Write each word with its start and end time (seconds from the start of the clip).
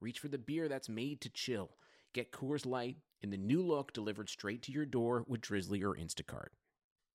reach 0.00 0.18
for 0.18 0.28
the 0.28 0.38
beer 0.38 0.68
that's 0.68 0.88
made 0.88 1.20
to 1.20 1.30
chill. 1.30 1.70
Get 2.14 2.32
Coors 2.32 2.66
Light 2.66 2.96
in 3.22 3.30
the 3.30 3.36
new 3.36 3.62
look 3.62 3.92
delivered 3.92 4.28
straight 4.28 4.62
to 4.62 4.72
your 4.72 4.86
door 4.86 5.24
with 5.26 5.40
Drizly 5.40 5.82
or 5.82 5.94
Instacart. 5.94 6.48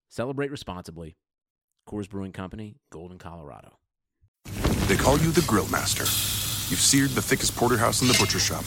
Celebrate 0.10 0.52
responsibly. 0.52 1.18
Coors 1.88 2.10
Brewing 2.10 2.32
Company, 2.32 2.78
Golden, 2.92 3.18
Colorado. 3.18 3.78
They 4.88 4.96
call 4.96 5.18
you 5.20 5.32
the 5.32 5.44
Grill 5.48 5.68
Master. 5.70 6.04
You've 6.72 6.80
seared 6.80 7.12
the 7.12 7.22
thickest 7.22 7.56
porterhouse 7.56 8.02
in 8.02 8.08
the 8.08 8.18
butcher 8.20 8.40
shop. 8.40 8.64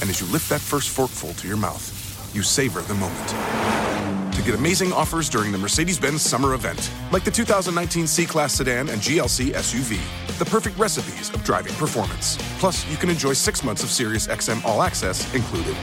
And 0.00 0.08
as 0.08 0.20
you 0.20 0.26
lift 0.28 0.48
that 0.48 0.60
first 0.60 0.88
forkful 0.90 1.34
to 1.34 1.48
your 1.48 1.56
mouth, 1.56 2.34
you 2.34 2.42
savor 2.42 2.80
the 2.82 2.94
moment. 2.94 4.19
Get 4.50 4.58
amazing 4.58 4.92
offers 4.92 5.28
during 5.28 5.52
the 5.52 5.58
Mercedes 5.58 5.96
Benz 5.96 6.22
summer 6.22 6.54
event, 6.54 6.90
like 7.12 7.22
the 7.22 7.30
2019 7.30 8.08
C 8.08 8.26
Class 8.26 8.54
sedan 8.54 8.88
and 8.88 9.00
GLC 9.00 9.52
SUV, 9.52 10.00
the 10.40 10.44
perfect 10.44 10.76
recipes 10.76 11.32
of 11.32 11.44
driving 11.44 11.72
performance. 11.74 12.36
Plus, 12.58 12.84
you 12.90 12.96
can 12.96 13.10
enjoy 13.10 13.32
six 13.32 13.62
months 13.62 13.84
of 13.84 13.90
Sirius 13.90 14.26
XM 14.26 14.64
All 14.64 14.82
Access 14.82 15.32
included. 15.36 15.76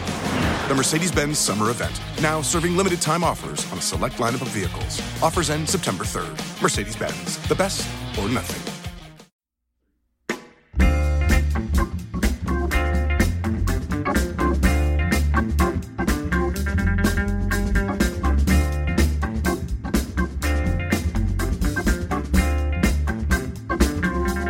The 0.67 0.75
Mercedes 0.75 1.13
Benz 1.13 1.39
summer 1.39 1.69
event, 1.69 1.97
now 2.21 2.41
serving 2.41 2.75
limited 2.75 2.99
time 2.99 3.23
offers 3.23 3.65
on 3.71 3.77
a 3.77 3.81
select 3.81 4.17
lineup 4.17 4.41
of 4.41 4.49
vehicles. 4.49 4.99
Offers 5.23 5.49
end 5.49 5.69
September 5.69 6.03
3rd. 6.03 6.61
Mercedes 6.61 6.97
Benz, 6.97 7.37
the 7.47 7.55
best 7.55 7.87
or 8.19 8.27
nothing. 8.27 8.76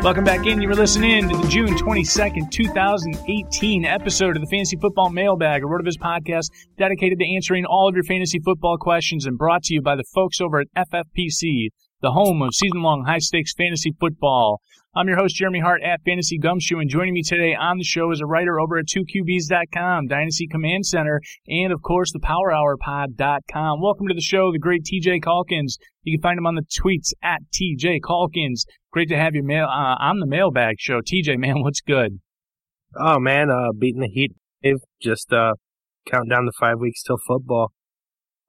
Welcome 0.07 0.23
back 0.23 0.47
in. 0.47 0.61
You 0.61 0.69
were 0.69 0.73
listening 0.73 1.27
to 1.27 1.35
the 1.35 1.49
June 1.49 1.75
22nd, 1.75 2.49
2018 2.49 3.83
episode 3.83 4.37
of 4.37 4.41
the 4.41 4.47
Fantasy 4.47 4.77
Football 4.77 5.09
Mailbag, 5.09 5.63
a 5.63 5.65
RotoViz 5.65 5.99
podcast 6.01 6.45
dedicated 6.77 7.19
to 7.19 7.35
answering 7.35 7.65
all 7.65 7.89
of 7.89 7.93
your 7.93 8.05
fantasy 8.05 8.39
football 8.39 8.77
questions 8.77 9.25
and 9.25 9.37
brought 9.37 9.63
to 9.63 9.73
you 9.73 9.81
by 9.81 9.97
the 9.97 10.05
folks 10.15 10.39
over 10.39 10.61
at 10.61 10.67
FFPC, 10.77 11.71
the 12.01 12.11
home 12.11 12.41
of 12.41 12.55
season 12.55 12.83
long 12.83 13.03
high 13.05 13.17
stakes 13.17 13.53
fantasy 13.53 13.93
football. 13.99 14.61
I'm 14.97 15.07
your 15.07 15.17
host, 15.17 15.35
Jeremy 15.35 15.59
Hart 15.59 15.83
at 15.83 16.01
Fantasy 16.05 16.39
Gumshoe, 16.39 16.79
and 16.79 16.89
joining 16.89 17.13
me 17.13 17.21
today 17.21 17.53
on 17.53 17.77
the 17.77 17.83
show 17.83 18.09
is 18.09 18.19
a 18.19 18.25
writer 18.25 18.59
over 18.59 18.79
at 18.79 18.87
2QBs.com, 18.87 20.07
Dynasty 20.07 20.47
Command 20.47 20.87
Center, 20.87 21.21
and 21.47 21.71
of 21.71 21.83
course, 21.83 22.11
the 22.11 22.19
PowerHourPod.com. 22.19 23.79
Welcome 23.79 24.07
to 24.07 24.15
the 24.15 24.21
show, 24.21 24.51
the 24.51 24.57
great 24.57 24.81
TJ 24.91 25.21
Calkins. 25.21 25.77
You 26.01 26.17
can 26.17 26.23
find 26.23 26.39
him 26.39 26.47
on 26.47 26.55
the 26.55 26.63
tweets 26.63 27.13
at 27.21 27.41
TJ 27.53 27.99
Calkins. 28.07 28.65
Great 28.91 29.07
to 29.09 29.17
have 29.17 29.35
you 29.35 29.43
mail, 29.43 29.65
uh, 29.65 29.97
on 29.99 30.19
the 30.19 30.25
mailbag 30.25 30.77
show. 30.79 30.99
TJ, 31.01 31.37
man, 31.37 31.61
what's 31.61 31.81
good? 31.81 32.19
Oh, 32.99 33.19
man, 33.19 33.51
uh, 33.51 33.73
beating 33.77 34.01
the 34.01 34.09
heat 34.09 34.31
just 34.99 35.31
uh, 35.31 35.53
counting 36.07 36.29
down 36.29 36.45
the 36.45 36.53
five 36.59 36.79
weeks 36.79 37.03
till 37.03 37.17
football. 37.27 37.71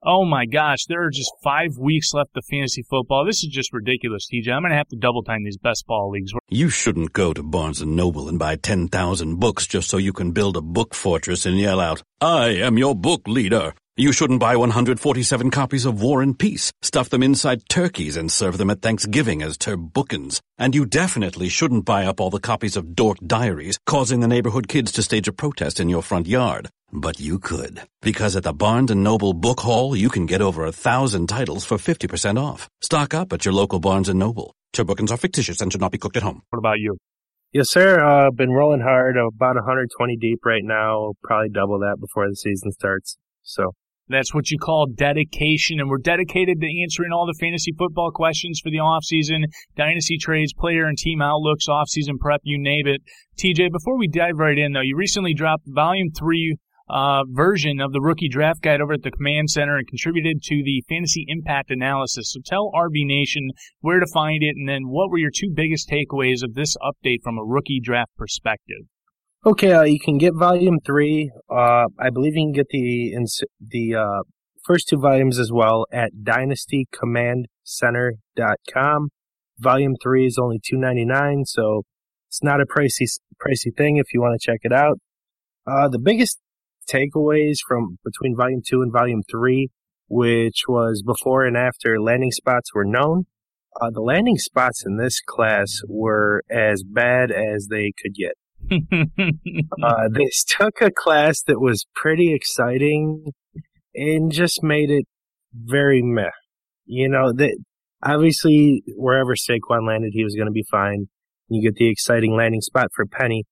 Oh 0.05 0.25
my 0.25 0.47
gosh, 0.47 0.85
there 0.89 1.03
are 1.03 1.11
just 1.11 1.33
five 1.43 1.77
weeks 1.77 2.15
left 2.15 2.37
of 2.37 2.45
fantasy 2.45 2.85
football. 2.89 3.25
This 3.25 3.43
is 3.43 3.51
just 3.51 3.73
ridiculous, 3.73 4.29
TJ. 4.33 4.53
I'm 4.53 4.63
going 4.63 4.71
to 4.71 4.77
have 4.77 4.89
to 4.89 4.97
double 4.97 5.25
time 5.25 5.43
these 5.43 5.57
best 5.57 5.89
ball 5.89 6.11
leagues. 6.11 6.33
You 6.49 6.69
shouldn't 6.69 7.13
go 7.13 7.33
to 7.33 7.43
Barnes 7.43 7.83
& 7.83 7.85
Noble 7.85 8.29
and 8.29 8.39
buy 8.39 8.55
10,000 8.55 9.41
books 9.41 9.67
just 9.67 9.89
so 9.89 9.97
you 9.97 10.13
can 10.13 10.31
build 10.31 10.57
a 10.57 10.61
book 10.61 10.95
fortress 10.95 11.47
and 11.47 11.59
yell 11.59 11.81
out, 11.81 12.03
I 12.21 12.51
am 12.51 12.79
your 12.79 12.95
book 12.95 13.27
leader. 13.27 13.75
You 13.97 14.13
shouldn't 14.13 14.39
buy 14.39 14.55
147 14.55 15.51
copies 15.51 15.85
of 15.85 16.01
War 16.01 16.23
and 16.23 16.39
Peace, 16.39 16.71
stuff 16.83 17.11
them 17.11 17.25
inside 17.25 17.69
turkeys 17.69 18.17
and 18.17 18.31
serve 18.31 18.57
them 18.57 18.71
at 18.71 18.81
Thanksgiving 18.81 19.43
as 19.43 19.59
turbookins. 19.59 20.41
And 20.57 20.77
you 20.77 20.87
definitely 20.87 21.49
shouldn't 21.49 21.85
buy 21.85 22.05
up 22.05 22.21
all 22.21 22.31
the 22.31 22.39
copies 22.39 22.77
of 22.77 22.95
Dork 22.95 23.19
Diaries, 23.27 23.81
causing 23.85 24.21
the 24.21 24.29
neighborhood 24.29 24.69
kids 24.69 24.93
to 24.93 25.03
stage 25.03 25.27
a 25.27 25.33
protest 25.33 25.81
in 25.81 25.89
your 25.89 26.03
front 26.03 26.29
yard. 26.29 26.71
But 26.93 27.21
you 27.21 27.39
could, 27.39 27.83
because 28.01 28.35
at 28.35 28.45
the 28.45 28.55
Barnes 28.55 28.91
& 28.91 28.95
Noble 28.95 29.35
Book 29.35 29.61
Haul, 29.61 29.95
you 29.95 30.09
can 30.09 30.25
get 30.25 30.41
over 30.41 30.65
a 30.65 30.73
thousand 30.73 31.27
titles 31.27 31.65
for 31.65 31.77
50% 31.77 32.41
off. 32.43 32.69
Stock 32.81 33.13
up 33.13 33.33
at 33.33 33.45
your 33.45 33.53
local 33.53 33.79
Barnes 33.79 34.09
& 34.09 34.15
Noble. 34.15 34.55
Turbookins 34.73 35.11
are 35.11 35.19
fictitious 35.19 35.61
and 35.61 35.71
should 35.71 35.83
not 35.83 35.93
be 35.93 35.99
cooked 35.99 36.17
at 36.17 36.23
home. 36.23 36.43
What 36.49 36.59
about 36.59 36.79
you? 36.79 36.97
Yes, 37.53 37.71
sir. 37.71 38.01
Uh, 38.01 38.31
been 38.31 38.51
rolling 38.51 38.81
hard, 38.81 39.17
about 39.17 39.57
120 39.57 40.17
deep 40.17 40.41
right 40.45 40.65
now. 40.65 41.13
Probably 41.23 41.51
double 41.51 41.79
that 41.81 41.97
before 42.01 42.29
the 42.29 42.37
season 42.37 42.73
starts. 42.73 43.19
So 43.43 43.73
that's 44.09 44.35
what 44.35 44.51
you 44.51 44.59
call 44.59 44.87
dedication, 44.87 45.81
and 45.81 45.91
we're 45.91 45.99
dedicated 45.99 46.61
to 46.61 46.83
answering 46.83 47.13
all 47.13 47.27
the 47.27 47.37
fantasy 47.39 47.73
football 47.77 48.11
questions 48.11 48.61
for 48.63 48.71
the 48.71 48.79
offseason, 48.79 49.45
dynasty 49.77 50.17
trades, 50.17 50.55
player 50.55 50.87
and 50.87 50.97
team 50.97 51.21
outlooks, 51.21 51.69
offseason 51.69 52.19
prep, 52.19 52.41
you 52.45 52.59
name 52.59 52.87
it. 52.87 53.03
TJ, 53.39 53.71
before 53.71 53.99
we 53.99 54.09
dive 54.09 54.39
right 54.39 54.57
in, 54.57 54.73
though, 54.73 54.81
you 54.81 54.97
recently 54.97 55.35
dropped 55.35 55.65
volume 55.67 56.11
three 56.19 56.57
uh, 56.91 57.23
version 57.29 57.81
of 57.81 57.93
the 57.93 58.01
rookie 58.01 58.29
draft 58.29 58.63
guide 58.63 58.81
over 58.81 58.95
at 58.95 59.03
the 59.03 59.11
Command 59.11 59.51
Center 59.51 59.77
and 59.77 59.87
contributed 59.87 60.43
to 60.45 60.63
the 60.65 60.83
fantasy 60.89 61.27
impact 61.29 61.71
analysis. 61.71 62.33
So 62.33 62.41
tell 62.45 62.73
RB 62.75 63.07
Nation 63.07 63.51
where 63.81 64.01
to 64.01 64.07
find 64.13 64.43
it, 64.43 64.57
and 64.57 64.69
then 64.69 64.89
what 64.89 65.11
were 65.11 65.19
your 65.19 65.31
two 65.35 65.53
biggest 65.55 65.91
takeaways 65.91 66.43
of 66.43 66.55
this 66.55 66.77
update 66.79 67.19
from 67.23 67.39
a 67.39 67.45
rookie 67.45 67.81
draft 67.83 68.11
perspective? 68.17 68.87
Okay, 69.47 69.73
uh, 69.73 69.83
you 69.83 70.01
can 70.01 70.19
get 70.19 70.35
volume 70.35 70.79
three. 70.85 71.31
Uh, 71.49 71.85
I 71.99 72.11
believe 72.13 72.35
you 72.35 72.47
can 72.47 72.53
get 72.53 72.67
the 72.71 73.15
the 73.61 73.95
uh, 73.95 74.23
first 74.65 74.89
two 74.89 74.99
volumes 74.99 75.39
as 75.39 75.53
well 75.53 75.87
at 75.93 76.11
dynastycommandcenter.com. 76.23 79.09
Volume 79.61 79.95
three 80.03 80.27
is 80.27 80.37
only 80.43 80.59
two 80.65 80.77
ninety 80.77 81.05
nine, 81.05 81.45
so 81.45 81.85
it's 82.29 82.43
not 82.43 82.61
a 82.61 82.67
pricey 82.67 83.07
pricey 83.41 83.73
thing 83.77 83.97
if 83.97 84.13
you 84.13 84.21
want 84.21 84.41
to 84.41 84.45
check 84.45 84.61
it 84.63 84.73
out. 84.73 84.99
Uh, 85.67 85.89
the 85.89 85.99
biggest 85.99 86.39
takeaways 86.93 87.57
from 87.67 87.99
between 88.05 88.37
volume 88.37 88.63
two 88.67 88.83
and 88.83 88.93
volume 88.93 89.23
three, 89.31 89.69
which 90.09 90.63
was 90.69 91.03
before 91.03 91.45
and 91.45 91.57
after 91.57 92.01
landing 92.01 92.33
spots 92.33 92.75
were 92.75 92.85
known. 92.85 93.27
Uh, 93.81 93.91
the 93.91 94.01
landing 94.01 94.39
spots 94.39 94.85
in 94.85 94.97
this 94.97 95.21
class 95.21 95.81
were 95.87 96.43
as 96.51 96.83
bad 96.83 97.31
as 97.31 97.69
they 97.71 97.93
could 98.03 98.15
get. 98.15 98.33
uh, 99.83 100.09
they 100.13 100.29
took 100.49 100.81
a 100.81 100.91
class 100.91 101.43
that 101.43 101.61
was 101.61 101.87
pretty 101.95 102.35
exciting 102.35 103.33
and 103.95 104.33
just 104.33 104.63
made 104.63 104.91
it 104.91 105.05
very 105.55 106.03
meh. 106.03 106.31
You 106.87 107.09
know, 107.09 107.33
that 107.35 107.57
obviously 108.03 108.83
wherever 108.97 109.35
Saquon 109.35 109.87
landed, 109.87 110.13
he 110.13 110.25
was 110.25 110.35
going 110.35 110.47
to 110.47 110.53
be 110.53 110.65
fine. 110.71 111.07
You 111.49 111.63
get 111.63 111.77
the 111.77 111.91
exciting 111.91 112.35
landing 112.35 112.61
spot 112.61 112.89
for 112.95 113.07
Penny. 113.07 113.45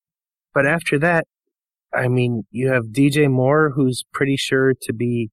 But 0.54 0.66
after 0.66 0.98
that, 1.00 1.26
I 1.94 2.08
mean, 2.08 2.44
you 2.50 2.68
have 2.68 2.86
DJ 2.86 3.30
Moore, 3.30 3.72
who's 3.74 4.04
pretty 4.12 4.36
sure 4.36 4.74
to 4.82 4.92
be 4.92 5.30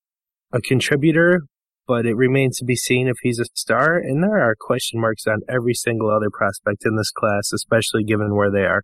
a 0.53 0.61
contributor, 0.61 1.41
but 1.87 2.05
it 2.05 2.15
remains 2.15 2.57
to 2.59 2.65
be 2.65 2.75
seen 2.75 3.07
if 3.07 3.17
he's 3.21 3.39
a 3.39 3.45
star. 3.53 3.97
And 3.97 4.23
there 4.23 4.39
are 4.39 4.55
question 4.59 5.01
marks 5.01 5.27
on 5.27 5.41
every 5.49 5.73
single 5.73 6.09
other 6.09 6.29
prospect 6.31 6.85
in 6.85 6.95
this 6.95 7.11
class, 7.11 7.51
especially 7.53 8.03
given 8.03 8.35
where 8.35 8.51
they 8.51 8.65
are. 8.65 8.83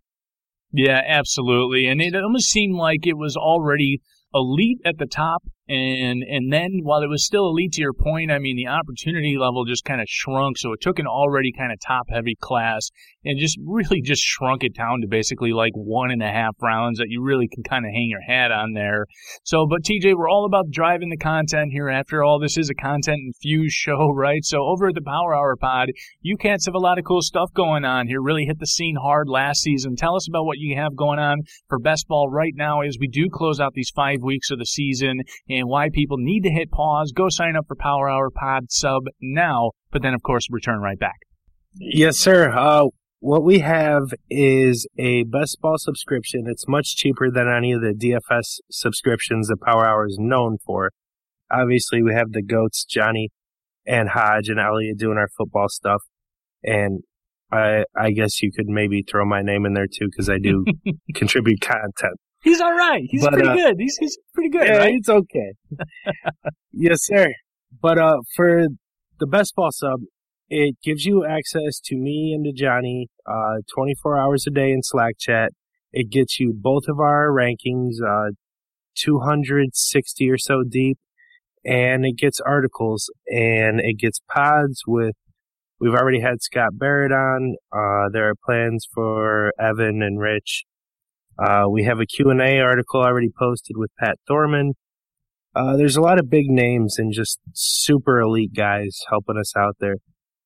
Yeah, 0.72 1.00
absolutely. 1.04 1.86
And 1.86 2.00
it 2.00 2.14
almost 2.14 2.50
seemed 2.50 2.76
like 2.76 3.06
it 3.06 3.16
was 3.16 3.36
already 3.36 4.00
elite 4.32 4.78
at 4.84 4.98
the 4.98 5.06
top 5.06 5.42
and 5.70 6.22
and 6.24 6.52
then 6.52 6.80
while 6.82 7.02
it 7.02 7.08
was 7.08 7.24
still 7.24 7.46
elite 7.48 7.72
to 7.72 7.80
your 7.80 7.92
point, 7.92 8.30
I 8.30 8.38
mean 8.38 8.56
the 8.56 8.66
opportunity 8.66 9.36
level 9.38 9.64
just 9.64 9.84
kind 9.84 10.00
of 10.00 10.08
shrunk. 10.08 10.58
So 10.58 10.72
it 10.72 10.80
took 10.80 10.98
an 10.98 11.06
already 11.06 11.52
kind 11.56 11.72
of 11.72 11.78
top 11.80 12.06
heavy 12.10 12.36
class 12.40 12.90
and 13.24 13.38
just 13.38 13.58
really 13.64 14.00
just 14.00 14.22
shrunk 14.22 14.64
it 14.64 14.74
down 14.74 15.00
to 15.02 15.06
basically 15.06 15.52
like 15.52 15.72
one 15.74 16.10
and 16.10 16.22
a 16.22 16.28
half 16.28 16.56
rounds 16.60 16.98
that 16.98 17.08
you 17.08 17.22
really 17.22 17.48
can 17.52 17.62
kind 17.62 17.84
of 17.84 17.92
hang 17.92 18.08
your 18.08 18.22
hat 18.22 18.50
on 18.50 18.72
there. 18.72 19.06
So, 19.44 19.66
but 19.68 19.82
TJ, 19.82 20.14
we're 20.16 20.28
all 20.28 20.46
about 20.46 20.70
driving 20.70 21.10
the 21.10 21.16
content 21.16 21.70
here. 21.70 21.88
After 21.88 22.24
all, 22.24 22.40
this 22.40 22.56
is 22.56 22.70
a 22.70 22.74
content 22.74 23.20
infused 23.26 23.74
show, 23.74 24.10
right? 24.14 24.44
So 24.44 24.62
over 24.62 24.88
at 24.88 24.94
the 24.94 25.02
Power 25.02 25.34
Hour 25.34 25.56
Pod, 25.56 25.90
you 26.20 26.36
cats 26.36 26.66
have 26.66 26.74
a 26.74 26.78
lot 26.78 26.98
of 26.98 27.04
cool 27.04 27.22
stuff 27.22 27.52
going 27.54 27.84
on 27.84 28.06
here. 28.06 28.22
Really 28.22 28.46
hit 28.46 28.58
the 28.58 28.66
scene 28.66 28.96
hard 29.00 29.28
last 29.28 29.60
season. 29.60 29.96
Tell 29.96 30.16
us 30.16 30.28
about 30.28 30.46
what 30.46 30.58
you 30.58 30.76
have 30.76 30.96
going 30.96 31.18
on 31.18 31.42
for 31.68 31.78
best 31.78 32.08
ball 32.08 32.28
right 32.30 32.54
now 32.56 32.80
as 32.80 32.96
we 32.98 33.08
do 33.08 33.28
close 33.30 33.60
out 33.60 33.74
these 33.74 33.92
five 33.94 34.18
weeks 34.22 34.50
of 34.50 34.58
the 34.58 34.66
season 34.66 35.20
and 35.48 35.59
why 35.66 35.88
people 35.92 36.16
need 36.18 36.42
to 36.42 36.50
hit 36.50 36.70
pause. 36.70 37.12
Go 37.12 37.28
sign 37.28 37.56
up 37.56 37.66
for 37.66 37.76
Power 37.76 38.08
Hour 38.08 38.30
Pod 38.30 38.70
sub 38.70 39.04
now, 39.20 39.72
but 39.90 40.02
then 40.02 40.14
of 40.14 40.22
course 40.22 40.46
return 40.50 40.80
right 40.80 40.98
back. 40.98 41.20
Yes, 41.74 42.18
sir. 42.18 42.50
Uh, 42.50 42.86
what 43.20 43.44
we 43.44 43.58
have 43.58 44.14
is 44.30 44.86
a 44.98 45.24
best 45.24 45.60
ball 45.60 45.76
subscription. 45.76 46.44
It's 46.46 46.66
much 46.66 46.96
cheaper 46.96 47.30
than 47.30 47.48
any 47.48 47.72
of 47.72 47.82
the 47.82 47.92
DFS 47.92 48.60
subscriptions 48.70 49.48
that 49.48 49.60
Power 49.60 49.86
Hour 49.86 50.06
is 50.06 50.16
known 50.18 50.56
for. 50.64 50.90
Obviously, 51.50 52.02
we 52.02 52.14
have 52.14 52.32
the 52.32 52.42
goats, 52.42 52.84
Johnny 52.84 53.28
and 53.86 54.08
Hodge 54.08 54.48
and 54.48 54.58
Elliot 54.58 54.98
doing 54.98 55.18
our 55.18 55.28
football 55.36 55.68
stuff. 55.68 56.02
And 56.62 57.00
I, 57.52 57.84
I 57.96 58.12
guess 58.12 58.42
you 58.42 58.52
could 58.52 58.68
maybe 58.68 59.02
throw 59.02 59.24
my 59.24 59.42
name 59.42 59.66
in 59.66 59.74
there 59.74 59.86
too 59.86 60.08
because 60.10 60.28
I 60.28 60.38
do 60.38 60.64
contribute 61.14 61.60
content. 61.60 62.18
He's 62.42 62.60
all 62.60 62.74
right. 62.74 63.02
He's 63.08 63.22
But, 63.22 63.34
pretty 63.34 63.48
uh, 63.48 63.54
good. 63.54 63.76
He's, 63.78 63.96
he's 63.98 64.18
pretty 64.34 64.50
good, 64.50 64.66
Yeah, 64.66 64.76
right? 64.78 64.94
it's 64.94 65.08
okay. 65.08 65.52
yes, 66.72 66.98
sir. 67.02 67.32
But 67.82 67.98
uh, 67.98 68.18
for 68.34 68.66
the 69.18 69.26
best 69.26 69.54
ball 69.54 69.70
sub, 69.72 70.00
it 70.48 70.76
gives 70.82 71.04
you 71.04 71.24
access 71.24 71.80
to 71.84 71.96
me 71.96 72.32
and 72.34 72.44
to 72.44 72.52
Johnny, 72.52 73.08
uh, 73.26 73.58
24 73.74 74.18
hours 74.18 74.44
a 74.46 74.50
day 74.50 74.70
in 74.72 74.82
Slack 74.82 75.14
chat. 75.18 75.52
It 75.92 76.10
gets 76.10 76.40
you 76.40 76.52
both 76.56 76.84
of 76.88 76.98
our 76.98 77.28
rankings, 77.30 77.94
uh, 78.04 78.32
260 78.96 80.30
or 80.30 80.38
so 80.38 80.62
deep, 80.68 80.98
and 81.64 82.04
it 82.04 82.16
gets 82.16 82.40
articles 82.40 83.10
and 83.28 83.80
it 83.80 83.98
gets 83.98 84.20
pods 84.32 84.82
with. 84.86 85.14
We've 85.78 85.94
already 85.94 86.20
had 86.20 86.42
Scott 86.42 86.70
Barrett 86.78 87.12
on. 87.12 87.56
Uh, 87.72 88.10
there 88.12 88.28
are 88.28 88.34
plans 88.44 88.86
for 88.92 89.52
Evan 89.58 90.02
and 90.02 90.20
Rich. 90.20 90.64
Uh, 91.40 91.64
we 91.70 91.84
have 91.84 92.00
a 92.00 92.06
Q&A 92.06 92.60
article 92.60 93.00
already 93.00 93.30
posted 93.38 93.76
with 93.76 93.90
Pat 93.98 94.16
Thorman. 94.28 94.74
Uh, 95.54 95.76
there's 95.76 95.96
a 95.96 96.00
lot 96.00 96.18
of 96.18 96.28
big 96.30 96.46
names 96.48 96.96
and 96.98 97.12
just 97.12 97.40
super 97.54 98.20
elite 98.20 98.54
guys 98.54 99.00
helping 99.08 99.38
us 99.38 99.56
out 99.56 99.76
there. 99.80 99.96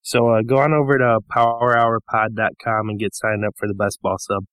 So 0.02 0.29
uh, 0.29 0.43
go 0.43 0.58
on 0.58 0.73
over 0.73 0.99
to 0.99 1.19
powerhourpod.com 1.35 2.88
and 2.88 2.99
get 2.99 3.14
signed 3.14 3.44
up 3.44 3.55
for 3.56 3.67
the 3.67 3.75
best 3.75 4.00
ball 4.02 4.17
sub. 4.19 4.44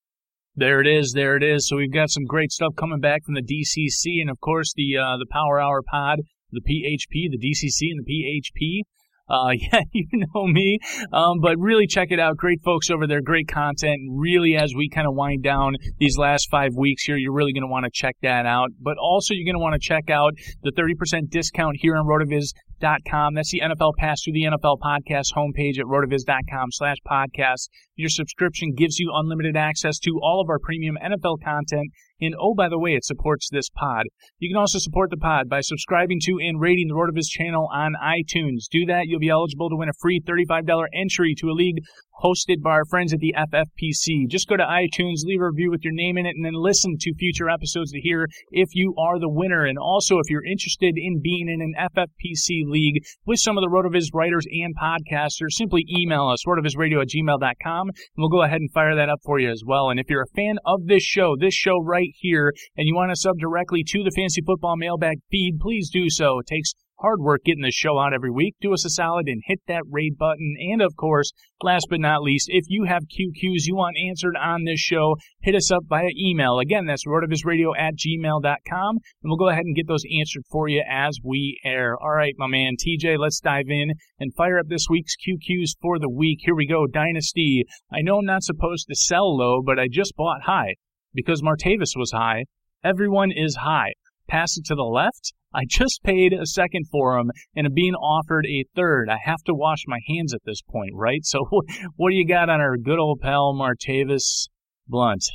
There 0.56 0.82
it 0.82 0.88
is. 0.88 1.14
There 1.14 1.38
it 1.38 1.44
is. 1.44 1.68
So 1.68 1.78
we've 1.78 1.94
got 1.94 2.10
some 2.10 2.26
great 2.26 2.52
stuff 2.52 2.74
coming 2.76 3.00
back 3.00 3.24
from 3.24 3.36
the 3.36 3.42
DCC, 3.42 4.20
and 4.20 4.30
of 4.30 4.40
course 4.42 4.74
the 4.76 4.98
uh, 4.98 5.18
the 5.18 5.26
Power 5.30 5.62
Hour 5.62 5.82
Pod, 5.82 6.20
the 6.52 6.60
PHP, 6.60 7.30
the 7.32 7.38
DCC, 7.38 7.92
and 7.92 8.04
the 8.04 8.12
PHP. 8.12 8.82
Uh, 9.31 9.51
yeah, 9.54 9.81
you 9.94 10.07
know 10.12 10.45
me. 10.45 10.80
Um, 11.13 11.39
but 11.42 11.57
really 11.57 11.88
check 11.88 12.10
it 12.12 12.19
out. 12.19 12.36
Great 12.36 12.62
folks 12.63 12.89
over 12.89 13.07
there. 13.07 13.22
Great 13.22 13.48
content. 13.48 14.01
Really, 14.12 14.57
as 14.57 14.74
we 14.75 14.89
kind 14.89 15.07
of 15.07 15.16
wind 15.16 15.44
down 15.44 15.75
these 16.00 16.18
last 16.18 16.50
five 16.51 16.75
weeks 16.75 17.04
here, 17.04 17.16
you're 17.16 17.33
really 17.33 17.54
going 17.54 17.63
to 17.63 17.72
want 17.72 17.86
to 17.86 17.92
check 17.94 18.18
that 18.22 18.45
out. 18.45 18.69
But 18.80 18.98
also, 18.98 19.33
you're 19.33 19.45
going 19.45 19.60
to 19.60 19.63
want 19.63 19.81
to 19.81 19.88
check 19.88 20.10
out 20.10 20.33
the 20.63 20.72
30% 20.72 21.30
discount 21.30 21.78
here 21.80 21.95
on 21.95 22.06
rotoviz.com. 22.06 23.36
That's 23.36 23.51
the 23.51 23.62
NFL 23.62 23.94
Pass 23.98 24.24
through 24.24 24.33
the 24.33 24.44
NFL 24.44 24.80
podcast 24.83 25.34
homepage 25.36 25.80
at 25.80 25.86
rotoviz.com 25.86 26.72
slash 26.72 26.98
podcast. 27.07 27.69
Your 27.95 28.10
subscription 28.10 28.74
gives 28.75 29.00
you 29.00 29.12
unlimited 29.13 29.56
access 29.56 29.98
to 30.00 30.19
all 30.22 30.42
of 30.42 30.50
our 30.50 30.60
premium 30.60 30.98
NFL 31.01 31.38
content. 31.44 31.92
And 32.22 32.36
oh, 32.40 32.54
by 32.54 32.70
the 32.70 32.78
way, 32.78 32.94
it 32.94 33.04
supports 33.04 33.50
this 33.50 33.70
pod. 33.70 34.06
You 34.38 34.50
can 34.50 34.60
also 34.60 34.78
support 34.78 35.10
the 35.10 35.18
pod 35.18 35.50
by 35.50 35.62
subscribing 35.62 36.20
to 36.22 36.38
and 36.40 36.62
rating 36.62 36.88
the 36.88 36.94
Rotoviz 36.94 37.28
channel 37.28 37.68
on 37.74 37.94
iTunes. 38.02 38.70
Do 38.70 38.86
that, 38.86 39.08
you'll 39.08 39.20
be 39.20 39.30
eligible 39.30 39.70
to 39.70 39.76
win 39.76 39.90
a 39.90 39.94
free 40.00 40.22
$35 40.22 40.86
entry 40.94 41.34
to 41.40 41.50
a 41.50 41.58
league 41.58 41.84
hosted 42.24 42.62
by 42.62 42.72
our 42.72 42.86
friends 42.86 43.14
at 43.14 43.20
the 43.20 43.34
FFPC. 43.38 44.28
Just 44.30 44.48
go 44.48 44.58
to 44.58 44.64
iTunes, 44.64 45.26
leave 45.26 45.42
a 45.42 45.48
review 45.48 45.72
with 45.72 45.84
your 45.84 45.94
name 45.94 46.18
in 46.18 46.26
it, 46.26 46.36
and 46.36 46.46
then 46.46 46.54
listen 46.54 46.96
to 47.00 47.14
future 47.16 47.50
episodes 47.50 47.92
to 47.92 48.00
hear 48.00 48.28
if 48.52 48.70
you 48.74 48.94
are 48.98 49.20
the 49.20 49.30
winner. 49.30 49.66
And 49.66 49.78
also, 49.78 50.20
if 50.20 50.30
you're 50.30 50.46
interested 50.46 50.94
in 50.98 51.22
being 51.22 51.48
in 51.50 51.62
an 51.62 51.74
FFPC 51.96 52.64
league 52.66 53.04
with 53.26 53.40
some 53.40 53.58
of 53.58 53.64
the 53.64 53.70
Rotoviz 53.70 54.08
writers 54.14 54.46
and 54.52 54.76
podcasters, 54.78 55.52
simply 55.52 55.86
email 56.00 56.28
us, 56.28 56.44
rotovizradio 56.48 57.02
at 57.02 57.10
gmail.com, 57.10 57.88
and 57.90 58.18
we'll 58.18 58.30
go 58.30 58.44
ahead 58.44 58.62
and 58.62 58.72
fire 58.72 58.96
that 58.96 59.10
up 59.10 59.20
for 59.24 59.40
you 59.40 59.52
as 59.52 59.64
well. 59.66 59.90
And 59.90 60.00
if 60.00 60.10
you're 60.10 60.24
a 60.24 60.36
fan 60.36 60.58
of 60.66 60.86
this 60.86 61.04
show, 61.04 61.36
this 61.40 61.54
show 61.54 61.82
right 61.82 62.12
here, 62.16 62.54
and 62.78 62.88
you 62.88 62.96
want 62.96 63.12
to 63.12 63.20
sub 63.20 63.38
directly 63.40 63.84
to 63.88 64.04
the 64.04 64.12
Fantasy 64.16 64.42
Football 64.42 64.78
Mailbag 64.78 65.18
feed, 65.30 65.60
please 65.60 65.90
do 65.90 66.10
so. 66.10 66.40
It 66.40 66.48
takes 66.48 66.74
hard 67.01 67.19
work 67.19 67.44
getting 67.44 67.63
this 67.63 67.75
show 67.75 68.00
out 68.00 68.13
every 68.13 68.31
week. 68.31 68.56
Do 68.62 68.74
us 68.74 68.86
a 68.86 68.89
solid 68.89 69.27
and 69.27 69.42
hit 69.45 69.59
that 69.68 69.83
rate 69.89 70.18
button. 70.18 70.56
And 70.71 70.81
of 70.81 70.95
course, 70.95 71.31
last 71.62 71.88
but 71.89 72.00
not 72.00 72.21
least, 72.24 72.48
if 72.50 72.65
you 72.68 72.86
have 72.86 73.03
QQs 73.03 73.65
you 73.65 73.75
want 73.75 73.98
answered 73.98 74.36
on 74.38 74.63
this 74.63 74.80
show, 74.80 75.15
hit 75.42 75.56
us 75.56 75.71
up 75.71 75.83
via 75.88 76.09
email. 76.18 76.59
Again, 76.59 76.86
that's 76.86 77.06
rotovizradio 77.06 77.77
at 77.77 77.95
gmail.com, 77.95 78.89
and 78.89 79.30
we'll 79.30 79.38
go 79.38 79.50
ahead 79.50 79.65
and 79.65 79.75
get 79.75 79.88
those 79.88 80.03
answered 80.18 80.44
for 80.50 80.68
you 80.68 80.83
as 80.89 81.18
we 81.24 81.59
air. 81.65 81.95
All 82.01 82.12
right, 82.12 82.33
my 82.38 82.48
man 82.48 82.74
TJ, 82.75 83.18
let's 83.18 83.39
dive 83.39 83.69
in 83.69 83.92
and 84.19 84.33
fire 84.33 84.59
up 84.59 84.68
this 84.69 84.88
week's 84.89 85.15
QQs 85.15 85.71
for 85.81 86.00
the 86.00 86.09
week. 86.09 86.39
Here 86.42 86.56
we 86.56 86.68
go, 86.68 86.88
Dynasty. 86.88 87.65
I 87.92 88.01
know 88.01 88.19
I'm 88.19 88.25
not 88.25 88.44
supposed 88.44 88.88
to 88.88 88.95
sell 88.95 89.38
low, 89.38 89.62
but 89.63 89.80
I 89.80 89.88
just 89.92 90.15
bought 90.15 90.44
high 90.44 90.75
because 91.13 91.42
Martavis 91.42 91.95
was 91.95 92.12
high. 92.12 92.45
Everyone 92.83 93.31
is 93.31 93.57
high. 93.57 93.94
Pass 94.31 94.56
it 94.57 94.63
to 94.68 94.75
the 94.75 94.83
left. 94.83 95.33
I 95.54 95.63
just 95.68 96.00
paid 96.06 96.31
a 96.31 96.45
second 96.45 96.86
for 96.89 97.18
him 97.18 97.31
and 97.54 97.68
am 97.68 97.74
being 97.74 97.95
offered 97.95 98.45
a 98.45 98.63
third. 98.74 99.10
I 99.10 99.18
have 99.25 99.44
to 99.45 99.54
wash 99.54 99.80
my 99.88 100.00
hands 100.07 100.33
at 100.33 100.39
this 100.45 100.62
point, 100.62 100.92
right? 100.95 101.25
So, 101.25 101.45
what 101.98 102.12
do 102.12 102.16
you 102.16 102.25
got 102.25 102.50
on 102.50 102.62
our 102.62 102.78
good 102.78 102.98
old 102.98 103.19
pal 103.19 103.54
Martavis 103.54 104.48
Blunt? 104.88 105.25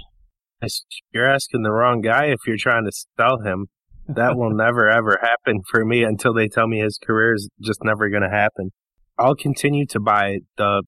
You're 1.12 1.30
asking 1.30 1.62
the 1.62 1.72
wrong 1.72 2.00
guy 2.00 2.26
if 2.26 2.38
you're 2.46 2.56
trying 2.58 2.86
to 2.86 2.92
sell 3.18 3.40
him. 3.44 3.66
That 4.08 4.34
will 4.34 4.50
never 4.56 4.88
ever 4.88 5.18
happen 5.20 5.60
for 5.70 5.84
me 5.84 6.02
until 6.02 6.32
they 6.32 6.48
tell 6.48 6.66
me 6.66 6.80
his 6.80 6.98
career 7.04 7.34
is 7.34 7.50
just 7.62 7.80
never 7.84 8.08
going 8.08 8.22
to 8.22 8.34
happen. 8.34 8.70
I'll 9.18 9.34
continue 9.34 9.84
to 9.90 10.00
buy 10.00 10.38
the 10.56 10.84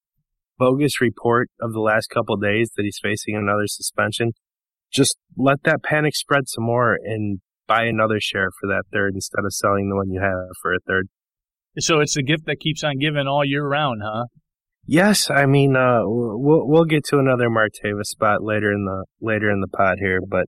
bogus 0.59 1.03
report 1.03 1.51
of 1.61 1.75
the 1.75 1.81
last 1.81 2.09
couple 2.09 2.37
of 2.37 2.43
days 2.43 2.71
that 2.77 2.85
he's 2.85 2.99
facing 3.03 3.37
another 3.37 3.67
suspension. 3.67 4.33
Just 4.91 5.19
let 5.37 5.63
that 5.65 5.83
panic 5.83 6.17
spread 6.17 6.49
some 6.49 6.65
more 6.65 6.99
and 7.05 7.41
buy 7.69 7.85
another 7.85 8.19
share 8.21 8.49
for 8.61 8.67
that 8.67 8.85
third 8.93 9.15
instead 9.15 9.45
of 9.45 9.53
selling 9.53 9.89
the 9.89 9.97
one 9.97 10.11
you 10.11 10.21
have 10.21 10.57
for 10.61 10.75
a 10.75 10.79
third. 10.87 11.09
So 11.79 12.01
it's 12.01 12.17
a 12.17 12.23
gift 12.23 12.47
that 12.47 12.59
keeps 12.59 12.83
on 12.83 12.99
giving 12.99 13.29
all 13.29 13.45
year 13.45 13.67
round, 13.67 14.01
huh? 14.05 14.25
Yes, 14.85 15.31
I 15.31 15.45
mean 15.47 15.77
uh, 15.77 16.01
we'll 16.05 16.67
we'll 16.67 16.87
get 16.87 17.05
to 17.07 17.19
another 17.19 17.49
Marteva 17.49 18.05
spot 18.05 18.43
later 18.43 18.73
in 18.73 18.87
the 18.87 19.05
later 19.21 19.51
in 19.51 19.61
the 19.61 19.69
pod 19.69 19.99
here, 20.01 20.21
but 20.27 20.47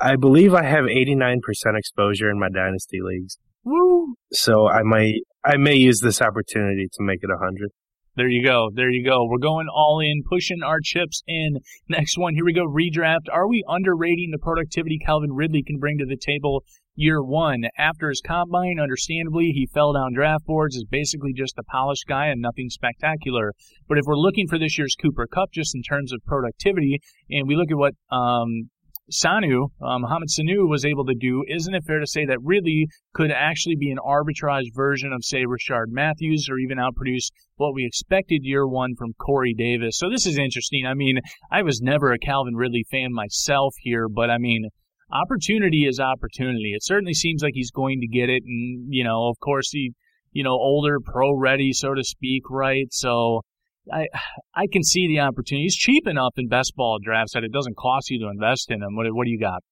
I 0.00 0.14
believe 0.14 0.54
I 0.54 0.62
have 0.62 0.84
89% 0.84 1.40
exposure 1.76 2.30
in 2.30 2.38
my 2.38 2.48
dynasty 2.48 3.00
leagues. 3.02 3.36
Woo! 3.64 4.14
So 4.32 4.68
I 4.68 4.82
might 4.84 5.22
I 5.44 5.56
may 5.56 5.74
use 5.74 6.00
this 6.00 6.22
opportunity 6.22 6.86
to 6.92 7.02
make 7.02 7.18
it 7.22 7.30
a 7.30 7.36
100. 7.36 7.70
There 8.18 8.28
you 8.28 8.44
go. 8.44 8.70
There 8.74 8.90
you 8.90 9.08
go. 9.08 9.26
We're 9.26 9.38
going 9.38 9.68
all 9.72 10.00
in, 10.00 10.24
pushing 10.28 10.60
our 10.64 10.80
chips 10.82 11.22
in. 11.28 11.58
Next 11.88 12.18
one, 12.18 12.34
here 12.34 12.44
we 12.44 12.52
go. 12.52 12.66
Redraft. 12.66 13.32
Are 13.32 13.46
we 13.46 13.62
underrating 13.68 14.30
the 14.32 14.40
productivity 14.42 14.98
Calvin 14.98 15.30
Ridley 15.34 15.62
can 15.64 15.78
bring 15.78 15.98
to 15.98 16.04
the 16.04 16.16
table 16.16 16.64
year 16.96 17.22
one? 17.22 17.62
After 17.78 18.08
his 18.08 18.20
combine, 18.20 18.80
understandably, 18.82 19.52
he 19.54 19.68
fell 19.72 19.92
down 19.92 20.14
draft 20.14 20.46
boards, 20.46 20.74
is 20.74 20.84
basically 20.90 21.32
just 21.32 21.58
a 21.58 21.62
polished 21.62 22.06
guy 22.08 22.26
and 22.26 22.40
nothing 22.40 22.70
spectacular. 22.70 23.52
But 23.86 23.98
if 23.98 24.04
we're 24.04 24.16
looking 24.16 24.48
for 24.48 24.58
this 24.58 24.76
year's 24.76 24.96
Cooper 25.00 25.28
Kupp 25.28 25.52
just 25.52 25.76
in 25.76 25.82
terms 25.82 26.12
of 26.12 26.18
productivity, 26.26 26.98
and 27.30 27.46
we 27.46 27.54
look 27.54 27.70
at 27.70 27.78
what 27.78 27.94
um, 28.10 28.68
Sanu, 29.10 29.68
uh, 29.80 29.98
Mohamed 29.98 30.28
Sanu 30.28 30.68
was 30.68 30.84
able 30.84 31.06
to 31.06 31.14
do, 31.14 31.44
isn't 31.48 31.74
it 31.74 31.84
fair 31.84 31.98
to 31.98 32.06
say 32.06 32.26
that 32.26 32.42
Ridley 32.42 32.88
could 33.14 33.30
actually 33.30 33.76
be 33.76 33.90
an 33.90 33.98
arbitrage 33.98 34.74
version 34.74 35.12
of, 35.12 35.24
say, 35.24 35.44
Rishard 35.44 35.86
Matthews 35.88 36.48
or 36.50 36.58
even 36.58 36.78
outproduce 36.78 37.30
what 37.56 37.74
we 37.74 37.86
expected 37.86 38.40
year 38.42 38.66
one 38.66 38.94
from 38.96 39.14
Corey 39.14 39.54
Davis? 39.56 39.98
So 39.98 40.10
this 40.10 40.26
is 40.26 40.38
interesting. 40.38 40.84
I 40.86 40.94
mean, 40.94 41.20
I 41.50 41.62
was 41.62 41.80
never 41.80 42.12
a 42.12 42.18
Calvin 42.18 42.54
Ridley 42.54 42.84
fan 42.90 43.12
myself 43.12 43.74
here, 43.80 44.08
but 44.08 44.30
I 44.30 44.38
mean, 44.38 44.68
opportunity 45.10 45.86
is 45.86 46.00
opportunity. 46.00 46.72
It 46.74 46.84
certainly 46.84 47.14
seems 47.14 47.42
like 47.42 47.54
he's 47.54 47.70
going 47.70 48.00
to 48.00 48.06
get 48.06 48.28
it. 48.28 48.42
And, 48.44 48.86
you 48.92 49.04
know, 49.04 49.28
of 49.28 49.38
course, 49.40 49.70
he, 49.70 49.92
you 50.32 50.44
know, 50.44 50.52
older, 50.52 50.98
pro 51.00 51.34
ready, 51.34 51.72
so 51.72 51.94
to 51.94 52.04
speak, 52.04 52.42
right? 52.50 52.86
So, 52.90 53.42
I 53.92 54.06
I 54.54 54.66
can 54.70 54.82
see 54.82 55.06
the 55.08 55.20
opportunity. 55.20 55.64
He's 55.64 55.76
cheap 55.76 56.06
enough 56.06 56.34
in 56.36 56.48
best 56.48 56.74
ball 56.76 56.98
drafts 57.02 57.34
that 57.34 57.44
it 57.44 57.52
doesn't 57.52 57.76
cost 57.76 58.10
you 58.10 58.18
to 58.20 58.28
invest 58.28 58.70
in 58.70 58.82
him. 58.82 58.96
What 58.96 59.06
what 59.12 59.24
do 59.24 59.30
you 59.30 59.40
got? 59.40 59.62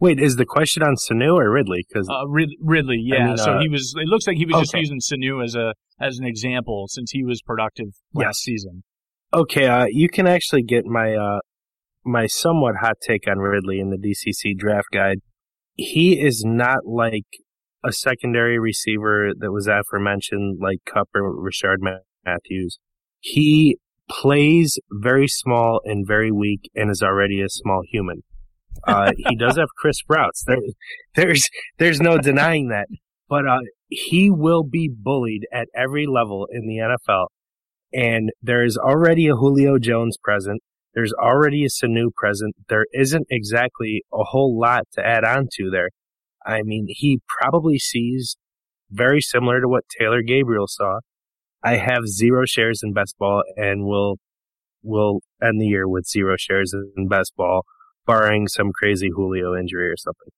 Wait, 0.00 0.18
is 0.18 0.36
the 0.36 0.46
question 0.46 0.82
on 0.82 0.94
Sanu 0.96 1.34
or 1.34 1.50
Ridley? 1.50 1.84
Because 1.86 2.08
uh, 2.08 2.26
Rid- 2.26 2.56
Ridley, 2.58 3.02
yeah. 3.02 3.26
mean, 3.26 3.36
so 3.36 3.52
uh, 3.52 3.60
he 3.60 3.68
was. 3.68 3.94
It 3.96 4.08
looks 4.08 4.26
like 4.26 4.38
he 4.38 4.46
was 4.46 4.56
just 4.60 4.74
using 4.74 4.98
Sanu 4.98 5.44
as 5.44 5.54
a 5.54 5.74
as 6.00 6.18
an 6.18 6.24
example 6.24 6.86
since 6.88 7.10
he 7.10 7.22
was 7.22 7.42
productive 7.42 7.88
last 8.14 8.40
season. 8.40 8.82
okay, 9.34 9.66
uh, 9.66 9.84
you 9.90 10.08
can 10.08 10.26
actually 10.26 10.62
get 10.62 10.86
my 10.86 11.14
uh, 11.14 11.40
my 12.04 12.26
somewhat 12.26 12.76
hot 12.80 12.96
take 13.06 13.28
on 13.28 13.38
Ridley 13.38 13.78
in 13.78 13.90
the 13.90 13.98
DCC 13.98 14.56
draft 14.56 14.88
guide. 14.92 15.18
He 15.74 16.18
is 16.18 16.44
not 16.46 16.86
like 16.86 17.26
a 17.84 17.92
secondary 17.92 18.58
receiver 18.58 19.32
that 19.38 19.52
was 19.52 19.66
aforementioned, 19.66 20.58
like 20.60 20.78
Kupp 20.86 21.08
or 21.14 21.34
Rishard 21.34 21.78
Matthews. 22.24 22.78
He 23.20 23.78
plays 24.10 24.78
very 24.90 25.28
small 25.28 25.80
and 25.84 26.06
very 26.06 26.32
weak, 26.32 26.70
and 26.74 26.90
is 26.90 27.02
already 27.02 27.40
a 27.42 27.48
small 27.48 27.82
human. 27.90 28.22
Uh, 28.86 29.12
he 29.28 29.36
does 29.36 29.56
have 29.56 29.68
crisp 29.76 30.04
routes. 30.08 30.44
There, 30.46 30.56
there's 31.14 31.48
there's 31.78 32.00
no 32.00 32.18
denying 32.18 32.68
that. 32.68 32.86
But 33.28 33.46
uh, 33.46 33.60
he 33.88 34.30
will 34.30 34.64
be 34.64 34.88
bullied 34.92 35.46
at 35.52 35.68
every 35.76 36.06
level 36.06 36.48
in 36.50 36.66
the 36.66 36.78
NFL. 36.78 37.26
and 37.92 38.30
there 38.42 38.64
is 38.64 38.76
already 38.76 39.28
a 39.28 39.34
Julio 39.34 39.78
Jones 39.78 40.16
present. 40.22 40.62
There's 40.94 41.12
already 41.12 41.64
a 41.64 41.68
Sanu 41.68 42.12
present. 42.14 42.54
There 42.68 42.86
isn't 42.92 43.26
exactly 43.30 44.02
a 44.12 44.24
whole 44.24 44.58
lot 44.58 44.84
to 44.94 45.06
add 45.06 45.24
on 45.24 45.48
to 45.54 45.70
there. 45.70 45.90
I 46.44 46.62
mean, 46.62 46.86
he 46.88 47.20
probably 47.40 47.78
sees 47.78 48.36
very 48.90 49.20
similar 49.20 49.60
to 49.60 49.68
what 49.68 49.84
Taylor 49.98 50.22
Gabriel 50.22 50.66
saw. 50.66 51.00
I 51.62 51.76
have 51.76 52.06
zero 52.06 52.44
shares 52.46 52.80
in 52.82 52.92
best 52.92 53.16
ball 53.18 53.42
and 53.56 53.84
will 53.84 54.18
will 54.82 55.20
end 55.42 55.60
the 55.60 55.66
year 55.66 55.86
with 55.86 56.06
zero 56.06 56.36
shares 56.38 56.74
in 56.96 57.08
best 57.08 57.34
ball, 57.36 57.64
barring 58.06 58.48
some 58.48 58.70
crazy 58.72 59.10
Julio 59.14 59.54
injury 59.54 59.90
or 59.90 59.96
something. 59.96 60.32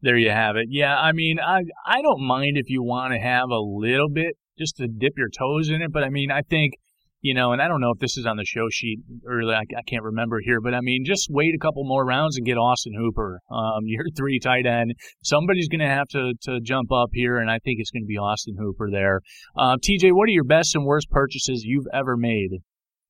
There 0.00 0.16
you 0.16 0.30
have 0.30 0.56
it. 0.56 0.66
Yeah, 0.68 0.96
I 0.96 1.12
mean, 1.12 1.40
I 1.40 1.62
I 1.86 2.02
don't 2.02 2.20
mind 2.20 2.56
if 2.56 2.68
you 2.68 2.82
want 2.82 3.14
to 3.14 3.18
have 3.18 3.48
a 3.50 3.58
little 3.58 4.08
bit 4.08 4.36
just 4.58 4.76
to 4.76 4.88
dip 4.88 5.14
your 5.16 5.28
toes 5.28 5.70
in 5.70 5.82
it, 5.82 5.92
but 5.92 6.04
I 6.04 6.10
mean, 6.10 6.30
I 6.30 6.42
think 6.42 6.74
you 7.20 7.34
know, 7.34 7.52
and 7.52 7.60
I 7.60 7.68
don't 7.68 7.80
know 7.80 7.90
if 7.90 7.98
this 7.98 8.16
is 8.16 8.26
on 8.26 8.36
the 8.36 8.44
show 8.44 8.68
sheet 8.70 9.00
early. 9.26 9.54
I, 9.54 9.62
I, 9.76 9.82
can't 9.86 10.04
remember 10.04 10.38
here, 10.42 10.60
but 10.60 10.74
I 10.74 10.80
mean, 10.80 11.04
just 11.04 11.28
wait 11.30 11.54
a 11.54 11.58
couple 11.58 11.84
more 11.84 12.04
rounds 12.04 12.36
and 12.36 12.46
get 12.46 12.56
Austin 12.56 12.94
Hooper, 12.96 13.40
um, 13.50 13.80
your 13.84 14.04
three 14.16 14.38
tight 14.38 14.66
end. 14.66 14.94
Somebody's 15.22 15.68
going 15.68 15.80
to 15.80 15.86
have 15.86 16.08
to 16.08 16.34
to 16.42 16.60
jump 16.60 16.92
up 16.92 17.10
here, 17.12 17.38
and 17.38 17.50
I 17.50 17.58
think 17.58 17.78
it's 17.80 17.90
going 17.90 18.04
to 18.04 18.08
be 18.08 18.18
Austin 18.18 18.56
Hooper 18.58 18.88
there. 18.90 19.20
Uh, 19.56 19.76
TJ, 19.76 20.12
what 20.12 20.28
are 20.28 20.32
your 20.32 20.44
best 20.44 20.74
and 20.74 20.84
worst 20.84 21.10
purchases 21.10 21.64
you've 21.64 21.88
ever 21.92 22.16
made? 22.16 22.62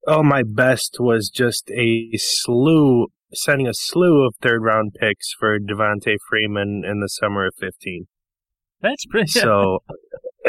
Oh, 0.06 0.22
my 0.22 0.42
best 0.42 0.96
was 0.98 1.28
just 1.28 1.70
a 1.70 2.10
slew, 2.16 3.08
sending 3.34 3.66
a 3.66 3.74
slew 3.74 4.26
of 4.26 4.34
third 4.40 4.62
round 4.62 4.94
picks 4.98 5.32
for 5.38 5.58
Devonta 5.58 6.16
Freeman 6.30 6.82
in 6.88 7.00
the 7.00 7.08
summer 7.08 7.46
of 7.46 7.54
15. 7.58 8.06
That's 8.80 9.04
pretty. 9.06 9.26
So 9.40 9.80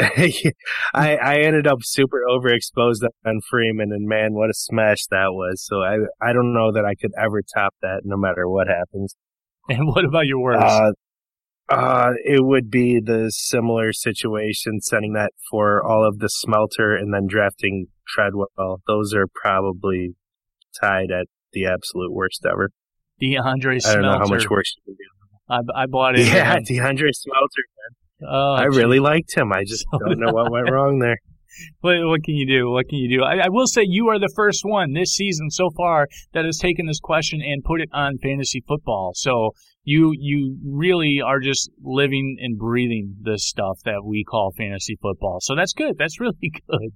I, 0.94 1.16
I 1.16 1.40
ended 1.40 1.66
up 1.66 1.78
super 1.82 2.22
overexposed 2.28 3.02
on 3.26 3.40
Freeman, 3.50 3.92
and 3.92 4.08
man, 4.08 4.34
what 4.34 4.48
a 4.50 4.54
smash 4.54 5.06
that 5.10 5.32
was. 5.32 5.62
So 5.64 5.82
I, 5.82 5.96
I 6.22 6.32
don't 6.32 6.54
know 6.54 6.72
that 6.72 6.84
I 6.84 6.94
could 6.94 7.10
ever 7.18 7.42
top 7.54 7.74
that 7.82 8.02
no 8.04 8.16
matter 8.16 8.48
what 8.48 8.66
happens. 8.68 9.14
And 9.68 9.88
what 9.88 10.04
about 10.04 10.26
your 10.26 10.40
worst? 10.40 10.62
Uh, 10.62 10.92
uh, 11.68 12.12
it 12.24 12.44
would 12.44 12.70
be 12.70 13.00
the 13.00 13.30
similar 13.30 13.92
situation, 13.92 14.80
sending 14.80 15.12
that 15.12 15.32
for 15.50 15.84
all 15.84 16.06
of 16.06 16.18
the 16.18 16.28
smelter 16.28 16.96
and 16.96 17.14
then 17.14 17.26
drafting 17.28 17.86
Treadwell. 18.08 18.80
Those 18.86 19.14
are 19.14 19.26
probably 19.40 20.14
tied 20.80 21.10
at 21.12 21.26
the 21.52 21.66
absolute 21.66 22.12
worst 22.12 22.44
ever. 22.44 22.70
DeAndre 23.22 23.80
Smelter. 23.80 23.88
I 23.88 23.94
don't 23.94 24.02
know 24.02 24.18
how 24.18 24.26
much 24.26 24.48
worse 24.48 24.74
you 24.76 24.94
can 24.94 24.96
do. 24.96 25.72
I, 25.76 25.82
I 25.82 25.86
bought 25.86 26.18
it. 26.18 26.26
Yeah. 26.26 26.58
DeAndre 26.58 27.10
Smelter, 27.12 27.64
man. 27.76 27.96
Oh, 28.26 28.54
I 28.54 28.64
really 28.64 29.00
liked 29.00 29.36
him. 29.36 29.52
I 29.52 29.64
just 29.64 29.84
don't 29.98 30.18
know 30.18 30.32
what 30.32 30.50
went 30.50 30.70
wrong 30.70 30.98
there. 30.98 31.18
What, 31.80 31.96
what, 32.04 32.22
can 32.22 32.36
you 32.36 32.46
do? 32.46 32.70
What 32.70 32.88
can 32.88 32.98
you 32.98 33.18
do? 33.18 33.24
I, 33.24 33.46
I, 33.46 33.48
will 33.48 33.66
say 33.66 33.82
you 33.84 34.08
are 34.08 34.20
the 34.20 34.32
first 34.36 34.60
one 34.64 34.92
this 34.92 35.12
season 35.12 35.50
so 35.50 35.68
far 35.76 36.06
that 36.32 36.44
has 36.44 36.58
taken 36.58 36.86
this 36.86 37.00
question 37.00 37.40
and 37.42 37.64
put 37.64 37.80
it 37.80 37.88
on 37.92 38.18
fantasy 38.18 38.62
football. 38.66 39.10
So 39.14 39.50
you 39.82 40.12
you 40.16 40.58
really 40.64 41.20
are 41.24 41.40
just 41.40 41.70
living 41.82 42.36
and 42.40 42.58
breathing 42.58 43.16
this 43.20 43.46
stuff 43.46 43.78
that 43.84 44.04
we 44.04 44.24
call 44.24 44.52
fantasy 44.56 44.96
football. 45.00 45.38
So 45.40 45.54
that's 45.56 45.72
good. 45.72 45.96
That's 45.98 46.20
really 46.20 46.36
good. 46.70 46.92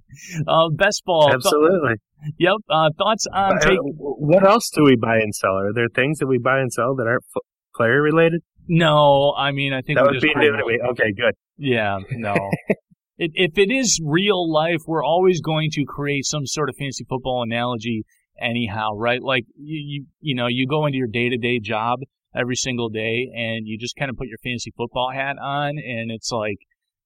Uh, 0.47 0.69
best 0.71 1.03
ball. 1.05 1.31
Absolutely. 1.33 1.95
Th- 2.21 2.33
yep. 2.39 2.55
Uh, 2.69 2.89
thoughts 2.97 3.27
on 3.33 3.59
take- 3.59 3.79
what 3.81 4.43
else 4.43 4.69
do 4.73 4.83
we 4.83 4.95
buy 4.95 5.17
and 5.17 5.33
sell? 5.33 5.57
Are 5.57 5.73
there 5.73 5.89
things 5.93 6.19
that 6.19 6.27
we 6.27 6.37
buy 6.37 6.59
and 6.59 6.71
sell 6.71 6.95
that 6.95 7.07
aren't 7.07 7.23
f- 7.35 7.43
player 7.75 8.01
related? 8.01 8.41
No, 8.67 9.33
I 9.37 9.51
mean 9.51 9.73
I 9.73 9.81
think 9.81 9.97
that 9.97 10.05
would 10.05 10.21
be 10.21 10.33
me. 10.35 10.79
Okay, 10.91 11.13
good. 11.15 11.33
Yeah, 11.57 11.99
no. 12.11 12.33
it, 13.17 13.31
if 13.33 13.57
it 13.57 13.71
is 13.71 13.99
real 14.03 14.51
life, 14.51 14.81
we're 14.87 15.03
always 15.03 15.41
going 15.41 15.69
to 15.71 15.85
create 15.85 16.25
some 16.25 16.45
sort 16.45 16.69
of 16.69 16.75
fantasy 16.77 17.05
football 17.07 17.43
analogy 17.43 18.03
anyhow, 18.39 18.89
right? 18.95 19.21
Like 19.21 19.45
you, 19.55 19.79
you, 19.85 20.05
you 20.19 20.35
know, 20.35 20.47
you 20.47 20.67
go 20.67 20.85
into 20.85 20.97
your 20.97 21.07
day 21.07 21.29
to 21.29 21.37
day 21.37 21.59
job 21.59 21.99
every 22.35 22.55
single 22.55 22.89
day 22.89 23.29
and 23.35 23.65
you 23.65 23.77
just 23.77 23.95
kind 23.95 24.09
of 24.09 24.17
put 24.17 24.27
your 24.27 24.37
fantasy 24.43 24.73
football 24.75 25.11
hat 25.13 25.37
on 25.41 25.77
and 25.77 26.11
it's 26.11 26.31
like, 26.31 26.57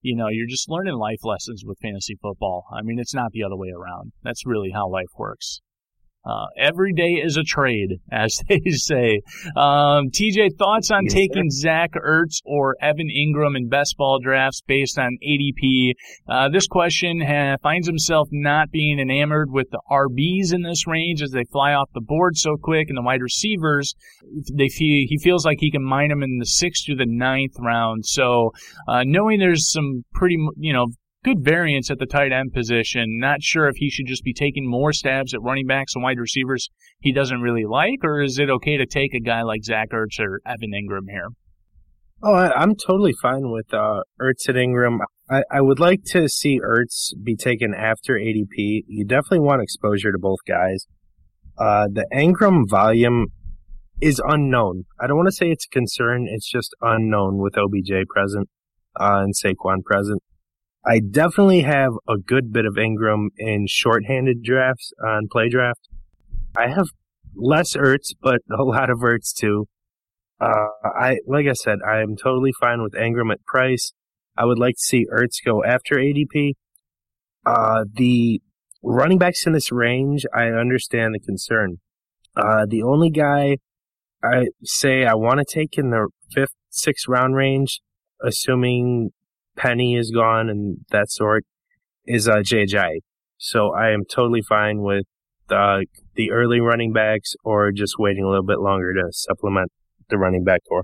you 0.02 0.16
know, 0.16 0.30
you're 0.30 0.48
just 0.48 0.70
learning 0.70 0.96
life 0.96 1.24
lessons 1.24 1.64
with 1.66 1.78
fantasy 1.82 2.18
football. 2.22 2.66
I 2.74 2.82
mean, 2.82 3.00
it's 3.00 3.14
not 3.14 3.32
the 3.32 3.44
other 3.44 3.58
way 3.58 3.70
around. 3.70 4.14
That's 4.24 4.46
really 4.46 4.72
how 4.74 4.90
life 4.90 5.12
works. 5.18 5.62
Uh, 6.26 6.48
every 6.58 6.94
day 6.94 7.14
is 7.24 7.38
a 7.38 7.44
trade, 7.44 8.00
as 8.12 8.42
they 8.50 8.60
say. 8.72 9.22
Um, 9.56 10.10
TJ, 10.12 10.58
thoughts 10.58 10.92
on 10.92 11.06
yes, 11.06 11.14
taking 11.14 11.50
sir. 11.50 11.62
Zach 11.62 11.92
Ertz 11.94 12.42
or 12.46 12.76
Evan 12.82 13.10
Engram 13.10 13.56
in 13.56 13.70
best 13.70 13.96
ball 13.98 14.20
drafts 14.22 14.62
based 14.68 15.00
on 15.00 15.18
ADP? 15.26 15.94
Uh, 16.28 16.50
this 16.50 16.68
question 16.68 17.22
ha- 17.22 17.56
finds 17.64 17.88
himself 17.88 18.28
not 18.32 18.70
being 18.70 19.00
enamored 19.00 19.50
with 19.50 19.68
the 19.72 19.82
RBs 19.90 20.54
in 20.54 20.62
this 20.62 20.86
range 20.86 21.22
as 21.22 21.32
they 21.32 21.46
fly 21.52 21.74
off 21.74 21.90
the 21.94 22.02
board 22.02 22.38
so 22.38 22.58
quick, 22.62 22.90
and 22.90 22.98
the 22.98 23.02
wide 23.02 23.22
receivers, 23.22 23.96
they 24.54 24.68
feel 24.68 25.06
he 25.08 25.18
feels 25.22 25.46
like 25.46 25.58
he 25.60 25.72
can 25.72 25.84
mine 25.84 26.10
them 26.10 26.24
in 26.24 26.38
the 26.40 26.46
sixth 26.46 26.86
to 26.86 26.96
the 26.96 27.06
ninth 27.08 27.54
round. 27.60 28.06
So, 28.06 28.52
uh, 28.88 29.04
knowing 29.06 29.40
there's 29.40 29.72
some 29.72 30.04
pretty, 30.14 30.38
you 30.58 30.74
know, 30.74 30.88
good 31.24 31.44
variance 31.44 31.92
at 31.92 32.00
the 32.00 32.06
tight 32.06 32.32
end 32.32 32.54
position. 32.54 33.20
Not 33.20 33.42
sure 33.42 33.68
if 33.68 33.76
he 33.78 33.90
should 33.90 34.08
just 34.08 34.24
be 34.24 34.34
taking 34.34 34.70
more 34.70 34.94
stabs 34.94 35.34
at 35.34 35.42
running 35.42 35.68
backs 35.68 35.96
and 35.96 36.04
wide 36.04 36.20
receivers 36.20 36.70
he 37.00 37.12
doesn't 37.12 37.42
really 37.42 37.66
like, 37.66 38.04
or 38.04 38.22
is 38.22 38.40
it 38.40 38.50
okay 38.50 38.78
to 38.78 38.86
take 38.86 39.14
a 39.14 39.20
guy 39.20 39.42
like 39.42 39.64
Zach 39.64 39.90
Ertz 39.92 40.20
or 40.20 40.42
Evan 40.46 40.72
Engram 40.74 41.10
here? 41.10 41.30
Oh, 42.22 42.34
I, 42.34 42.62
am 42.62 42.76
totally 42.76 43.14
fine 43.14 43.50
with 43.50 43.74
uh, 43.74 44.02
Ertz 44.22 44.48
and 44.50 44.58
Engram. 44.58 45.00
I, 45.30 45.44
I 45.50 45.62
would 45.62 45.80
like 45.80 46.04
to 46.08 46.28
see 46.28 46.60
Ertz 46.60 47.14
be 47.24 47.36
taken 47.36 47.74
after 47.74 48.16
ADP. 48.16 48.84
You 48.88 49.06
definitely 49.06 49.40
want 49.40 49.62
exposure 49.62 50.12
to 50.12 50.18
both 50.20 50.40
guys. 50.46 50.86
Uh, 51.58 51.88
the 51.92 52.06
Engram 52.14 52.68
volume 52.68 53.28
is 54.02 54.22
unknown. 54.26 54.86
I 55.00 55.08
don't 55.08 55.18
want 55.18 55.28
to 55.28 55.36
say 55.36 55.50
it's 55.50 55.66
a 55.66 55.74
concern. 55.74 56.28
It's 56.30 56.50
just 56.50 56.76
unknown 56.82 57.38
with 57.38 57.58
OBJ 57.58 58.08
present 58.10 58.50
uh, 59.00 59.24
and 59.24 59.34
Saquon 59.34 59.84
present. 59.84 60.22
I 60.86 61.00
definitely 61.00 61.62
have 61.62 61.92
a 62.08 62.18
good 62.18 62.54
bit 62.54 62.66
of 62.66 62.76
Engram 62.76 63.28
in 63.38 63.68
shorthanded 63.68 64.44
drafts 64.44 64.94
on 65.06 65.28
play 65.30 65.50
draft. 65.50 65.90
I 66.56 66.68
have 66.68 66.88
less 67.36 67.76
Ertz, 67.76 68.14
but 68.22 68.42
a 68.50 68.64
lot 68.64 68.90
of 68.90 69.00
Ertz 69.00 69.34
too. 69.34 69.68
Uh, 70.40 70.68
I 70.84 71.18
like 71.28 71.48
I 71.48 71.54
said, 71.54 71.80
I 71.86 72.00
am 72.00 72.16
totally 72.16 72.52
fine 72.60 72.82
with 72.82 72.94
Engram 72.94 73.32
at 73.32 73.44
price. 73.46 73.92
I 74.38 74.46
would 74.46 74.58
like 74.58 74.76
to 74.76 74.82
see 74.82 75.06
Ertz 75.14 75.44
go 75.44 75.64
after 75.64 75.96
ADP. 75.96 76.54
Uh, 77.46 77.84
the 77.94 78.42
running 78.82 79.18
backs 79.18 79.46
in 79.46 79.54
this 79.54 79.72
range, 79.72 80.26
I 80.34 80.48
understand 80.48 81.14
the 81.14 81.20
concern. 81.20 81.80
Uh, 82.38 82.66
the 82.68 82.84
only 82.84 83.10
guy 83.10 83.58
I 84.24 84.48
say 84.64 85.06
I 85.06 85.16
want 85.16 85.40
to 85.40 85.46
take 85.46 85.78
in 85.78 85.90
the 85.90 86.08
fifth, 86.34 86.54
sixth 86.70 87.08
round 87.08 87.36
range, 87.36 87.82
assuming 88.24 89.12
Penny 89.60 89.96
is 89.96 90.10
gone 90.12 90.50
and 90.50 90.78
that 90.92 91.12
sort, 91.12 91.44
is 92.06 92.28
uh, 92.28 92.38
JJ. 92.38 93.02
So 93.38 93.74
I 93.74 93.92
am 93.92 94.04
totally 94.10 94.42
fine 94.42 94.82
with 94.82 95.06
uh, 95.50 95.80
the 96.16 96.32
early 96.32 96.60
running 96.60 96.94
backs 96.94 97.34
or 97.44 97.72
just 97.72 97.96
waiting 98.00 98.24
a 98.24 98.30
little 98.30 98.46
bit 98.46 98.60
longer 98.60 98.94
to 98.94 99.04
supplement 99.12 99.72
the 100.10 100.18
running 100.18 100.44
back 100.44 100.62
core. 100.68 100.84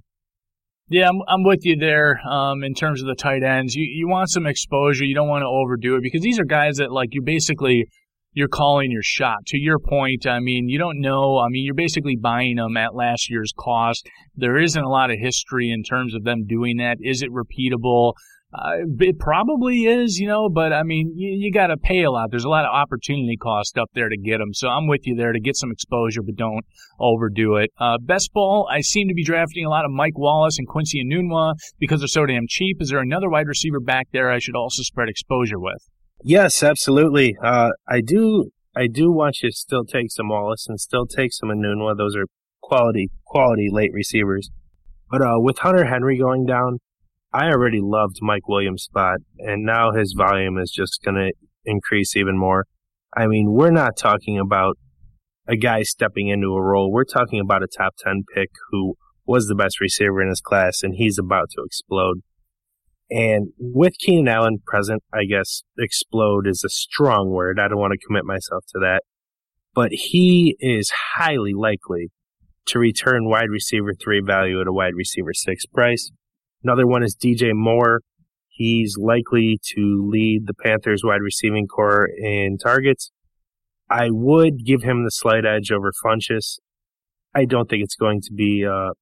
Yeah, 0.88 1.10
I'm, 1.10 1.22
I'm 1.28 1.44
with 1.44 1.66
you 1.66 1.78
there 1.78 2.20
um, 2.30 2.64
in 2.64 2.76
terms 2.76 3.02
of 3.02 3.08
the 3.08 3.16
tight 3.16 3.44
ends. 3.44 3.74
You 3.74 3.86
you 3.86 4.08
want 4.08 4.30
some 4.30 4.46
exposure. 4.46 5.04
You 5.04 5.16
don't 5.16 5.28
want 5.28 5.42
to 5.42 5.48
overdo 5.48 5.96
it 5.96 6.04
because 6.04 6.22
these 6.22 6.38
are 6.38 6.46
guys 6.46 6.78
that 6.78 6.92
like 6.92 7.10
you 7.14 7.24
basically 7.24 7.88
you're 8.34 8.48
calling 8.48 8.92
your 8.92 9.02
shot. 9.02 9.38
To 9.48 9.58
your 9.58 9.80
point, 9.80 10.28
I 10.28 10.40
mean, 10.40 10.70
you 10.70 10.78
don't 10.78 11.00
know. 11.00 11.40
I 11.40 11.48
mean, 11.50 11.66
you're 11.66 11.74
basically 11.74 12.18
buying 12.22 12.58
them 12.58 12.78
at 12.78 12.94
last 12.94 13.32
year's 13.32 13.52
cost. 13.58 14.08
There 14.36 14.60
isn't 14.60 14.84
a 14.84 14.90
lot 14.90 15.10
of 15.10 15.18
history 15.20 15.72
in 15.72 15.82
terms 15.82 16.14
of 16.14 16.24
them 16.24 16.46
doing 16.46 16.78
that. 16.78 16.98
Is 17.02 17.24
it 17.24 17.32
repeatable? 17.32 18.14
Uh, 18.58 18.86
it 19.00 19.20
probably 19.20 19.86
is, 19.86 20.18
you 20.18 20.28
know, 20.28 20.48
but 20.48 20.72
I 20.72 20.84
mean, 20.84 21.14
you, 21.16 21.36
you 21.38 21.52
got 21.52 21.68
to 21.68 21.78
pay 21.78 22.04
a 22.04 22.12
lot. 22.12 22.30
There's 22.32 22.46
a 22.46 22.50
lot 22.50 22.64
of 22.64 22.72
opportunity 22.72 23.36
cost 23.36 23.78
up 23.78 23.90
there 23.94 24.08
to 24.08 24.18
get 24.18 24.38
them. 24.38 24.54
So 24.54 24.70
I'm 24.70 24.88
with 24.88 25.06
you 25.06 25.16
there 25.16 25.34
to 25.34 25.40
get 25.40 25.58
some 25.58 25.72
exposure, 25.72 26.22
but 26.22 26.36
don't 26.36 26.66
overdo 27.00 27.58
it. 27.58 27.72
Uh, 27.78 27.98
best 28.02 28.32
ball, 28.34 28.68
I 28.72 28.82
seem 28.82 29.10
to 29.10 29.14
be 29.14 29.26
drafting 29.26 29.66
a 29.66 29.70
lot 29.70 29.84
of 29.84 29.92
Mike 29.92 30.18
Wallace 30.18 30.58
and 30.58 30.68
Quincy 30.68 31.04
Enunwa 31.04 31.56
because 31.80 32.00
they're 32.00 32.08
so 32.08 32.26
damn 32.26 32.46
cheap. 32.48 32.78
Is 32.80 32.90
there 32.90 33.00
another 33.00 33.30
wide 33.30 33.48
receiver 33.48 33.80
back 33.80 34.08
there 34.14 34.32
I 34.32 34.40
should 34.40 34.56
also 34.56 34.84
spread 34.84 35.10
exposure 35.10 35.60
with? 35.60 35.90
Yes, 36.24 36.64
absolutely. 36.64 37.36
Uh, 37.44 37.72
I 37.88 38.02
do. 38.02 38.52
I 38.78 38.88
do 38.88 39.12
want 39.12 39.38
you 39.42 39.50
to 39.50 39.56
still 39.56 39.86
take 39.86 40.12
some 40.12 40.30
Wallace 40.30 40.66
and 40.68 40.80
still 40.80 41.06
take 41.06 41.32
some 41.34 41.50
Enunwa. 41.50 41.98
Those 41.98 42.16
are 42.16 42.26
quality, 42.62 43.10
quality 43.26 43.70
late 43.72 43.92
receivers. 43.94 44.50
But 45.10 45.22
uh, 45.22 45.36
with 45.38 45.60
Hunter 45.60 45.86
Henry 45.86 46.18
going 46.18 46.46
down, 46.46 46.80
I 47.36 47.50
already 47.50 47.82
loved 47.82 48.20
Mike 48.22 48.48
Williams' 48.48 48.84
spot, 48.84 49.18
and 49.40 49.66
now 49.66 49.92
his 49.92 50.16
volume 50.18 50.58
is 50.58 50.72
just 50.72 51.02
going 51.04 51.16
to 51.16 51.34
increase 51.66 52.16
even 52.16 52.38
more. 52.38 52.66
I 53.16 53.28
mean, 53.28 53.52
we're 53.52 53.72
not 53.72 53.98
talking 53.98 54.40
about 54.40 54.78
a 55.46 55.58
guy 55.58 55.84
stepping 55.84 56.30
into 56.30 56.56
a 56.56 56.62
role. 56.62 56.94
We're 56.94 57.04
talking 57.04 57.42
about 57.42 57.62
a 57.62 57.68
top 57.68 57.96
10 58.00 58.24
pick 58.34 58.52
who 58.72 58.96
was 59.26 59.48
the 59.48 59.56
best 59.56 59.82
receiver 59.82 60.22
in 60.22 60.30
his 60.30 60.40
class, 60.40 60.80
and 60.82 60.96
he's 60.96 61.20
about 61.20 61.50
to 61.58 61.64
explode. 61.66 62.22
And 63.12 63.50
with 63.60 63.98
Keenan 64.00 64.30
Allen 64.30 64.60
present, 64.66 65.04
I 65.14 65.26
guess 65.26 65.64
explode 65.78 66.48
is 66.48 66.64
a 66.66 66.70
strong 66.70 67.32
word. 67.32 67.60
I 67.60 67.68
don't 67.68 67.80
want 67.80 67.92
to 67.92 68.08
commit 68.08 68.24
myself 68.24 68.64
to 68.70 68.80
that. 68.80 69.02
But 69.74 69.92
he 69.92 70.56
is 70.62 70.90
highly 71.16 71.52
likely 71.54 72.12
to 72.68 72.80
return 72.80 73.28
wide 73.28 73.50
receiver 73.50 73.92
three 73.94 74.22
value 74.26 74.62
at 74.62 74.68
a 74.68 74.74
wide 74.74 74.96
receiver 74.96 75.34
six 75.34 75.66
price. 75.66 76.12
Another 76.66 76.88
one 76.88 77.04
is 77.04 77.16
DJ 77.16 77.54
Moore. 77.54 78.02
He's 78.48 78.98
likely 78.98 79.60
to 79.76 80.10
lead 80.10 80.48
the 80.48 80.54
Panthers 80.56 81.04
wide 81.04 81.22
receiving 81.22 81.68
core 81.68 82.08
in 82.08 82.58
targets. 82.58 83.12
I 83.88 84.08
would 84.10 84.66
give 84.66 84.82
him 84.82 85.04
the 85.04 85.12
slight 85.12 85.46
edge 85.46 85.72
over 85.72 85.92
Funchess. 86.04 86.58
I 87.36 87.46
don't 87.46 87.70
think 87.70 87.84
it's 87.84 87.96
going 87.96 88.20
to 88.22 88.34
be 88.34 88.64
a 88.64 88.94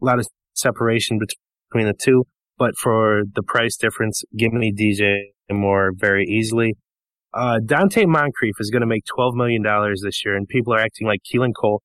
lot 0.00 0.20
of 0.20 0.28
separation 0.54 1.18
between 1.18 1.88
the 1.88 1.94
two, 2.00 2.22
but 2.56 2.76
for 2.76 3.24
the 3.34 3.42
price 3.42 3.76
difference, 3.76 4.22
give 4.38 4.52
me 4.52 4.72
DJ 4.72 5.22
Moore 5.50 5.90
very 5.96 6.24
easily. 6.24 6.76
Uh, 7.34 7.58
Donte 7.64 8.06
Moncrief 8.06 8.54
is 8.60 8.70
going 8.70 8.82
to 8.82 8.86
make 8.86 9.02
$12 9.18 9.34
million 9.34 9.64
this 10.04 10.24
year, 10.24 10.36
and 10.36 10.46
people 10.46 10.72
are 10.72 10.78
acting 10.78 11.08
like 11.08 11.18
Keelan 11.24 11.50
Cole 11.60 11.82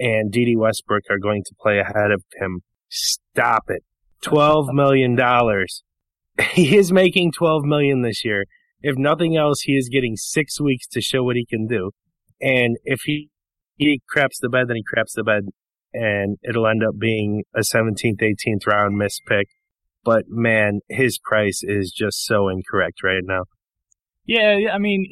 and 0.00 0.32
Dede 0.32 0.56
Westbrook 0.56 1.02
are 1.10 1.18
going 1.18 1.42
to 1.44 1.54
play 1.60 1.80
ahead 1.80 2.12
of 2.12 2.22
him. 2.40 2.62
Stop 2.88 3.64
it. 3.68 3.82
$12 4.24 4.72
million. 4.72 5.18
He 6.52 6.76
is 6.76 6.92
making 6.92 7.32
12 7.32 7.64
million 7.64 8.02
this 8.02 8.24
year. 8.24 8.44
If 8.80 8.96
nothing 8.96 9.36
else, 9.36 9.62
he 9.62 9.72
is 9.72 9.88
getting 9.88 10.14
six 10.14 10.60
weeks 10.60 10.86
to 10.92 11.00
show 11.00 11.24
what 11.24 11.34
he 11.34 11.44
can 11.44 11.66
do. 11.66 11.90
And 12.40 12.76
if 12.84 13.00
he, 13.06 13.30
he 13.74 14.02
craps 14.08 14.38
the 14.38 14.48
bed, 14.48 14.68
then 14.68 14.76
he 14.76 14.84
craps 14.84 15.14
the 15.14 15.24
bed 15.24 15.46
and 15.92 16.36
it'll 16.48 16.68
end 16.68 16.84
up 16.84 16.96
being 16.96 17.42
a 17.56 17.60
17th, 17.60 18.20
18th 18.20 18.66
round 18.68 18.96
miss 18.96 19.18
pick. 19.26 19.48
But 20.04 20.26
man, 20.28 20.80
his 20.88 21.18
price 21.18 21.62
is 21.62 21.90
just 21.90 22.24
so 22.24 22.48
incorrect 22.48 23.02
right 23.02 23.22
now. 23.24 23.44
Yeah, 24.24 24.70
I 24.72 24.78
mean, 24.78 25.06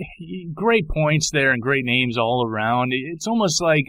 great 0.54 0.88
points 0.88 1.30
there 1.30 1.50
and 1.50 1.62
great 1.62 1.84
names 1.84 2.18
all 2.18 2.46
around. 2.46 2.92
It's 2.92 3.26
almost 3.26 3.62
like 3.62 3.86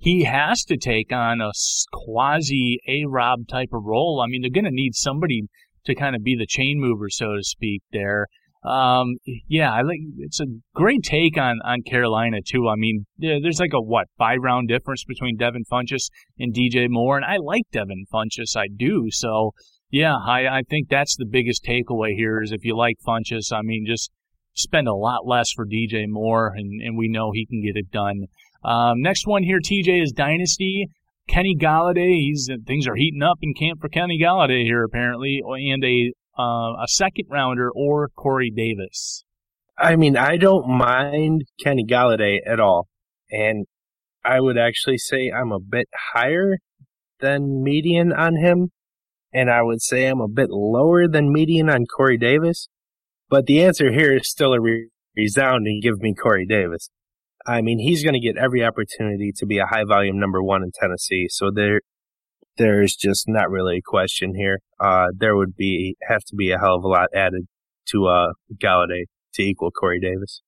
he 0.00 0.24
has 0.24 0.64
to 0.64 0.78
take 0.78 1.12
on 1.12 1.42
a 1.42 1.52
quasi 1.92 2.80
A 2.88 3.04
Rob 3.06 3.46
type 3.46 3.68
of 3.72 3.84
role. 3.84 4.22
I 4.24 4.30
mean, 4.30 4.40
they're 4.40 4.50
going 4.50 4.64
to 4.64 4.70
need 4.70 4.94
somebody 4.94 5.42
to 5.84 5.94
kind 5.94 6.16
of 6.16 6.24
be 6.24 6.34
the 6.34 6.46
chain 6.46 6.80
mover, 6.80 7.10
so 7.10 7.36
to 7.36 7.42
speak. 7.42 7.82
There, 7.92 8.26
um, 8.64 9.16
yeah, 9.46 9.70
I 9.70 9.82
like 9.82 9.98
it's 10.16 10.40
a 10.40 10.46
great 10.74 11.02
take 11.02 11.36
on 11.36 11.58
on 11.64 11.82
Carolina 11.82 12.38
too. 12.42 12.66
I 12.66 12.76
mean, 12.76 13.04
there's 13.18 13.60
like 13.60 13.74
a 13.74 13.80
what 13.80 14.06
five 14.16 14.38
round 14.42 14.68
difference 14.68 15.04
between 15.04 15.36
Devin 15.36 15.64
Funchess 15.70 16.08
and 16.38 16.54
DJ 16.54 16.86
Moore, 16.88 17.18
and 17.18 17.26
I 17.26 17.36
like 17.36 17.64
Devin 17.70 18.06
Funchess, 18.10 18.56
I 18.56 18.68
do. 18.74 19.08
So 19.10 19.52
yeah, 19.90 20.14
I 20.16 20.46
I 20.46 20.62
think 20.70 20.88
that's 20.88 21.16
the 21.16 21.26
biggest 21.30 21.62
takeaway 21.62 22.14
here 22.16 22.40
is 22.40 22.52
if 22.52 22.64
you 22.64 22.74
like 22.74 22.96
Funchess, 23.06 23.52
I 23.52 23.60
mean, 23.60 23.84
just 23.86 24.10
spend 24.54 24.88
a 24.88 24.94
lot 24.94 25.26
less 25.26 25.52
for 25.54 25.66
DJ 25.66 26.06
Moore, 26.08 26.54
and 26.56 26.80
and 26.80 26.96
we 26.96 27.08
know 27.08 27.32
he 27.32 27.44
can 27.44 27.62
get 27.62 27.76
it 27.76 27.90
done. 27.90 28.28
Um, 28.62 29.00
next 29.00 29.26
one 29.26 29.42
here, 29.42 29.60
TJ 29.60 30.02
is 30.02 30.12
Dynasty. 30.12 30.88
Kenny 31.28 31.56
Golladay, 31.58 32.14
He's 32.14 32.48
things 32.66 32.88
are 32.88 32.96
heating 32.96 33.22
up 33.22 33.38
in 33.40 33.54
camp 33.54 33.80
for 33.80 33.88
Kenny 33.88 34.20
Golladay 34.20 34.64
here 34.64 34.82
apparently, 34.82 35.40
and 35.44 35.84
a 35.84 36.12
uh, 36.38 36.82
a 36.82 36.88
second 36.88 37.26
rounder 37.30 37.70
or 37.70 38.08
Corey 38.08 38.50
Davis. 38.54 39.24
I 39.78 39.96
mean, 39.96 40.16
I 40.16 40.36
don't 40.36 40.68
mind 40.68 41.44
Kenny 41.62 41.84
Golladay 41.88 42.38
at 42.46 42.58
all, 42.58 42.88
and 43.30 43.66
I 44.24 44.40
would 44.40 44.58
actually 44.58 44.98
say 44.98 45.30
I'm 45.30 45.52
a 45.52 45.60
bit 45.60 45.88
higher 46.12 46.58
than 47.20 47.62
median 47.62 48.12
on 48.12 48.36
him, 48.36 48.70
and 49.32 49.50
I 49.50 49.62
would 49.62 49.82
say 49.82 50.06
I'm 50.06 50.20
a 50.20 50.28
bit 50.28 50.50
lower 50.50 51.06
than 51.08 51.32
median 51.32 51.70
on 51.70 51.86
Corey 51.86 52.18
Davis. 52.18 52.68
But 53.28 53.46
the 53.46 53.62
answer 53.62 53.92
here 53.92 54.16
is 54.16 54.28
still 54.28 54.52
a 54.52 54.58
resounding 55.16 55.80
give 55.80 56.00
me 56.00 56.14
Corey 56.14 56.46
Davis. 56.46 56.90
I 57.46 57.62
mean, 57.62 57.78
he's 57.78 58.02
going 58.02 58.14
to 58.14 58.20
get 58.20 58.36
every 58.36 58.64
opportunity 58.64 59.32
to 59.36 59.46
be 59.46 59.58
a 59.58 59.66
high 59.66 59.84
volume 59.84 60.18
number 60.18 60.42
one 60.42 60.62
in 60.62 60.72
Tennessee. 60.72 61.26
So 61.30 61.50
there, 61.54 61.80
there's 62.58 62.94
just 62.94 63.24
not 63.26 63.50
really 63.50 63.78
a 63.78 63.82
question 63.84 64.34
here. 64.34 64.58
Uh, 64.78 65.06
there 65.16 65.36
would 65.36 65.56
be 65.56 65.96
have 66.08 66.22
to 66.24 66.36
be 66.36 66.50
a 66.50 66.58
hell 66.58 66.76
of 66.76 66.84
a 66.84 66.88
lot 66.88 67.08
added 67.14 67.46
to 67.88 68.06
uh, 68.06 68.32
Golladay 68.62 69.04
to 69.34 69.42
equal 69.42 69.70
Corey 69.70 70.00
Davis. 70.00 70.42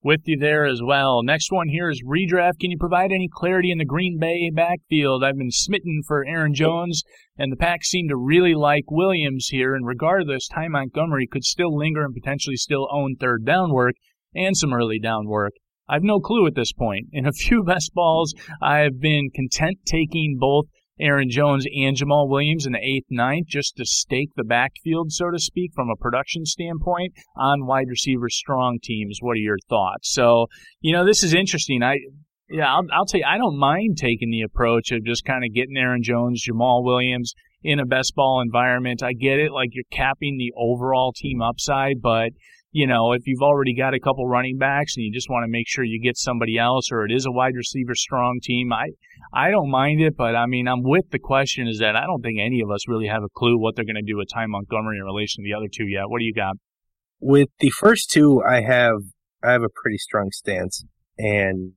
With 0.00 0.20
you 0.26 0.38
there 0.38 0.64
as 0.64 0.80
well. 0.80 1.24
Next 1.24 1.50
one 1.50 1.68
here 1.68 1.90
is 1.90 2.04
redraft. 2.04 2.60
Can 2.60 2.70
you 2.70 2.78
provide 2.78 3.10
any 3.10 3.28
clarity 3.30 3.72
in 3.72 3.78
the 3.78 3.84
Green 3.84 4.16
Bay 4.18 4.48
backfield? 4.54 5.24
I've 5.24 5.36
been 5.36 5.50
smitten 5.50 6.02
for 6.06 6.24
Aaron 6.24 6.54
Jones, 6.54 7.02
and 7.36 7.50
the 7.50 7.56
Pack 7.56 7.84
seem 7.84 8.08
to 8.08 8.16
really 8.16 8.54
like 8.54 8.84
Williams 8.90 9.48
here. 9.48 9.74
And 9.74 9.84
regardless, 9.84 10.46
Ty 10.46 10.68
Montgomery 10.68 11.26
could 11.26 11.44
still 11.44 11.76
linger 11.76 12.04
and 12.04 12.14
potentially 12.14 12.56
still 12.56 12.88
own 12.92 13.16
third 13.16 13.44
down 13.44 13.72
work 13.72 13.96
and 14.34 14.56
some 14.56 14.72
early 14.72 15.00
down 15.00 15.26
work. 15.26 15.54
I've 15.88 16.02
no 16.02 16.20
clue 16.20 16.46
at 16.46 16.54
this 16.54 16.72
point. 16.72 17.06
In 17.12 17.26
a 17.26 17.32
few 17.44 17.62
best 17.64 17.92
balls, 17.94 18.34
I've 18.62 19.00
been 19.00 19.30
content 19.34 19.78
taking 19.86 20.36
both 20.38 20.66
Aaron 21.00 21.30
Jones 21.30 21.64
and 21.72 21.96
Jamaal 21.96 22.28
Williams 22.28 22.66
in 22.66 22.72
the 22.72 22.84
eighth, 22.84 23.06
ninth, 23.08 23.46
just 23.46 23.76
to 23.76 23.84
stake 23.84 24.30
the 24.36 24.44
backfield, 24.44 25.12
so 25.12 25.30
to 25.30 25.38
speak, 25.38 25.72
from 25.74 25.90
a 25.90 25.96
production 25.96 26.44
standpoint 26.44 27.12
on 27.36 27.66
wide 27.66 27.88
receiver 27.88 28.28
strong 28.28 28.78
teams. 28.82 29.18
What 29.20 29.32
are 29.32 29.36
your 29.36 29.58
thoughts? 29.68 30.12
So, 30.12 30.46
you 30.80 30.92
know, 30.92 31.06
this 31.06 31.22
is 31.22 31.34
interesting. 31.34 31.82
I, 31.82 31.98
yeah, 32.50 32.72
I'll, 32.72 32.86
I'll 32.92 33.06
tell 33.06 33.20
you, 33.20 33.26
I 33.26 33.38
don't 33.38 33.58
mind 33.58 33.96
taking 33.96 34.30
the 34.30 34.42
approach 34.42 34.90
of 34.90 35.04
just 35.04 35.24
kind 35.24 35.44
of 35.44 35.54
getting 35.54 35.76
Aaron 35.76 36.02
Jones, 36.02 36.44
Jamaal 36.48 36.84
Williams 36.84 37.32
in 37.62 37.80
a 37.80 37.86
best 37.86 38.14
ball 38.14 38.40
environment. 38.40 39.02
I 39.02 39.12
get 39.12 39.38
it, 39.38 39.52
like 39.52 39.70
you're 39.72 39.84
capping 39.90 40.36
the 40.38 40.52
overall 40.56 41.12
team 41.12 41.42
upside, 41.42 42.00
but 42.00 42.30
you 42.78 42.86
know, 42.86 43.12
if 43.12 43.26
you've 43.26 43.42
already 43.42 43.74
got 43.74 43.92
a 43.92 43.98
couple 43.98 44.24
running 44.28 44.56
backs 44.56 44.94
and 44.96 45.04
you 45.04 45.12
just 45.12 45.28
want 45.28 45.42
to 45.42 45.50
make 45.50 45.66
sure 45.66 45.82
you 45.82 46.00
get 46.00 46.16
somebody 46.16 46.56
else 46.56 46.92
or 46.92 47.04
it 47.04 47.10
is 47.10 47.26
a 47.26 47.32
wide 47.32 47.56
receiver 47.56 47.96
strong 47.96 48.38
team, 48.40 48.72
I 48.72 48.90
I 49.34 49.50
don't 49.50 49.68
mind 49.68 50.00
it, 50.00 50.16
but 50.16 50.36
I 50.36 50.46
mean, 50.46 50.68
I'm 50.68 50.84
with 50.84 51.10
the 51.10 51.18
question 51.18 51.66
is 51.66 51.80
that 51.80 51.96
I 51.96 52.06
don't 52.06 52.22
think 52.22 52.38
any 52.40 52.60
of 52.60 52.70
us 52.70 52.86
really 52.86 53.08
have 53.08 53.24
a 53.24 53.28
clue 53.34 53.58
what 53.58 53.74
they're 53.74 53.84
going 53.84 53.96
to 53.96 54.12
do 54.12 54.16
with 54.16 54.28
Ty 54.32 54.46
Montgomery 54.46 54.98
in 54.98 55.04
relation 55.04 55.42
to 55.42 55.48
the 55.48 55.56
other 55.56 55.66
two 55.66 55.88
yet. 55.88 56.04
What 56.06 56.20
do 56.20 56.24
you 56.24 56.32
got? 56.32 56.54
With 57.18 57.48
the 57.58 57.70
first 57.70 58.10
two, 58.10 58.40
I 58.48 58.60
have 58.60 59.00
I 59.42 59.50
have 59.50 59.62
a 59.62 59.74
pretty 59.82 59.98
strong 59.98 60.28
stance 60.30 60.84
and 61.18 61.72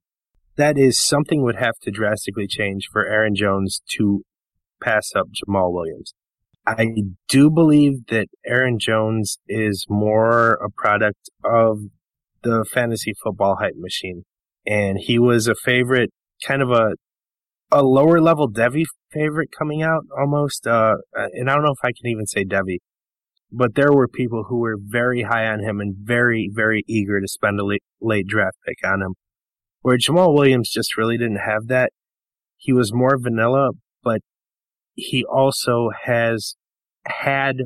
that 0.58 0.78
is 0.78 1.04
something 1.04 1.42
would 1.42 1.56
have 1.56 1.80
to 1.82 1.90
drastically 1.90 2.46
change 2.46 2.90
for 2.92 3.08
Aaron 3.08 3.34
Jones 3.34 3.82
to 3.98 4.22
pass 4.84 5.10
up 5.16 5.30
Jamaal 5.30 5.74
Williams. 5.74 6.14
I 6.66 6.94
do 7.28 7.50
believe 7.50 8.06
that 8.10 8.28
Aaron 8.46 8.78
Jones 8.80 9.40
is 9.48 9.86
more 9.90 10.54
a 10.54 10.70
product 10.70 11.30
of 11.44 11.80
the 12.44 12.66
fantasy 12.72 13.14
football 13.24 13.58
hype 13.60 13.76
machine. 13.76 14.24
And 14.66 15.00
he 15.00 15.18
was 15.18 15.48
a 15.48 15.56
favorite, 15.56 16.12
kind 16.46 16.62
of 16.62 16.70
a, 16.70 16.94
a 17.72 17.82
lower 17.82 18.22
level 18.22 18.50
Devy 18.50 18.84
favorite 19.12 19.50
coming 19.58 19.82
out 19.82 20.04
almost. 20.18 20.68
Uh, 20.68 20.96
and 21.14 21.50
I 21.50 21.56
don't 21.56 21.64
know 21.64 21.72
if 21.72 21.84
I 21.84 21.94
can 22.00 22.10
even 22.12 22.28
say 22.28 22.46
Devy, 22.46 22.78
but 23.52 23.74
there 23.74 23.92
were 23.92 24.08
people 24.08 24.46
who 24.48 24.60
were 24.60 24.78
very 24.80 25.24
high 25.24 25.48
on 25.48 25.62
him 25.62 25.80
and 25.80 25.96
very, 25.98 26.50
very 26.54 26.84
eager 26.88 27.20
to 27.20 27.28
spend 27.28 27.60
a 27.60 27.66
late, 27.66 27.84
late 28.00 28.28
draft 28.28 28.58
pick 28.68 28.78
on 28.86 29.02
him. 29.02 29.16
Where 29.82 29.98
Jamaal 29.98 30.36
Williams 30.36 30.70
just 30.70 30.96
really 30.96 31.18
didn't 31.18 31.38
have 31.38 31.68
that. 31.68 31.92
He 32.58 32.72
was 32.72 32.94
more 32.94 33.18
vanilla, 33.20 33.72
but 34.04 34.22
he 34.96 35.24
also 35.26 35.90
has 36.06 36.56
had 37.06 37.58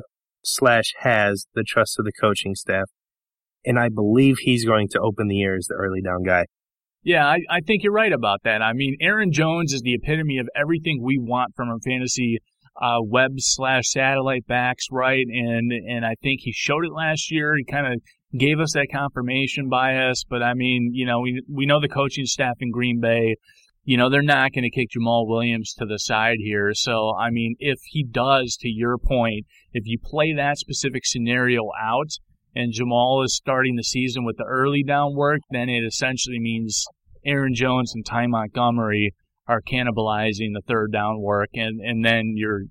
slash 0.44 0.92
has 1.00 1.46
the 1.54 1.64
trust 1.66 1.98
of 1.98 2.04
the 2.04 2.12
coaching 2.12 2.54
staff. 2.54 2.88
And 3.64 3.78
I 3.78 3.88
believe 3.88 4.36
he's 4.38 4.64
going 4.64 4.88
to 4.92 5.00
open 5.00 5.26
the 5.28 5.36
year 5.36 5.56
as 5.56 5.66
the 5.66 5.74
early 5.74 6.00
down 6.00 6.22
guy. 6.22 6.44
Yeah, 7.02 7.26
I, 7.26 7.38
I 7.50 7.60
think 7.60 7.82
you're 7.82 7.92
right 7.92 8.12
about 8.12 8.40
that. 8.44 8.62
I 8.62 8.72
mean, 8.72 8.96
Aaron 9.00 9.30
Jones 9.30 9.72
is 9.72 9.82
the 9.82 9.94
epitome 9.94 10.38
of 10.38 10.48
everything 10.56 11.00
we 11.02 11.18
want 11.18 11.52
from 11.54 11.68
a 11.68 11.78
fantasy 11.84 12.38
uh, 12.80 12.98
web 13.00 13.32
slash 13.38 13.84
satellite 13.86 14.46
backs, 14.46 14.86
right? 14.90 15.24
And 15.28 15.72
and 15.72 16.04
I 16.04 16.14
think 16.22 16.40
he 16.42 16.52
showed 16.52 16.84
it 16.84 16.92
last 16.92 17.30
year. 17.30 17.54
He 17.56 17.64
kind 17.64 17.86
of 17.86 18.00
gave 18.38 18.58
us 18.60 18.72
that 18.74 18.88
confirmation 18.92 19.68
bias. 19.68 20.24
But 20.28 20.42
I 20.42 20.54
mean, 20.54 20.90
you 20.92 21.06
know, 21.06 21.20
we 21.20 21.42
we 21.48 21.66
know 21.66 21.80
the 21.80 21.88
coaching 21.88 22.26
staff 22.26 22.56
in 22.60 22.70
Green 22.70 23.00
Bay 23.00 23.36
you 23.86 23.96
know, 23.96 24.10
they're 24.10 24.20
not 24.20 24.52
going 24.52 24.64
to 24.64 24.70
kick 24.70 24.88
Jamaal 24.90 25.28
Williams 25.28 25.72
to 25.74 25.86
the 25.86 26.00
side 26.00 26.38
here. 26.40 26.72
So, 26.74 27.14
I 27.14 27.30
mean, 27.30 27.54
if 27.60 27.78
he 27.84 28.04
does, 28.04 28.56
to 28.60 28.68
your 28.68 28.98
point, 28.98 29.46
if 29.72 29.84
you 29.86 29.96
play 30.02 30.34
that 30.34 30.58
specific 30.58 31.06
scenario 31.06 31.70
out 31.80 32.10
and 32.52 32.74
Jamaal 32.74 33.24
is 33.24 33.36
starting 33.36 33.76
the 33.76 33.84
season 33.84 34.24
with 34.24 34.38
the 34.38 34.44
early 34.44 34.82
down 34.82 35.14
work, 35.14 35.40
then 35.50 35.68
it 35.68 35.84
essentially 35.86 36.40
means 36.40 36.84
Aaron 37.24 37.54
Jones 37.54 37.92
and 37.94 38.04
Ty 38.04 38.26
Montgomery 38.26 39.14
are 39.46 39.62
cannibalizing 39.62 40.52
the 40.52 40.62
third 40.66 40.90
down 40.92 41.20
work, 41.20 41.50
and, 41.54 41.80
and 41.80 42.04
then 42.04 42.32
you're 42.34 42.62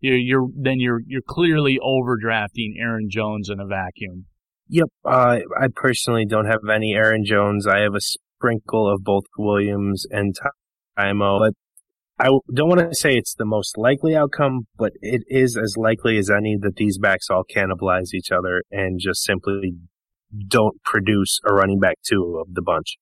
you're, 0.00 0.16
you're 0.16 0.48
then 0.56 0.80
you're 0.80 1.00
you're 1.06 1.20
clearly 1.26 1.78
overdrafting 1.82 2.78
Aaron 2.78 3.08
Jones 3.10 3.50
in 3.50 3.60
a 3.60 3.66
vacuum. 3.66 4.24
Yep, 4.68 4.88
uh, 5.04 5.40
I 5.60 5.68
personally 5.74 6.24
don't 6.24 6.46
have 6.46 6.60
any 6.72 6.94
Aaron 6.94 7.24
Jones. 7.26 7.66
I 7.66 7.80
have 7.80 7.94
a 7.94 8.00
sprinkle 8.44 8.92
of 8.92 9.02
both 9.02 9.24
Williams 9.38 10.06
and 10.10 10.34
Timo, 10.98 11.38
but 11.38 11.54
I 12.18 12.28
don't 12.54 12.68
want 12.68 12.80
to 12.80 12.94
say 12.94 13.16
it's 13.16 13.34
the 13.34 13.44
most 13.44 13.76
likely 13.78 14.14
outcome, 14.14 14.66
but 14.76 14.92
it 15.00 15.22
is 15.28 15.56
as 15.56 15.76
likely 15.76 16.18
as 16.18 16.30
any 16.30 16.56
that 16.60 16.76
these 16.76 16.98
backs 16.98 17.28
all 17.30 17.42
cannibalize 17.44 18.12
each 18.14 18.30
other 18.30 18.62
and 18.70 19.00
just 19.00 19.24
simply 19.24 19.74
don't 20.48 20.82
produce 20.84 21.40
a 21.48 21.54
running 21.54 21.80
back 21.80 21.96
two 22.04 22.40
of 22.40 22.54
the 22.54 22.62
bunch. 22.62 22.96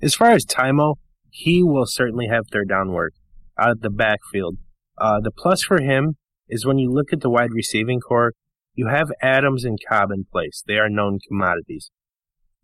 As 0.00 0.14
far 0.14 0.30
as 0.30 0.44
Timo, 0.44 0.94
he 1.30 1.62
will 1.62 1.86
certainly 1.86 2.26
have 2.28 2.46
third 2.50 2.68
down 2.68 2.92
work 2.92 3.12
out 3.58 3.70
of 3.70 3.80
the 3.80 3.90
backfield. 3.90 4.56
Uh, 4.96 5.20
the 5.20 5.30
plus 5.30 5.62
for 5.62 5.80
him 5.80 6.16
is 6.48 6.64
when 6.64 6.78
you 6.78 6.90
look 6.90 7.12
at 7.12 7.20
the 7.20 7.30
wide 7.30 7.52
receiving 7.52 8.00
core, 8.00 8.32
you 8.74 8.88
have 8.88 9.12
Adams 9.20 9.64
and 9.64 9.78
Cobb 9.88 10.10
in 10.10 10.24
place. 10.30 10.62
They 10.66 10.78
are 10.78 10.88
known 10.88 11.18
commodities. 11.28 11.90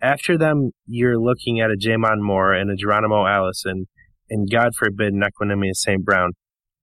After 0.00 0.36
them, 0.36 0.72
you're 0.86 1.18
looking 1.18 1.60
at 1.60 1.70
a 1.70 1.76
J'Mon 1.76 2.20
Moore 2.20 2.52
and 2.52 2.70
a 2.70 2.76
Geronimo 2.76 3.26
Allison 3.26 3.86
and 4.30 4.50
God 4.50 4.74
forbid 4.74 5.14
Equanimeous 5.14 5.76
St. 5.76 6.04
Brown, 6.04 6.32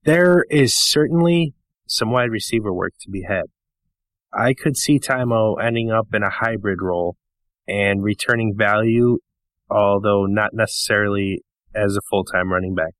there 0.03 0.45
is 0.49 0.75
certainly 0.75 1.53
some 1.87 2.11
wide 2.11 2.31
receiver 2.31 2.73
work 2.73 2.93
to 3.01 3.09
be 3.09 3.23
had. 3.27 3.45
I 4.33 4.53
could 4.53 4.77
see 4.77 4.99
Taimo 4.99 5.61
ending 5.61 5.91
up 5.91 6.07
in 6.13 6.23
a 6.23 6.29
hybrid 6.29 6.81
role 6.81 7.17
and 7.67 8.03
returning 8.03 8.55
value, 8.57 9.17
although 9.69 10.25
not 10.25 10.51
necessarily 10.53 11.43
as 11.75 11.95
a 11.95 12.01
full 12.09 12.23
time 12.23 12.51
running 12.51 12.73
back. 12.73 12.93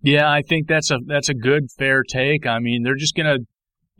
Yeah, 0.00 0.30
I 0.30 0.42
think 0.42 0.68
that's 0.68 0.90
a 0.90 0.98
that's 1.06 1.28
a 1.28 1.34
good 1.34 1.70
fair 1.76 2.02
take. 2.02 2.46
I 2.46 2.58
mean, 2.58 2.82
they're 2.82 2.96
just 2.96 3.14
gonna, 3.16 3.38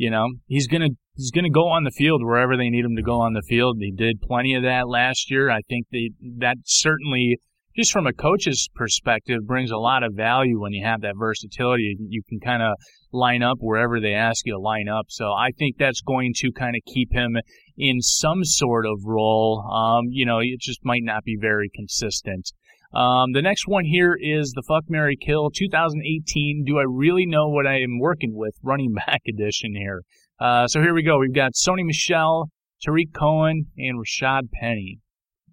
you 0.03 0.11
know, 0.11 0.27
he's 0.49 0.67
gonna 0.67 0.89
he's 1.15 1.31
gonna 1.31 1.49
go 1.49 1.69
on 1.69 1.85
the 1.85 1.93
field 1.93 2.25
wherever 2.25 2.57
they 2.57 2.71
need 2.71 2.85
him 2.85 2.97
to 2.97 3.03
go 3.03 3.21
on 3.21 3.35
the 3.35 3.43
field. 3.49 3.77
He 3.79 3.93
did 3.93 4.21
plenty 4.21 4.53
of 4.55 4.65
that 4.65 4.89
last 4.89 5.31
year. 5.31 5.49
I 5.49 5.61
think 5.69 5.87
they 5.93 6.11
that 6.39 6.57
certainly 6.65 7.39
just 7.77 7.93
from 7.93 8.09
a 8.09 8.13
coach's 8.13 8.69
perspective, 8.75 9.47
brings 9.47 9.71
a 9.71 9.77
lot 9.77 10.03
of 10.03 10.15
value 10.15 10.61
when 10.61 10.73
you 10.73 10.85
have 10.85 11.03
that 11.03 11.15
versatility. 11.17 11.97
You 12.01 12.23
can 12.29 12.41
kind 12.41 12.63
of 12.63 12.75
line 13.13 13.45
up 13.45 13.59
wherever 13.61 14.01
they 14.01 14.13
ask 14.13 14.45
you 14.45 14.55
to 14.55 14.59
line 14.59 14.89
up. 14.89 15.07
So 15.09 15.27
I 15.33 15.53
think 15.57 15.77
that's 15.79 16.01
going 16.01 16.33
to 16.39 16.51
kind 16.51 16.75
of 16.75 16.83
keep 16.93 17.13
him 17.13 17.37
in 17.79 18.01
some 18.01 18.43
sort 18.43 18.85
of 18.85 18.99
role. 19.07 19.65
Um, 19.73 20.07
you 20.11 20.27
know, 20.27 20.41
it 20.41 20.61
just 20.61 20.85
might 20.85 21.05
not 21.05 21.23
be 21.23 21.39
very 21.41 21.71
consistent. 21.73 22.51
Um, 22.95 23.33
the 23.33 23.43
next 23.43 23.67
one 23.67 23.85
here 23.85 24.17
is 24.21 24.53
the 24.53 24.63
Fuck 24.69 24.85
Mary 24.89 25.17
Kill 25.17 25.51
2018. 25.51 26.65
Do 26.67 26.79
I 26.79 26.85
really 26.87 27.27
know 27.27 27.49
what 27.49 27.67
I 27.67 27.81
am 27.81 27.99
working 27.99 28.35
with? 28.35 28.55
Running 28.63 28.93
back 28.93 29.23
edition 29.29 29.75
here. 29.75 30.03
Uh, 30.39 30.67
so 30.67 30.81
here 30.81 30.95
we 30.95 31.03
go. 31.03 31.19
We've 31.19 31.35
got 31.35 31.53
Sony 31.53 31.85
Michel, 31.85 32.51
Tarik 32.83 33.15
Cohen, 33.15 33.67
and 33.79 33.99
Rashad 33.99 34.51
Penny. 34.53 34.99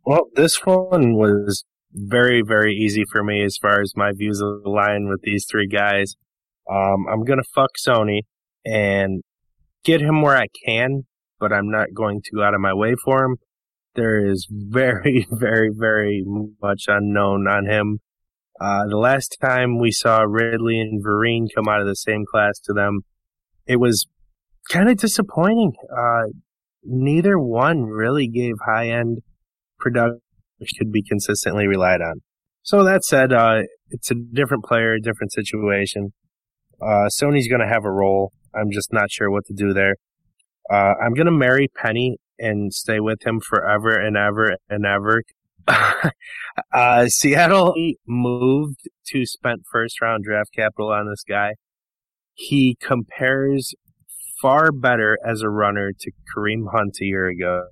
Well, 0.06 0.28
this 0.36 0.66
one 0.66 1.16
was 1.16 1.64
very, 1.94 2.42
very 2.46 2.74
easy 2.74 3.04
for 3.12 3.24
me 3.24 3.44
as 3.44 3.58
far 3.62 3.82
as 3.82 3.94
my 3.96 4.12
views 4.16 4.40
align 4.40 5.08
with 5.08 5.22
these 5.22 5.46
three 5.50 5.68
guys. 5.68 6.16
Um, 6.70 7.06
I'm 7.12 7.24
going 7.24 7.40
to 7.40 7.50
fuck 7.56 7.72
Sony 7.80 8.22
and 8.66 9.22
get 9.84 10.02
him 10.02 10.22
where 10.22 10.36
I 10.36 10.48
can, 10.66 11.04
but 11.40 11.54
I'm 11.54 11.70
not 11.70 11.88
going 11.96 12.22
to 12.22 12.36
go 12.36 12.44
out 12.44 12.54
of 12.54 12.62
my 12.62 12.74
way 12.74 12.96
for 13.04 13.24
him. 13.24 13.38
There 14.00 14.26
is 14.26 14.48
very, 14.50 15.28
very, 15.32 15.70
very 15.76 16.24
much 16.62 16.86
unknown 16.88 17.48
on 17.48 17.66
him. 17.66 18.00
Uh, 18.62 18.88
the 18.88 18.98
last 18.98 19.38
time 19.42 19.80
we 19.80 19.92
saw 19.92 20.20
Ridley 20.22 20.80
and 20.80 21.04
Vereen 21.04 21.48
come 21.54 21.68
out 21.68 21.82
of 21.82 21.88
the 21.88 21.96
same 21.96 22.24
class 22.30 22.60
to 22.66 22.74
them, 22.74 23.02
it 23.66 23.78
was 23.78 24.08
kind 24.70 24.90
of 24.90 24.98
disappointing. 24.98 25.74
Uh, 25.92 26.28
neither 26.84 27.38
one 27.38 27.84
really 27.84 28.28
gave 28.28 28.56
high 28.66 28.90
end 28.90 29.20
production 29.80 30.22
which 30.60 30.74
could 30.78 30.92
be 30.92 31.02
consistently 31.02 31.66
relied 31.68 32.02
on. 32.02 32.22
So 32.62 32.84
that 32.84 33.04
said, 33.04 33.34
uh, 33.34 33.64
it's 33.90 34.12
a 34.12 34.16
different 34.16 34.64
player, 34.64 35.00
different 35.00 35.32
situation. 35.34 36.14
Uh, 36.82 37.08
Sony's 37.10 37.48
going 37.48 37.62
to 37.62 37.68
have 37.68 37.86
a 37.86 37.92
role. 37.92 38.32
I'm 38.54 38.72
just 38.72 38.94
not 38.94 39.10
sure 39.10 39.32
what 39.32 39.46
to 39.46 39.54
do 39.54 39.74
there. 39.74 39.96
Uh, 40.70 40.94
I'm 41.04 41.14
going 41.14 41.26
to 41.26 41.32
marry 41.32 41.68
Penny 41.76 42.18
and 42.40 42.74
stay 42.74 43.00
with 43.00 43.26
him 43.26 43.40
forever 43.40 43.92
and 43.92 44.18
ever 44.18 44.58
and 44.70 44.86
ever. 44.86 45.24
uh, 46.74 47.08
Seattle 47.08 47.74
moved 48.08 48.90
to 49.08 49.26
spent 49.26 49.62
first 49.72 50.02
round 50.02 50.24
draft 50.24 50.50
capital 50.56 50.92
on 50.92 51.10
this 51.10 51.24
guy. 51.28 51.54
He 52.34 52.78
compares 52.82 53.76
far 54.42 54.72
better 54.72 55.18
as 55.26 55.42
a 55.42 55.50
runner 55.50 55.92
to 56.00 56.12
Kareem 56.34 56.72
Hunt 56.72 56.98
a 57.02 57.06
year 57.06 57.28
ago 57.28 57.68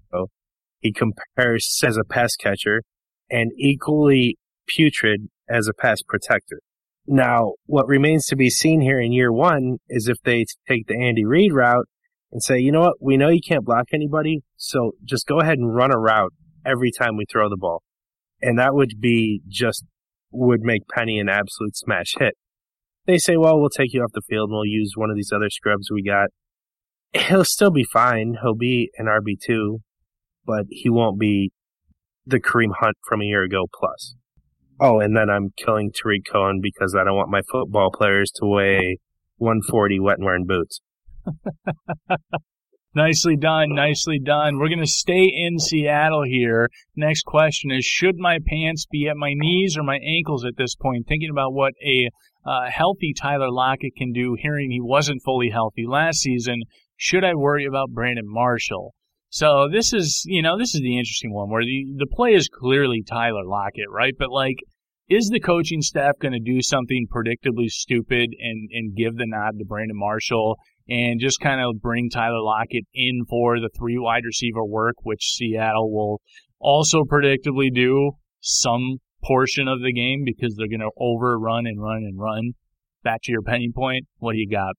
he 0.80 0.94
compares 0.94 1.82
as 1.84 1.98
a 1.98 2.04
pass 2.04 2.36
catcher 2.36 2.84
and 3.30 3.52
equally 3.58 4.38
putrid 4.68 5.30
as 5.50 5.68
a 5.68 5.74
pass 5.74 6.02
protector. 6.02 6.60
Now, 7.06 7.54
what 7.66 7.88
remains 7.88 8.26
to 8.28 8.36
be 8.36 8.50
seen 8.50 8.82
here 8.82 9.00
in 9.00 9.12
year 9.12 9.32
one 9.32 9.78
is 9.88 10.08
if 10.08 10.18
they 10.24 10.46
take 10.68 10.88
the 10.88 10.98
Andy 10.98 11.26
Reid 11.26 11.54
route 11.54 11.88
and 12.32 12.44
say, 12.44 12.60
you 12.60 12.72
know 12.72 12.82
what, 12.82 12.98
we 13.02 13.18
know 13.18 13.30
you 13.30 13.42
can't 13.46 13.66
block 13.66 13.88
anybody, 13.94 14.44
so 14.56 14.92
just 15.04 15.28
go 15.28 15.40
ahead 15.40 15.58
and 15.58 15.76
run 15.76 15.92
a 15.92 15.98
route 15.98 16.34
every 16.66 16.92
time 16.92 17.16
we 17.16 17.26
throw 17.32 17.50
the 17.50 17.58
ball. 17.58 17.84
And 18.42 18.60
that 18.60 18.76
would 18.76 19.00
be 19.00 19.42
just, 19.48 19.86
would 20.32 20.62
make 20.62 20.88
Penny 20.88 21.20
an 21.20 21.30
absolute 21.30 21.76
smash 21.76 22.16
hit. 22.20 22.36
They 23.06 23.18
say, 23.18 23.38
well, 23.38 23.60
we'll 23.60 23.70
take 23.70 23.94
you 23.94 24.02
off 24.02 24.12
the 24.14 24.22
field 24.22 24.50
and 24.50 24.58
we'll 24.58 24.66
use 24.66 24.94
one 24.96 25.10
of 25.10 25.16
these 25.16 25.32
other 25.34 25.50
scrubs 25.50 25.90
we 25.90 26.04
got. 26.04 26.28
He'll 27.14 27.46
still 27.46 27.72
be 27.72 27.86
fine. 27.86 28.36
He'll 28.42 28.54
be 28.54 28.92
an 28.98 29.06
RB2, 29.06 29.80
but 30.46 30.66
he 30.70 30.90
won't 30.90 31.18
be 31.18 31.52
the 32.26 32.42
Kareem 32.42 32.72
Hunt 32.80 32.98
from 33.08 33.22
a 33.22 33.26
year 33.26 33.44
ago 33.44 33.68
plus. 33.74 34.16
Oh, 34.80 35.00
and 35.00 35.16
then 35.16 35.30
I'm 35.30 35.54
killing 35.58 35.92
Tarik 35.92 36.24
Cohen 36.30 36.60
because 36.62 36.94
I 36.94 37.04
don't 37.04 37.16
want 37.16 37.32
my 37.32 37.42
football 37.50 37.90
players 37.92 38.30
to 38.36 38.46
weigh 38.46 38.98
140 39.38 40.00
wet 40.02 40.18
and 40.18 40.26
wearing 40.26 40.46
boots. 40.46 40.82
Nicely 42.96 43.38
done, 43.38 43.70
nicely 43.74 44.20
done. 44.20 44.58
We're 44.58 44.70
going 44.70 44.80
to 44.80 44.88
stay 44.88 45.24
in 45.24 45.60
Seattle 45.60 46.24
here. 46.24 46.70
Next 46.96 47.24
question 47.24 47.72
is 47.72 47.86
Should 47.86 48.18
my 48.18 48.40
pants 48.46 48.86
be 48.90 49.08
at 49.08 49.18
my 49.18 49.34
knees 49.36 49.78
or 49.78 49.84
my 49.84 49.98
ankles 49.98 50.46
at 50.46 50.58
this 50.58 50.76
point? 50.76 51.08
Thinking 51.08 51.30
about 51.30 51.54
what 51.54 51.74
a 51.86 52.10
uh, 52.46 52.70
healthy 52.70 53.14
Tyler 53.14 53.52
Lockett 53.52 53.96
can 53.98 54.14
do, 54.14 54.36
hearing 54.40 54.72
he 54.72 54.82
wasn't 54.82 55.22
fully 55.24 55.50
healthy 55.50 55.86
last 55.88 56.20
season, 56.20 56.62
should 56.96 57.24
I 57.24 57.36
worry 57.36 57.66
about 57.66 57.92
Brandon 57.92 58.26
Marshall? 58.28 58.94
So 59.30 59.68
this 59.70 59.94
is, 59.94 60.24
you 60.26 60.42
know, 60.42 60.58
this 60.58 60.74
is 60.74 60.82
the 60.82 60.98
interesting 60.98 61.34
one 61.34 61.50
where 61.50 61.64
the, 61.64 61.86
the 61.98 62.08
play 62.08 62.34
is 62.34 62.48
clearly 62.48 63.04
Tyler 63.04 63.44
Lockett, 63.46 63.90
right? 63.92 64.14
But 64.18 64.32
like, 64.32 64.56
is 65.10 65.30
the 65.30 65.40
coaching 65.40 65.82
staff 65.82 66.16
going 66.20 66.34
to 66.34 66.40
do 66.40 66.62
something 66.62 67.08
predictably 67.14 67.68
stupid 67.68 68.30
and, 68.40 68.70
and 68.72 68.96
give 68.96 69.16
the 69.16 69.26
nod 69.26 69.58
to 69.58 69.66
Brandon 69.66 69.98
Marshall 69.98 70.58
and 70.90 71.20
just 71.20 71.40
kind 71.40 71.62
of 71.62 71.82
bring 71.82 72.10
Tyler 72.10 72.42
Lockett 72.42 72.86
in 72.94 73.26
for 73.30 73.60
the 73.60 73.70
three 73.78 73.98
wide 73.98 74.24
receiver 74.26 74.66
work, 74.66 74.96
which 75.04 75.34
Seattle 75.34 75.92
will 75.92 76.22
also 76.60 77.04
predictably 77.04 77.74
do 77.74 78.12
some 78.40 78.98
portion 79.24 79.68
of 79.68 79.82
the 79.82 79.92
game 79.92 80.24
because 80.24 80.56
they're 80.56 80.68
going 80.68 80.80
to 80.80 80.92
overrun 81.00 81.68
and 81.68 81.82
run 81.82 81.98
and 81.98 82.20
run. 82.20 82.52
Back 83.04 83.22
to 83.24 83.32
your 83.32 83.42
penny 83.42 83.72
point, 83.74 84.06
what 84.18 84.34
do 84.34 84.40
you 84.40 84.50
got? 84.50 84.76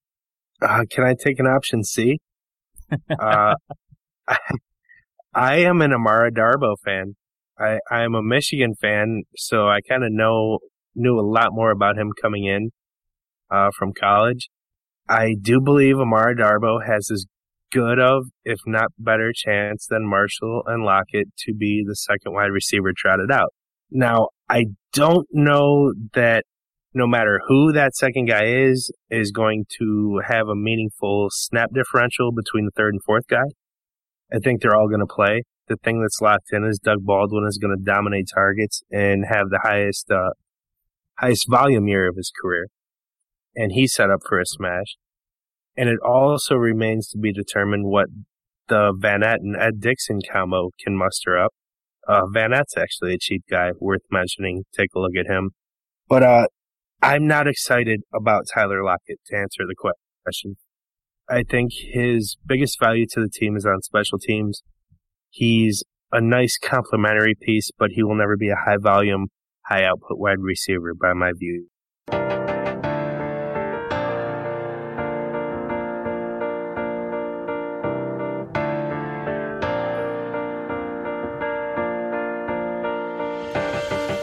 Uh, 0.61 0.83
can 0.89 1.03
I 1.03 1.15
take 1.15 1.39
an 1.39 1.47
option 1.47 1.83
C? 1.83 2.19
uh, 3.19 3.55
I 5.33 5.57
am 5.57 5.81
an 5.81 5.93
Amara 5.93 6.31
Darboh 6.31 6.75
fan. 6.83 7.15
I, 7.57 7.79
I 7.91 8.03
am 8.03 8.15
a 8.15 8.23
Michigan 8.23 8.73
fan, 8.79 9.23
so 9.35 9.67
I 9.67 9.79
kind 9.87 10.03
of 10.03 10.11
know 10.11 10.59
knew 10.95 11.19
a 11.19 11.21
lot 11.21 11.49
more 11.51 11.71
about 11.71 11.97
him 11.97 12.11
coming 12.19 12.45
in 12.45 12.71
uh, 13.51 13.69
from 13.77 13.93
college. 13.93 14.49
I 15.09 15.35
do 15.41 15.59
believe 15.59 15.97
Amara 15.97 16.35
Darboh 16.35 16.85
has 16.85 17.09
as 17.11 17.25
good 17.71 17.99
of, 17.99 18.27
if 18.45 18.59
not 18.67 18.91
better, 18.99 19.31
chance 19.33 19.87
than 19.89 20.07
Marshall 20.07 20.63
and 20.67 20.83
Lockett 20.83 21.35
to 21.39 21.53
be 21.53 21.83
the 21.85 21.95
second 21.95 22.33
wide 22.33 22.51
receiver 22.51 22.91
trotted 22.95 23.31
out. 23.31 23.53
Now, 23.91 24.29
I 24.47 24.65
don't 24.93 25.27
know 25.31 25.93
that 26.13 26.43
no 26.93 27.07
matter 27.07 27.39
who 27.47 27.71
that 27.73 27.95
second 27.95 28.27
guy 28.27 28.45
is, 28.45 28.91
is 29.09 29.31
going 29.31 29.65
to 29.79 30.21
have 30.27 30.47
a 30.47 30.55
meaningful 30.55 31.29
snap 31.31 31.71
differential 31.73 32.31
between 32.31 32.65
the 32.65 32.71
third 32.75 32.93
and 32.93 33.03
fourth 33.03 33.27
guy. 33.27 33.45
I 34.31 34.37
think 34.37 34.61
they're 34.61 34.75
all 34.75 34.87
going 34.87 34.99
to 34.99 35.07
play. 35.07 35.43
The 35.67 35.77
thing 35.77 36.01
that's 36.01 36.21
locked 36.21 36.51
in 36.51 36.65
is 36.65 36.79
Doug 36.79 36.99
Baldwin 37.01 37.45
is 37.47 37.59
going 37.59 37.75
to 37.75 37.83
dominate 37.83 38.27
targets 38.33 38.81
and 38.91 39.25
have 39.27 39.49
the 39.49 39.59
highest 39.63 40.11
uh, 40.11 40.31
highest 41.17 41.47
volume 41.49 41.87
year 41.87 42.07
of 42.07 42.15
his 42.15 42.31
career, 42.41 42.67
and 43.59 43.73
he 43.73 43.85
set 43.87 44.09
up 44.09 44.21
for 44.27 44.39
a 44.39 44.45
smash. 44.45 44.95
And 45.75 45.89
it 45.89 45.99
also 45.99 46.55
remains 46.55 47.09
to 47.09 47.17
be 47.17 47.33
determined 47.33 47.85
what 47.85 48.07
the 48.69 48.93
Vannett 48.97 49.39
and 49.41 49.55
Ed 49.59 49.81
Dickson 49.81 50.19
combo 50.31 50.69
can 50.81 50.97
muster 50.97 51.37
up. 51.37 51.51
Uh, 52.07 52.21
Vannett's 52.33 52.77
actually 52.77 53.15
a 53.15 53.17
cheap 53.19 53.43
guy, 53.51 53.71
worth 53.79 54.01
mentioning. 54.09 54.63
Take 54.75 54.91
a 54.95 54.99
look 54.99 55.11
at 55.19 55.29
him. 55.29 55.51
But 56.07 56.23
uh, 56.23 56.47
I'm 57.01 57.27
not 57.27 57.47
excited 57.47 58.01
about 58.13 58.45
Tyler 58.51 58.81
Lockett 58.81 59.19
to 59.27 59.35
answer 59.35 59.63
the 59.67 59.75
question. 60.23 60.55
I 61.29 61.43
think 61.43 61.71
his 61.73 62.37
biggest 62.45 62.79
value 62.79 63.05
to 63.11 63.19
the 63.19 63.29
team 63.29 63.57
is 63.57 63.65
on 63.65 63.81
special 63.81 64.19
teams. 64.19 64.63
He's 65.29 65.83
a 66.13 66.21
nice 66.21 66.57
complementary 66.57 67.35
piece, 67.39 67.71
but 67.77 67.91
he 67.91 68.03
will 68.03 68.15
never 68.15 68.37
be 68.37 68.49
a 68.49 68.55
high 68.55 68.77
volume, 68.81 69.27
high 69.65 69.83
output 69.83 70.17
wide 70.17 70.39
receiver 70.39 70.93
by 70.99 71.13
my 71.13 71.33
view. 71.37 71.67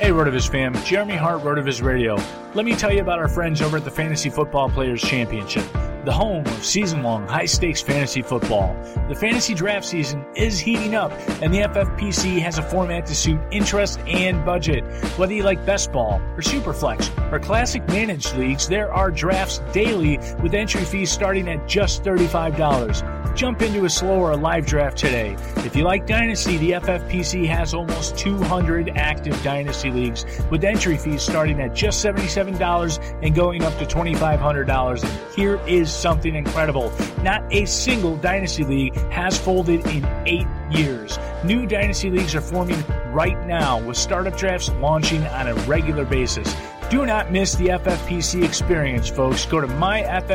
Hey, 0.07 0.12
Rotoviz 0.12 0.49
fam, 0.49 0.73
Jeremy 0.85 1.16
Hart, 1.16 1.42
Rotoviz 1.42 1.83
Radio. 1.83 2.14
Let 2.55 2.64
me 2.64 2.77
tell 2.77 2.92
you 2.92 3.01
about 3.01 3.19
our 3.19 3.27
friends 3.27 3.61
over 3.61 3.79
at 3.79 3.85
the 3.85 3.90
Fantasy 3.90 4.31
Football 4.31 4.71
Players 4.71 5.03
Championship, 5.03 5.64
the 6.05 6.12
home 6.12 6.47
of 6.47 6.64
season 6.64 7.03
long, 7.03 7.27
high 7.27 7.47
stakes 7.47 7.83
fantasy 7.83 8.23
football. 8.23 8.77
The 9.09 9.16
fantasy 9.16 9.53
draft 9.53 9.85
season 9.85 10.25
is 10.37 10.61
heating 10.61 10.95
up, 10.95 11.11
and 11.42 11.53
the 11.53 11.62
FFPC 11.62 12.38
has 12.38 12.57
a 12.57 12.62
format 12.62 13.05
to 13.07 13.16
suit 13.16 13.40
interest 13.51 13.99
and 14.07 14.45
budget. 14.45 14.85
Whether 15.19 15.35
you 15.35 15.42
like 15.42 15.66
best 15.66 15.90
ball 15.90 16.21
or 16.37 16.40
superflex 16.40 17.11
or 17.33 17.40
classic 17.40 17.85
managed 17.88 18.37
leagues, 18.37 18.69
there 18.69 18.92
are 18.92 19.11
drafts 19.11 19.59
daily 19.73 20.19
with 20.40 20.55
entry 20.55 20.85
fees 20.85 21.11
starting 21.11 21.49
at 21.49 21.66
just 21.66 22.05
$35. 22.05 23.15
Jump 23.37 23.61
into 23.61 23.85
a 23.85 23.90
slow 23.90 24.18
or 24.18 24.31
a 24.31 24.37
live 24.37 24.64
draft 24.64 24.96
today. 24.96 25.37
If 25.57 25.77
you 25.77 25.85
like 25.85 26.07
Dynasty, 26.07 26.57
the 26.57 26.70
FFPC 26.70 27.46
has 27.49 27.75
almost 27.75 28.16
200 28.16 28.96
active 28.96 29.40
Dynasty 29.42 29.90
leagues 29.90 30.25
with 30.51 30.64
entry 30.64 30.96
fees 30.96 31.20
starting 31.20 31.61
at 31.61 31.75
just 31.75 32.03
$77 32.03 33.22
and 33.22 33.35
going 33.35 33.62
up 33.62 33.77
to 33.77 33.85
$2,500. 33.85 35.05
And 35.05 35.35
here 35.35 35.61
is 35.66 35.92
something 35.92 36.35
incredible. 36.35 36.90
Not 37.20 37.44
a 37.53 37.66
single 37.66 38.16
Dynasty 38.16 38.64
league 38.64 38.96
has 39.11 39.37
folded 39.37 39.87
in 39.87 40.07
eight 40.25 40.46
years. 40.70 41.18
New 41.44 41.66
Dynasty 41.66 42.09
leagues 42.09 42.35
are 42.35 42.40
forming 42.40 42.83
right 43.12 43.46
now 43.46 43.79
with 43.87 43.99
startup 43.99 44.38
drafts 44.38 44.70
launching 44.81 45.22
on 45.27 45.49
a 45.49 45.55
regular 45.66 46.07
basis. 46.07 46.57
Do 46.88 47.05
not 47.05 47.33
miss 47.33 47.55
the 47.57 47.66
FFPC 47.68 48.44
experience, 48.44 49.09
folks. 49.09 49.44
Go 49.44 49.61
to 49.61 49.66
myffpc.com 49.66 50.33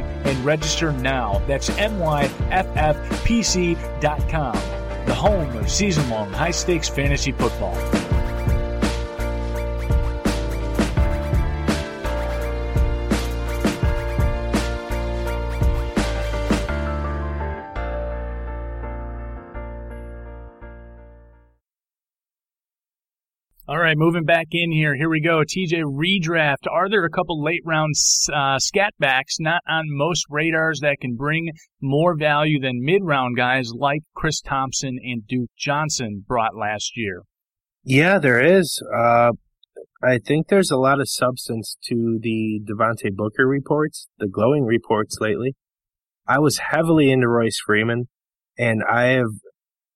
and 0.00 0.44
register 0.44 0.92
now. 0.92 1.42
That's 1.46 1.68
myffpc.com, 1.70 2.46
the 5.06 5.14
home 5.14 5.56
of 5.56 5.68
season 5.70 6.08
long 6.10 6.30
high 6.32 6.52
stakes 6.52 6.88
fantasy 6.88 7.32
football. 7.32 7.74
Right, 23.84 23.98
moving 23.98 24.24
back 24.24 24.46
in 24.50 24.72
here. 24.72 24.96
Here 24.96 25.10
we 25.10 25.20
go. 25.20 25.42
TJ 25.42 25.82
redraft. 25.82 26.66
Are 26.70 26.88
there 26.88 27.04
a 27.04 27.10
couple 27.10 27.42
late 27.42 27.60
round 27.64 27.94
uh, 28.32 28.58
scat 28.58 28.94
backs 28.98 29.36
not 29.38 29.60
on 29.68 29.84
most 29.88 30.24
radars 30.30 30.80
that 30.80 30.96
can 31.00 31.16
bring 31.16 31.50
more 31.82 32.16
value 32.16 32.58
than 32.58 32.82
mid 32.82 33.02
round 33.04 33.36
guys 33.36 33.72
like 33.74 34.00
Chris 34.14 34.40
Thompson 34.40 34.98
and 35.02 35.26
Duke 35.26 35.50
Johnson 35.58 36.24
brought 36.26 36.56
last 36.56 36.96
year? 36.96 37.22
Yeah, 37.84 38.18
there 38.18 38.40
is. 38.40 38.82
Uh, 38.96 39.32
I 40.02 40.18
think 40.18 40.48
there's 40.48 40.70
a 40.70 40.78
lot 40.78 41.00
of 41.00 41.08
substance 41.08 41.76
to 41.84 42.18
the 42.22 42.60
Devontae 42.64 43.14
Booker 43.14 43.46
reports, 43.46 44.08
the 44.18 44.28
glowing 44.28 44.64
reports 44.64 45.18
lately. 45.20 45.56
I 46.26 46.38
was 46.38 46.58
heavily 46.70 47.10
into 47.10 47.28
Royce 47.28 47.60
Freeman, 47.64 48.08
and 48.58 48.82
I 48.90 49.08
have 49.08 49.32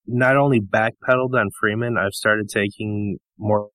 not 0.07 0.37
only 0.37 0.61
backpedaled 0.61 1.35
on 1.35 1.48
Freeman, 1.59 1.96
I've 1.96 2.12
started 2.12 2.51
taking 2.51 3.16
more. 3.38 3.70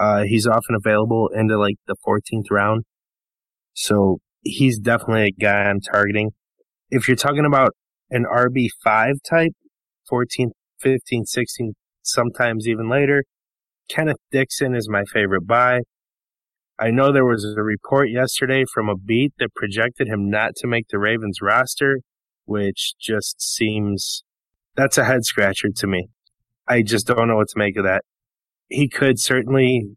Uh, 0.00 0.22
he's 0.22 0.46
often 0.46 0.74
available 0.74 1.28
into 1.34 1.58
like 1.58 1.76
the 1.86 1.96
14th 2.06 2.50
round. 2.50 2.84
So 3.74 4.18
he's 4.42 4.78
definitely 4.78 5.26
a 5.26 5.42
guy 5.42 5.64
I'm 5.64 5.80
targeting. 5.80 6.30
If 6.90 7.08
you're 7.08 7.16
talking 7.16 7.46
about 7.46 7.70
an 8.10 8.24
RB5 8.24 9.14
type, 9.28 9.52
14, 10.08 10.52
15, 10.80 11.24
16, 11.24 11.72
sometimes 12.02 12.68
even 12.68 12.88
later, 12.88 13.24
Kenneth 13.88 14.18
Dixon 14.30 14.74
is 14.74 14.88
my 14.88 15.04
favorite 15.12 15.46
buy. 15.46 15.80
I 16.78 16.90
know 16.90 17.12
there 17.12 17.24
was 17.24 17.44
a 17.44 17.62
report 17.62 18.10
yesterday 18.10 18.64
from 18.72 18.88
a 18.88 18.96
beat 18.96 19.32
that 19.38 19.54
projected 19.54 20.08
him 20.08 20.28
not 20.28 20.56
to 20.56 20.66
make 20.66 20.88
the 20.88 20.98
Ravens 20.98 21.38
roster, 21.40 22.00
which 22.44 22.94
just 23.00 23.40
seems 23.40 24.24
that's 24.74 24.98
a 24.98 25.04
head 25.04 25.24
scratcher 25.24 25.68
to 25.76 25.86
me. 25.86 26.08
I 26.66 26.82
just 26.82 27.06
don't 27.06 27.28
know 27.28 27.36
what 27.36 27.48
to 27.48 27.58
make 27.58 27.76
of 27.76 27.84
that. 27.84 28.02
He 28.72 28.88
could 28.88 29.18
certainly 29.18 29.96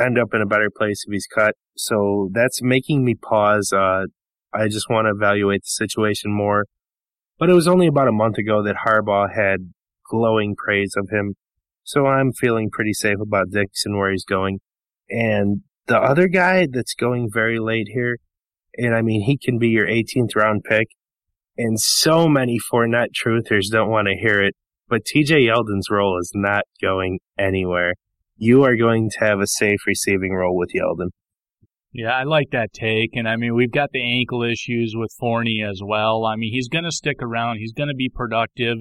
end 0.00 0.18
up 0.18 0.28
in 0.34 0.42
a 0.42 0.46
better 0.46 0.70
place 0.74 1.04
if 1.06 1.12
he's 1.12 1.26
cut. 1.26 1.54
So 1.76 2.30
that's 2.32 2.62
making 2.62 3.04
me 3.04 3.14
pause. 3.14 3.72
Uh, 3.72 4.04
I 4.52 4.68
just 4.68 4.88
want 4.88 5.06
to 5.06 5.10
evaluate 5.10 5.62
the 5.62 5.84
situation 5.84 6.32
more. 6.32 6.66
But 7.38 7.50
it 7.50 7.54
was 7.54 7.68
only 7.68 7.86
about 7.86 8.08
a 8.08 8.12
month 8.12 8.38
ago 8.38 8.62
that 8.62 8.76
Harbaugh 8.86 9.34
had 9.34 9.72
glowing 10.08 10.54
praise 10.56 10.94
of 10.96 11.08
him. 11.10 11.34
So 11.84 12.06
I'm 12.06 12.32
feeling 12.32 12.70
pretty 12.70 12.92
safe 12.92 13.20
about 13.20 13.50
Dixon 13.50 13.96
where 13.98 14.10
he's 14.10 14.24
going. 14.24 14.60
And 15.08 15.62
the 15.86 15.98
other 15.98 16.28
guy 16.28 16.66
that's 16.70 16.94
going 16.94 17.28
very 17.32 17.58
late 17.58 17.88
here, 17.92 18.16
and 18.76 18.94
I 18.94 19.02
mean, 19.02 19.22
he 19.22 19.38
can 19.38 19.58
be 19.58 19.68
your 19.68 19.86
18th 19.86 20.34
round 20.34 20.64
pick. 20.64 20.88
And 21.58 21.78
so 21.80 22.28
many 22.28 22.58
Fournette 22.72 23.12
truthers 23.14 23.70
don't 23.70 23.90
want 23.90 24.08
to 24.08 24.14
hear 24.14 24.42
it, 24.42 24.54
but 24.88 25.02
TJ 25.04 25.46
Yeldon's 25.46 25.88
role 25.90 26.18
is 26.20 26.32
not 26.34 26.64
going 26.82 27.20
anywhere. 27.38 27.94
You 28.38 28.64
are 28.64 28.76
going 28.76 29.08
to 29.10 29.24
have 29.24 29.40
a 29.40 29.46
safe 29.46 29.80
receiving 29.86 30.32
role 30.32 30.56
with 30.56 30.70
Yeldon. 30.74 31.08
Yeah, 31.92 32.10
I 32.10 32.24
like 32.24 32.50
that 32.52 32.74
take. 32.74 33.10
And 33.14 33.26
I 33.26 33.36
mean, 33.36 33.54
we've 33.54 33.72
got 33.72 33.88
the 33.92 34.02
ankle 34.02 34.42
issues 34.42 34.92
with 34.94 35.10
Fournette 35.18 35.70
as 35.70 35.80
well. 35.82 36.26
I 36.26 36.36
mean, 36.36 36.52
he's 36.52 36.68
going 36.68 36.84
to 36.84 36.92
stick 36.92 37.16
around. 37.22 37.56
He's 37.56 37.72
going 37.72 37.88
to 37.88 37.94
be 37.94 38.10
productive. 38.14 38.76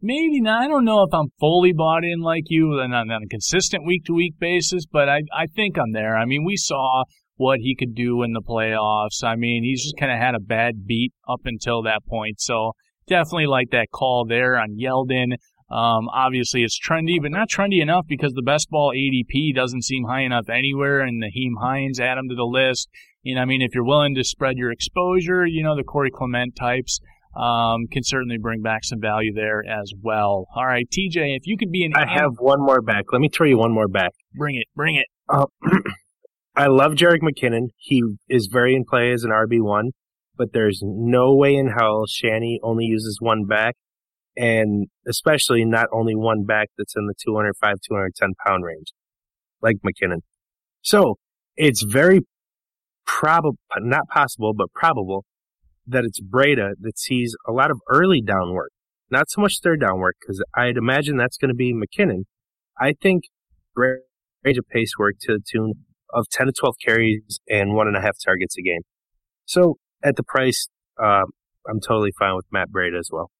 Maybe 0.00 0.40
not. 0.40 0.62
I 0.62 0.68
don't 0.68 0.84
know 0.84 1.02
if 1.02 1.12
I'm 1.12 1.32
fully 1.40 1.72
bought 1.72 2.04
in 2.04 2.20
like 2.20 2.44
you 2.46 2.78
uh, 2.80 2.84
on, 2.84 2.92
on 2.92 3.22
a 3.24 3.28
consistent 3.28 3.84
week 3.84 4.04
to 4.04 4.14
week 4.14 4.38
basis, 4.38 4.84
but 4.86 5.08
I, 5.08 5.22
I 5.36 5.46
think 5.46 5.76
I'm 5.76 5.92
there. 5.92 6.16
I 6.16 6.24
mean, 6.24 6.44
we 6.44 6.56
saw 6.56 7.02
what 7.34 7.58
he 7.60 7.74
could 7.74 7.94
do 7.94 8.22
in 8.22 8.32
the 8.32 8.42
playoffs. 8.42 9.24
I 9.24 9.34
mean, 9.34 9.64
he's 9.64 9.82
just 9.82 9.96
kind 9.98 10.12
of 10.12 10.18
had 10.18 10.36
a 10.36 10.40
bad 10.40 10.86
beat 10.86 11.12
up 11.28 11.40
until 11.44 11.82
that 11.82 12.06
point. 12.08 12.40
So 12.40 12.72
definitely 13.08 13.46
like 13.46 13.70
that 13.72 13.88
call 13.92 14.24
there 14.28 14.56
on 14.56 14.78
Yeldon. 14.80 15.34
Um, 15.70 16.08
obviously, 16.08 16.64
it's 16.64 16.78
trendy, 16.78 17.22
but 17.22 17.30
not 17.30 17.48
trendy 17.48 17.80
enough 17.80 18.06
because 18.08 18.32
the 18.32 18.42
best 18.42 18.70
ball 18.70 18.92
ADP 18.92 19.54
doesn't 19.54 19.84
seem 19.84 20.04
high 20.04 20.22
enough 20.22 20.48
anywhere. 20.48 21.00
And 21.00 21.22
Nyheim 21.22 21.60
Hines 21.60 22.00
add 22.00 22.18
him 22.18 22.28
to 22.28 22.34
the 22.34 22.44
list. 22.44 22.88
And 23.24 23.38
I 23.38 23.44
mean, 23.44 23.62
if 23.62 23.74
you're 23.74 23.84
willing 23.84 24.14
to 24.16 24.24
spread 24.24 24.56
your 24.56 24.72
exposure, 24.72 25.46
you 25.46 25.62
know, 25.62 25.76
the 25.76 25.84
Corey 25.84 26.10
Clement 26.10 26.56
types 26.56 27.00
um, 27.36 27.86
can 27.90 28.02
certainly 28.02 28.38
bring 28.38 28.62
back 28.62 28.84
some 28.84 29.00
value 29.00 29.32
there 29.32 29.62
as 29.64 29.92
well. 30.02 30.46
All 30.54 30.66
right, 30.66 30.86
TJ, 30.86 31.36
if 31.36 31.46
you 31.46 31.56
could 31.56 31.70
be 31.70 31.84
an. 31.84 31.92
I 31.94 32.06
have 32.06 32.32
one 32.38 32.60
more 32.60 32.82
back. 32.82 33.06
Let 33.12 33.20
me 33.20 33.28
throw 33.28 33.46
you 33.46 33.58
one 33.58 33.72
more 33.72 33.88
back. 33.88 34.12
Bring 34.34 34.56
it. 34.56 34.66
Bring 34.74 34.96
it. 34.96 35.06
Uh, 35.28 35.46
I 36.56 36.66
love 36.66 36.92
Jerick 36.92 37.20
McKinnon. 37.22 37.68
He 37.76 38.02
is 38.28 38.48
very 38.50 38.74
in 38.74 38.84
play 38.84 39.12
as 39.12 39.22
an 39.22 39.30
RB1, 39.30 39.90
but 40.36 40.52
there's 40.52 40.80
no 40.82 41.34
way 41.34 41.54
in 41.54 41.68
hell 41.68 42.04
Shanny 42.08 42.58
only 42.62 42.84
uses 42.84 43.18
one 43.20 43.44
back, 43.44 43.76
and 44.36 44.88
especially 45.06 45.64
not 45.64 45.86
only 45.92 46.14
one 46.14 46.44
back 46.44 46.68
that's 46.78 46.94
in 46.96 47.06
the 47.06 47.14
205, 47.24 47.76
210 47.86 48.30
pound 48.46 48.64
range, 48.64 48.92
like 49.62 49.76
McKinnon. 49.84 50.20
So 50.82 51.16
it's 51.56 51.82
very 51.82 52.20
probable, 53.06 53.58
not 53.78 54.08
possible, 54.08 54.54
but 54.54 54.72
probable 54.72 55.24
that 55.86 56.04
it's 56.04 56.20
Breida 56.20 56.72
that 56.80 56.98
sees 56.98 57.34
a 57.46 57.52
lot 57.52 57.70
of 57.70 57.80
early 57.88 58.22
down 58.22 58.52
work, 58.52 58.70
not 59.10 59.28
so 59.28 59.40
much 59.40 59.58
third 59.62 59.80
down 59.80 59.98
work, 59.98 60.16
because 60.20 60.42
I'd 60.56 60.76
imagine 60.76 61.16
that's 61.16 61.36
going 61.36 61.48
to 61.48 61.54
be 61.54 61.74
McKinnon. 61.74 62.24
I 62.80 62.94
think 63.00 63.24
range 63.74 64.58
of 64.58 64.64
pace 64.70 64.92
work 64.98 65.16
to 65.22 65.34
the 65.34 65.40
tune 65.50 65.74
of 66.12 66.26
10 66.30 66.46
to 66.46 66.52
12 66.52 66.74
carries 66.84 67.40
and 67.48 67.74
one 67.74 67.86
and 67.86 67.96
a 67.96 68.00
half 68.00 68.16
targets 68.24 68.56
a 68.58 68.62
game. 68.62 68.82
So 69.44 69.76
at 70.02 70.16
the 70.16 70.22
price, 70.22 70.68
um, 71.02 71.24
I'm 71.68 71.80
totally 71.80 72.12
fine 72.18 72.36
with 72.36 72.46
Matt 72.52 72.68
Breida 72.70 72.98
as 72.98 73.08
well. 73.12 73.30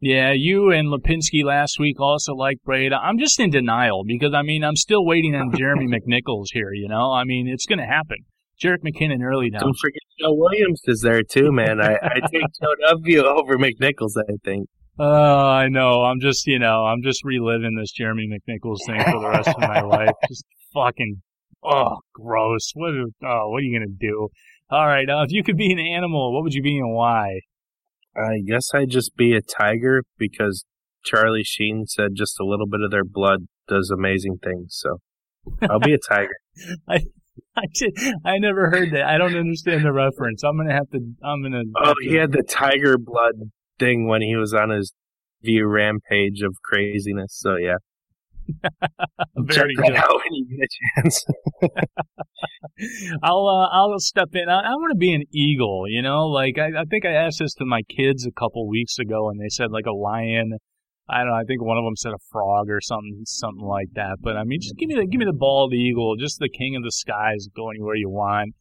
Yeah, 0.00 0.32
you 0.32 0.70
and 0.70 0.88
Lipinski 0.88 1.44
last 1.44 1.80
week 1.80 1.98
also 1.98 2.34
like 2.34 2.58
Breida. 2.66 2.98
I'm 3.02 3.18
just 3.18 3.40
in 3.40 3.50
denial 3.50 4.04
because 4.06 4.32
I 4.32 4.42
mean 4.42 4.62
I'm 4.62 4.76
still 4.76 5.04
waiting 5.04 5.34
on 5.34 5.52
Jeremy 5.56 5.86
McNichols 5.88 6.46
here. 6.52 6.72
You 6.72 6.88
know, 6.88 7.12
I 7.12 7.24
mean 7.24 7.48
it's 7.48 7.66
going 7.66 7.80
to 7.80 7.86
happen. 7.86 8.18
Jerick 8.62 8.82
McKinnon 8.84 9.22
early 9.22 9.50
now. 9.50 9.60
Don't 9.60 9.78
forget 9.80 10.02
Joe 10.20 10.34
Williams 10.34 10.80
is 10.86 11.00
there 11.00 11.22
too, 11.22 11.52
man. 11.52 11.80
I, 11.80 11.94
I 11.94 12.20
take 12.32 12.42
Joe 12.60 12.74
W 12.90 13.24
over 13.24 13.56
McNichols. 13.56 14.16
I 14.18 14.34
think. 14.44 14.68
Oh, 15.00 15.04
uh, 15.04 15.50
I 15.50 15.68
know. 15.68 16.02
I'm 16.02 16.20
just, 16.20 16.44
you 16.48 16.58
know, 16.58 16.84
I'm 16.84 17.02
just 17.04 17.24
reliving 17.24 17.76
this 17.76 17.92
Jeremy 17.92 18.28
McNichols 18.28 18.78
thing 18.84 19.00
for 19.04 19.20
the 19.20 19.28
rest 19.28 19.48
of 19.48 19.60
my 19.60 19.80
life. 19.82 20.10
Just 20.28 20.44
fucking 20.74 21.22
oh, 21.62 21.98
gross. 22.12 22.72
What? 22.74 22.94
Oh, 23.22 23.48
what 23.50 23.58
are 23.58 23.60
you 23.60 23.78
gonna 23.78 23.96
do? 23.98 24.28
All 24.70 24.86
right. 24.86 25.08
Uh, 25.08 25.22
if 25.22 25.30
you 25.30 25.44
could 25.44 25.56
be 25.56 25.72
an 25.72 25.78
animal, 25.78 26.34
what 26.34 26.42
would 26.42 26.54
you 26.54 26.62
be 26.62 26.78
and 26.78 26.92
why? 26.92 27.40
I 28.16 28.40
guess 28.46 28.70
I'd 28.74 28.90
just 28.90 29.16
be 29.16 29.34
a 29.34 29.40
tiger 29.40 30.02
because 30.18 30.64
Charlie 31.04 31.44
Sheen 31.44 31.86
said 31.86 32.10
just 32.14 32.40
a 32.40 32.44
little 32.44 32.66
bit 32.66 32.80
of 32.80 32.90
their 32.90 33.04
blood 33.04 33.46
does 33.68 33.90
amazing 33.90 34.38
things. 34.42 34.78
So 34.78 34.98
I'll 35.68 35.80
be 35.80 35.94
a 35.94 35.98
tiger. 35.98 36.36
I. 36.88 37.00
I, 37.56 37.62
did, 37.74 37.96
I 38.24 38.38
never 38.38 38.70
heard 38.70 38.92
that. 38.92 39.04
I 39.04 39.16
don't 39.16 39.36
understand 39.36 39.84
the 39.84 39.92
reference. 39.92 40.42
I'm 40.42 40.56
gonna 40.56 40.74
have 40.74 40.90
to. 40.90 40.98
I'm 41.22 41.42
gonna. 41.42 41.62
Oh, 41.76 41.94
he 42.02 42.14
had 42.14 42.32
the 42.32 42.42
tiger 42.42 42.98
blood 42.98 43.34
thing 43.78 44.08
when 44.08 44.22
he 44.22 44.34
was 44.36 44.54
on 44.54 44.70
his 44.70 44.92
view 45.42 45.66
rampage 45.66 46.42
of 46.42 46.56
craziness. 46.64 47.36
So 47.38 47.56
yeah. 47.56 47.76
Very 49.36 49.74
Check 49.74 49.84
that 49.84 49.92
good. 49.92 49.96
out 49.96 50.14
when 50.14 50.32
you 50.32 50.46
get 50.48 50.64
a 50.64 51.02
chance. 51.02 51.24
I'll 53.22 53.46
uh, 53.46 53.68
I'll 53.72 53.98
step 53.98 54.28
in. 54.34 54.48
I, 54.48 54.60
I 54.60 54.70
want 54.70 54.92
to 54.92 54.98
be 54.98 55.14
an 55.14 55.24
eagle. 55.32 55.84
You 55.88 56.02
know, 56.02 56.26
like 56.26 56.58
I, 56.58 56.80
I 56.80 56.84
think 56.90 57.04
I 57.04 57.12
asked 57.12 57.38
this 57.40 57.54
to 57.54 57.64
my 57.64 57.82
kids 57.82 58.26
a 58.26 58.32
couple 58.32 58.68
weeks 58.68 58.98
ago, 58.98 59.28
and 59.30 59.40
they 59.40 59.48
said 59.48 59.70
like 59.70 59.86
a 59.86 59.92
lion. 59.92 60.54
I 61.10 61.18
don't 61.18 61.28
know. 61.28 61.34
I 61.34 61.44
think 61.44 61.62
one 61.62 61.78
of 61.78 61.84
them 61.84 61.96
said 61.96 62.12
a 62.12 62.20
frog 62.30 62.68
or 62.68 62.80
something, 62.82 63.22
something 63.24 63.64
like 63.64 63.88
that. 63.94 64.18
But 64.20 64.36
I 64.36 64.44
mean, 64.44 64.60
just 64.60 64.76
give 64.76 64.88
me 64.88 64.94
the 64.96 65.06
give 65.06 65.18
me 65.18 65.24
the 65.24 65.32
ball, 65.32 65.68
the 65.70 65.76
eagle, 65.76 66.16
just 66.16 66.38
the 66.38 66.50
king 66.50 66.76
of 66.76 66.82
the 66.82 66.92
skies. 66.92 67.48
Go 67.54 67.70
anywhere 67.70 67.96
you 67.96 68.10
want. 68.10 68.54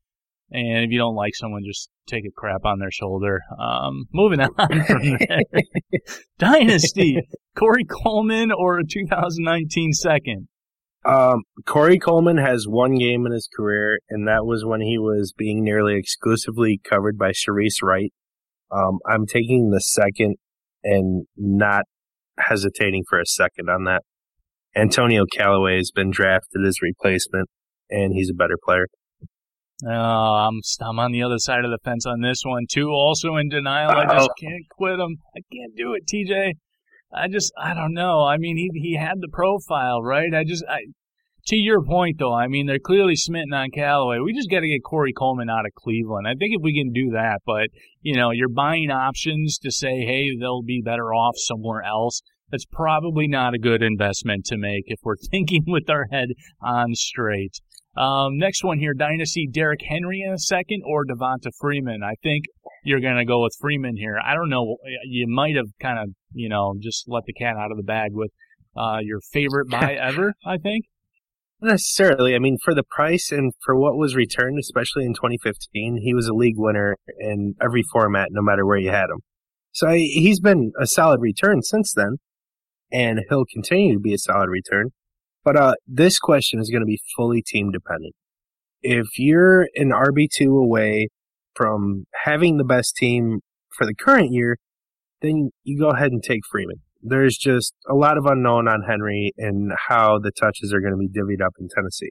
And 0.49 0.86
if 0.86 0.91
you 0.91 0.97
don't 0.97 1.15
like 1.15 1.36
someone, 1.36 1.63
just 1.65 1.89
take 2.07 2.23
a 2.25 2.31
crap 2.31 2.63
on 2.63 2.79
their 2.79 2.91
shoulder. 2.91 3.41
Um, 3.60 4.05
moving 4.13 4.39
on 4.39 4.49
from 4.55 5.17
there. 5.19 5.41
Dynasty, 6.39 7.17
Corey 7.57 7.83
Coleman 7.83 8.51
or 8.51 8.79
a 8.79 8.88
2019 8.88 9.93
second? 9.93 10.47
Um, 11.05 11.43
Corey 11.65 11.99
Coleman 11.99 12.38
has 12.38 12.65
one 12.67 12.95
game 12.95 13.25
in 13.25 13.31
his 13.31 13.47
career, 13.55 13.99
and 14.10 14.27
that 14.27 14.45
was 14.45 14.65
when 14.65 14.81
he 14.81 14.97
was 14.97 15.33
being 15.38 15.63
nearly 15.63 15.97
exclusively 15.97 16.81
covered 16.83 17.17
by 17.17 17.31
Shareece 17.31 17.81
Wright. 17.81 18.13
Um, 18.71 18.99
I'm 19.10 19.25
taking 19.25 19.69
the 19.69 19.79
second 19.79 20.36
and 20.83 21.25
not 21.38 21.83
hesitating 22.38 23.03
for 23.10 23.19
a 23.19 23.25
second 23.25 23.69
on 23.69 23.86
that. 23.86 24.03
Antonio 24.75 25.25
Callaway 25.25 25.77
has 25.77 25.91
been 25.91 26.12
drafted 26.12 26.65
as 26.65 26.81
replacement, 26.81 27.49
and 27.89 28.13
he's 28.13 28.29
a 28.29 28.36
better 28.36 28.57
player. 28.63 28.88
Oh, 29.85 29.89
I'm 29.89 30.61
I'm 30.81 30.99
on 30.99 31.11
the 31.11 31.21
other 31.21 31.37
side 31.37 31.63
of 31.63 31.69
the 31.69 31.77
fence 31.83 32.05
on 32.05 32.21
this 32.21 32.41
one 32.43 32.65
too. 32.69 32.89
Also 32.89 33.35
in 33.35 33.49
denial. 33.49 33.91
I 33.91 34.17
just 34.17 34.31
can't 34.39 34.67
quit 34.71 34.99
him. 34.99 35.17
I 35.35 35.41
can't 35.51 35.75
do 35.75 35.93
it, 35.93 36.07
TJ. 36.07 36.53
I 37.13 37.27
just 37.27 37.53
I 37.61 37.73
don't 37.73 37.93
know. 37.93 38.23
I 38.23 38.37
mean, 38.37 38.57
he 38.57 38.71
he 38.73 38.95
had 38.95 39.21
the 39.21 39.29
profile, 39.31 40.01
right? 40.01 40.33
I 40.33 40.43
just 40.43 40.63
I. 40.67 40.79
To 41.47 41.55
your 41.55 41.81
point, 41.81 42.17
though, 42.19 42.33
I 42.33 42.47
mean 42.47 42.65
they're 42.65 42.79
clearly 42.79 43.15
smitten 43.15 43.53
on 43.53 43.69
Callaway. 43.71 44.19
We 44.19 44.33
just 44.33 44.49
got 44.49 44.61
to 44.61 44.67
get 44.67 44.83
Corey 44.83 45.13
Coleman 45.13 45.49
out 45.49 45.65
of 45.65 45.71
Cleveland. 45.75 46.27
I 46.27 46.33
think 46.33 46.53
if 46.53 46.61
we 46.61 46.73
can 46.73 46.91
do 46.91 47.11
that, 47.11 47.39
but 47.45 47.69
you 48.01 48.17
know, 48.17 48.31
you're 48.31 48.49
buying 48.49 48.89
options 48.91 49.57
to 49.59 49.71
say, 49.71 50.01
hey, 50.01 50.35
they'll 50.37 50.63
be 50.63 50.81
better 50.83 51.13
off 51.13 51.35
somewhere 51.37 51.83
else. 51.83 52.21
That's 52.51 52.65
probably 52.65 53.27
not 53.27 53.53
a 53.53 53.59
good 53.59 53.81
investment 53.81 54.45
to 54.47 54.57
make 54.57 54.85
if 54.87 54.99
we're 55.03 55.15
thinking 55.31 55.63
with 55.67 55.89
our 55.89 56.07
head 56.11 56.29
on 56.61 56.95
straight. 56.95 57.61
Um, 57.97 58.38
next 58.38 58.63
one 58.63 58.77
here, 58.77 58.93
Dynasty, 58.93 59.49
Derrick 59.51 59.81
Henry 59.88 60.21
in 60.21 60.31
a 60.31 60.38
second 60.38 60.83
or 60.86 61.03
Devonta 61.03 61.51
Freeman. 61.60 62.03
I 62.03 62.13
think 62.21 62.45
you're 62.83 62.99
going 62.99 63.17
to 63.17 63.25
go 63.25 63.41
with 63.41 63.55
Freeman 63.60 63.97
here. 63.97 64.19
I 64.23 64.36
don't 64.36 64.49
know. 64.49 64.77
You 65.05 65.25
might 65.27 65.55
have 65.55 65.65
kind 65.81 65.97
of, 65.99 66.10
you 66.31 66.47
know, 66.47 66.75
just 66.79 67.05
let 67.07 67.23
the 67.25 67.33
cat 67.33 67.55
out 67.57 67.71
of 67.71 67.77
the 67.77 67.83
bag 67.83 68.12
with 68.13 68.29
uh, 68.77 68.99
your 69.01 69.19
favorite 69.33 69.69
buy 69.69 69.93
ever, 69.99 70.33
I 70.45 70.57
think. 70.57 70.86
Not 71.60 71.71
necessarily. 71.71 72.36
I 72.36 72.39
mean, 72.39 72.57
for 72.63 72.75
the 72.75 72.83
price 72.83 73.31
and 73.31 73.51
for 73.65 73.75
what 73.75 73.97
was 73.97 74.15
returned, 74.15 74.60
especially 74.60 75.05
in 75.05 75.15
2015, 75.15 76.01
he 76.03 76.13
was 76.13 76.27
a 76.27 76.33
league 76.33 76.57
winner 76.57 76.97
in 77.19 77.55
every 77.60 77.83
format, 77.91 78.27
no 78.29 78.43
matter 78.43 78.63
where 78.63 78.77
you 78.77 78.91
had 78.91 79.10
him. 79.10 79.21
So 79.71 79.89
he's 79.89 80.39
been 80.39 80.71
a 80.79 80.86
solid 80.86 81.19
return 81.19 81.63
since 81.63 81.93
then, 81.95 82.17
and 82.91 83.21
he'll 83.27 83.45
continue 83.51 83.93
to 83.93 83.99
be 83.99 84.13
a 84.13 84.19
solid 84.19 84.49
return. 84.49 84.91
But 85.47 85.55
uh, 85.55 85.75
this 85.88 86.19
question 86.19 86.60
is 86.60 86.69
going 86.69 86.81
to 86.81 86.86
be 86.86 86.99
fully 87.15 87.41
team 87.41 87.71
dependent. 87.71 88.13
If 88.81 89.17
you're 89.17 89.69
an 89.75 89.91
RB2 89.91 90.62
away 90.62 91.07
from 91.55 92.03
having 92.25 92.57
the 92.57 92.65
best 92.65 92.97
team 92.97 93.39
for 93.69 93.86
the 93.86 93.95
current 93.95 94.33
year, 94.33 94.57
then 95.21 95.51
you 95.63 95.79
go 95.79 95.91
ahead 95.91 96.12
and 96.12 96.21
take 96.21 96.41
Freeman 96.51 96.81
there's 97.01 97.38
just 97.38 97.73
a 97.89 97.93
lot 97.93 98.17
of 98.17 98.25
unknown 98.25 98.67
on 98.67 98.83
Henry 98.88 99.31
and 99.38 99.71
how 99.88 100.19
the 100.19 100.31
touches 100.31 100.73
are 100.73 100.81
going 100.81 100.93
to 100.93 100.97
be 100.97 101.07
divvied 101.07 101.45
up 101.45 101.53
in 101.60 101.67
Tennessee. 101.73 102.10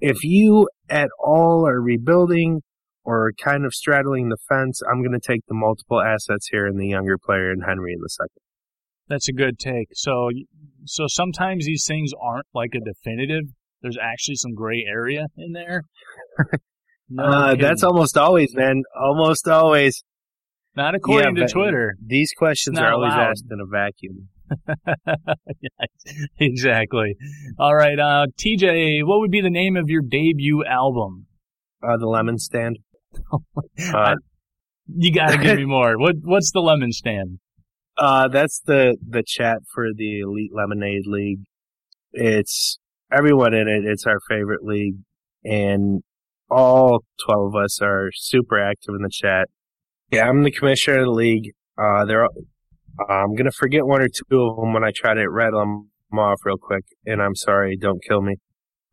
If 0.00 0.24
you 0.24 0.68
at 0.88 1.10
all 1.18 1.66
are 1.66 1.80
rebuilding 1.80 2.62
or 3.04 3.32
kind 3.42 3.66
of 3.66 3.74
straddling 3.74 4.28
the 4.28 4.38
fence, 4.48 4.80
I'm 4.90 5.02
going 5.02 5.18
to 5.18 5.26
take 5.26 5.42
the 5.48 5.54
multiple 5.54 6.00
assets 6.00 6.48
here 6.50 6.66
and 6.66 6.80
the 6.80 6.88
younger 6.88 7.18
player 7.18 7.50
and 7.50 7.64
Henry 7.66 7.92
in 7.92 8.00
the 8.00 8.08
second. 8.08 8.43
That's 9.08 9.28
a 9.28 9.32
good 9.32 9.58
take. 9.58 9.88
So, 9.92 10.30
so 10.86 11.04
sometimes 11.08 11.66
these 11.66 11.84
things 11.86 12.12
aren't 12.20 12.46
like 12.54 12.70
a 12.74 12.80
definitive. 12.80 13.44
There's 13.82 13.98
actually 14.00 14.36
some 14.36 14.54
gray 14.54 14.84
area 14.88 15.26
in 15.36 15.52
there. 15.52 15.82
No 17.10 17.22
uh, 17.22 17.54
that's 17.54 17.82
almost 17.84 18.16
always, 18.16 18.54
man. 18.54 18.82
Almost 18.98 19.46
always. 19.46 20.02
not 20.74 20.94
according 20.94 21.36
Yeah, 21.36 21.46
to 21.46 21.52
Twitter. 21.52 21.96
These 22.04 22.32
questions 22.34 22.78
are 22.78 22.94
always 22.94 23.12
allowed. 23.12 23.30
asked 23.32 23.44
in 23.50 23.60
a 23.60 23.66
vacuum. 23.66 24.30
Exactly. 26.38 27.16
All 27.58 27.74
right, 27.74 27.98
uh, 27.98 28.26
TJ, 28.38 29.04
what 29.04 29.20
would 29.20 29.30
be 29.30 29.40
the 29.42 29.50
name 29.50 29.76
of 29.76 29.88
your 29.88 30.00
debut 30.02 30.64
album? 30.64 31.26
Uh, 31.82 31.96
the 31.98 32.06
lemon 32.06 32.38
stand. 32.38 32.78
I- 33.78 34.12
Uh, 34.12 34.14
You 34.86 35.12
got 35.12 35.30
to 35.32 35.38
give 35.38 35.56
me 35.58 35.64
more. 35.66 35.98
What 35.98 36.16
What's 36.22 36.52
the 36.52 36.60
lemon 36.60 36.92
stand? 36.92 37.38
Uh, 37.96 38.28
that's 38.28 38.60
the 38.66 38.96
the 39.08 39.22
chat 39.24 39.58
for 39.72 39.86
the 39.94 40.20
Elite 40.20 40.50
Lemonade 40.52 41.06
League. 41.06 41.44
It's 42.12 42.78
everyone 43.12 43.54
in 43.54 43.68
it. 43.68 43.84
It's 43.84 44.06
our 44.06 44.18
favorite 44.28 44.64
league, 44.64 44.96
and 45.44 46.02
all 46.50 47.04
twelve 47.24 47.54
of 47.54 47.62
us 47.62 47.80
are 47.80 48.10
super 48.12 48.58
active 48.60 48.94
in 48.96 49.02
the 49.02 49.10
chat. 49.10 49.48
Yeah, 50.10 50.28
I'm 50.28 50.42
the 50.42 50.50
commissioner 50.50 51.00
of 51.00 51.06
the 51.06 51.12
league. 51.12 51.52
Uh, 51.78 52.04
there, 52.04 52.26
I'm 53.08 53.34
gonna 53.34 53.52
forget 53.52 53.86
one 53.86 54.02
or 54.02 54.08
two 54.08 54.40
of 54.40 54.56
them 54.56 54.72
when 54.72 54.84
I 54.84 54.90
try 54.94 55.14
to 55.14 55.28
rattle 55.30 55.60
them 55.60 56.18
off 56.18 56.40
real 56.44 56.56
quick, 56.56 56.84
and 57.06 57.22
I'm 57.22 57.36
sorry. 57.36 57.76
Don't 57.76 58.02
kill 58.02 58.22
me. 58.22 58.36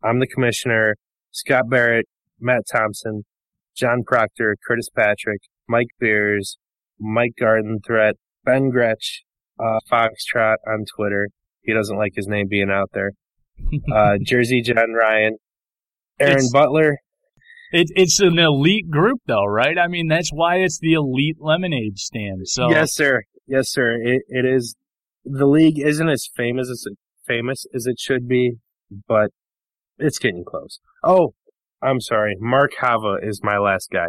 I'm 0.02 0.20
the 0.20 0.26
commissioner. 0.26 0.96
Scott 1.32 1.64
Barrett, 1.68 2.06
Matt 2.38 2.62
Thompson, 2.70 3.24
John 3.74 4.02
Proctor, 4.06 4.56
Curtis 4.66 4.90
Patrick, 4.94 5.40
Mike 5.68 5.88
Beers, 5.98 6.58
Mike 7.00 7.32
Garden 7.38 7.78
Threat, 7.84 8.16
Ben 8.44 8.70
Gretch, 8.70 9.22
uh, 9.58 9.78
Foxtrot 9.90 10.56
on 10.66 10.84
Twitter. 10.96 11.28
He 11.62 11.72
doesn't 11.72 11.96
like 11.96 12.12
his 12.14 12.26
name 12.26 12.46
being 12.48 12.70
out 12.70 12.90
there. 12.92 13.12
Uh, 13.94 14.16
Jersey 14.22 14.62
John 14.62 14.92
Ryan, 14.92 15.36
Aaron 16.20 16.32
It's- 16.34 16.52
Butler. 16.52 16.98
It, 17.74 17.88
it's 17.96 18.20
an 18.20 18.38
elite 18.38 18.90
group, 18.90 19.20
though, 19.26 19.46
right? 19.46 19.78
I 19.78 19.86
mean, 19.88 20.06
that's 20.06 20.28
why 20.30 20.56
it's 20.56 20.78
the 20.78 20.92
elite 20.92 21.38
lemonade 21.40 21.96
stand. 21.98 22.46
So 22.46 22.68
Yes, 22.68 22.92
sir. 22.94 23.22
Yes, 23.46 23.70
sir. 23.70 23.92
It, 23.94 24.22
it 24.28 24.44
is. 24.44 24.76
The 25.24 25.46
league 25.46 25.78
isn't 25.78 26.06
as 26.10 26.28
famous 26.36 26.68
as 26.68 26.84
it, 26.86 26.98
famous 27.26 27.64
as 27.74 27.86
it 27.86 27.98
should 27.98 28.28
be, 28.28 28.56
but 29.08 29.30
it's 29.96 30.18
getting 30.18 30.44
close. 30.46 30.80
Oh, 31.02 31.32
I'm 31.80 32.02
sorry. 32.02 32.36
Mark 32.38 32.72
Hava 32.78 33.16
is 33.22 33.40
my 33.42 33.56
last 33.56 33.88
guy. 33.90 34.08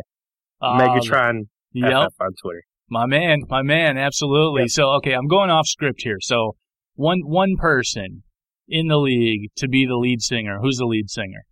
uh, 0.61 0.77
Megatron 0.77 1.43
Yep, 1.71 2.09
FF 2.11 2.21
on 2.21 2.31
Twitter. 2.43 2.63
My 2.89 3.05
man, 3.05 3.41
my 3.49 3.61
man, 3.61 3.97
absolutely. 3.97 4.63
Yep. 4.63 4.69
So 4.69 4.89
okay, 4.97 5.13
I'm 5.13 5.27
going 5.27 5.49
off 5.49 5.67
script 5.67 6.01
here. 6.03 6.17
So 6.21 6.55
one 6.95 7.21
one 7.23 7.55
person 7.57 8.23
in 8.67 8.87
the 8.87 8.97
league 8.97 9.51
to 9.57 9.67
be 9.67 9.85
the 9.85 9.95
lead 9.95 10.21
singer. 10.21 10.59
Who's 10.61 10.77
the 10.77 10.85
lead 10.85 11.09
singer? 11.09 11.45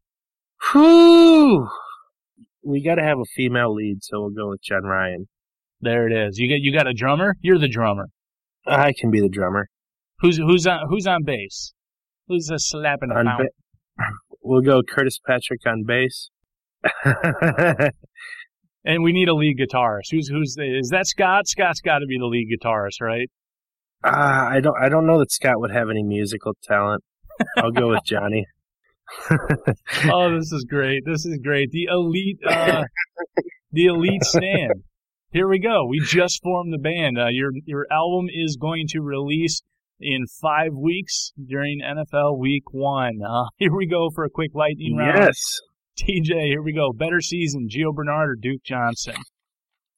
Whew. 0.72 1.68
We 2.64 2.84
got 2.84 2.96
to 2.96 3.04
have 3.04 3.18
a 3.18 3.26
female 3.36 3.74
lead, 3.74 4.04
so 4.04 4.22
we'll 4.22 4.30
go 4.30 4.50
with 4.50 4.62
Jen 4.62 4.84
Ryan. 4.84 5.28
There 5.82 6.08
it 6.08 6.14
is. 6.14 6.38
You 6.38 6.48
got 6.48 6.62
you 6.62 6.72
got 6.74 6.88
a 6.88 6.94
drummer. 6.94 7.36
You're 7.42 7.58
the 7.58 7.68
drummer. 7.68 8.10
I 8.68 8.94
can 8.98 9.10
be 9.10 9.20
the 9.20 9.30
drummer. 9.30 9.68
Who's 10.20 10.38
who's 10.38 10.68
on 10.68 10.88
who's 10.88 11.08
on 11.08 11.24
bass? 11.24 11.74
Who's 12.28 12.50
a 12.52 12.60
slapping 12.60 13.12
On 13.12 13.26
ba- 13.26 14.06
we'll 14.44 14.62
go 14.62 14.82
Curtis 14.84 15.20
Patrick 15.26 15.62
on 15.66 15.84
bass. 15.86 16.30
And 18.84 19.04
we 19.04 19.14
need 19.14 19.30
a 19.30 19.36
lead 19.36 19.58
guitarist. 19.60 20.12
Who's 20.12 20.28
who's 20.28 20.56
the, 20.56 20.80
is 20.80 20.90
that 20.90 21.06
Scott? 21.08 21.48
Scott's 21.48 21.82
got 21.82 22.00
to 22.00 22.08
be 22.08 22.18
the 22.18 22.26
lead 22.26 22.48
guitarist, 22.50 23.00
right? 23.02 23.30
Ah, 24.04 24.48
I 24.50 24.60
don't. 24.60 24.76
I 24.82 24.90
don't 24.90 25.06
know 25.06 25.20
that 25.20 25.32
Scott 25.32 25.60
would 25.60 25.72
have 25.72 25.90
any 25.90 26.04
musical 26.04 26.54
talent. 26.64 27.04
I'll 27.58 27.72
go 27.72 27.90
with 27.90 28.04
Johnny. 28.06 28.46
oh, 30.12 30.36
this 30.36 30.52
is 30.52 30.66
great. 30.68 31.04
This 31.06 31.26
is 31.26 31.38
great. 31.44 31.70
The 31.72 31.88
elite, 31.92 32.40
uh, 32.48 32.84
the 33.72 33.86
elite 33.86 34.24
stand. 34.24 34.84
Here 35.32 35.48
we 35.48 35.60
go. 35.60 35.86
We 35.86 36.00
just 36.00 36.42
formed 36.44 36.74
the 36.74 36.78
band. 36.78 37.20
Uh, 37.20 37.28
your 37.28 37.52
your 37.66 37.86
album 37.92 38.28
is 38.34 38.58
going 38.60 38.88
to 38.90 39.02
release 39.02 39.62
in 40.00 40.26
five 40.42 40.74
weeks 40.74 41.32
during 41.48 41.82
NFL 41.82 42.38
Week 42.40 42.64
One. 42.72 43.20
Uh, 43.26 43.46
here 43.58 43.76
we 43.76 43.88
go 43.88 44.10
for 44.14 44.24
a 44.26 44.30
quick 44.30 44.52
lightning 44.54 44.96
round. 44.98 45.18
yes. 45.18 45.60
TJ, 46.00 46.48
here 46.48 46.62
we 46.62 46.74
go. 46.74 46.92
Better 46.94 47.22
season, 47.22 47.68
Gio 47.70 47.94
Bernard 47.94 48.30
or 48.30 48.36
Duke 48.36 48.64
Johnson? 48.64 49.16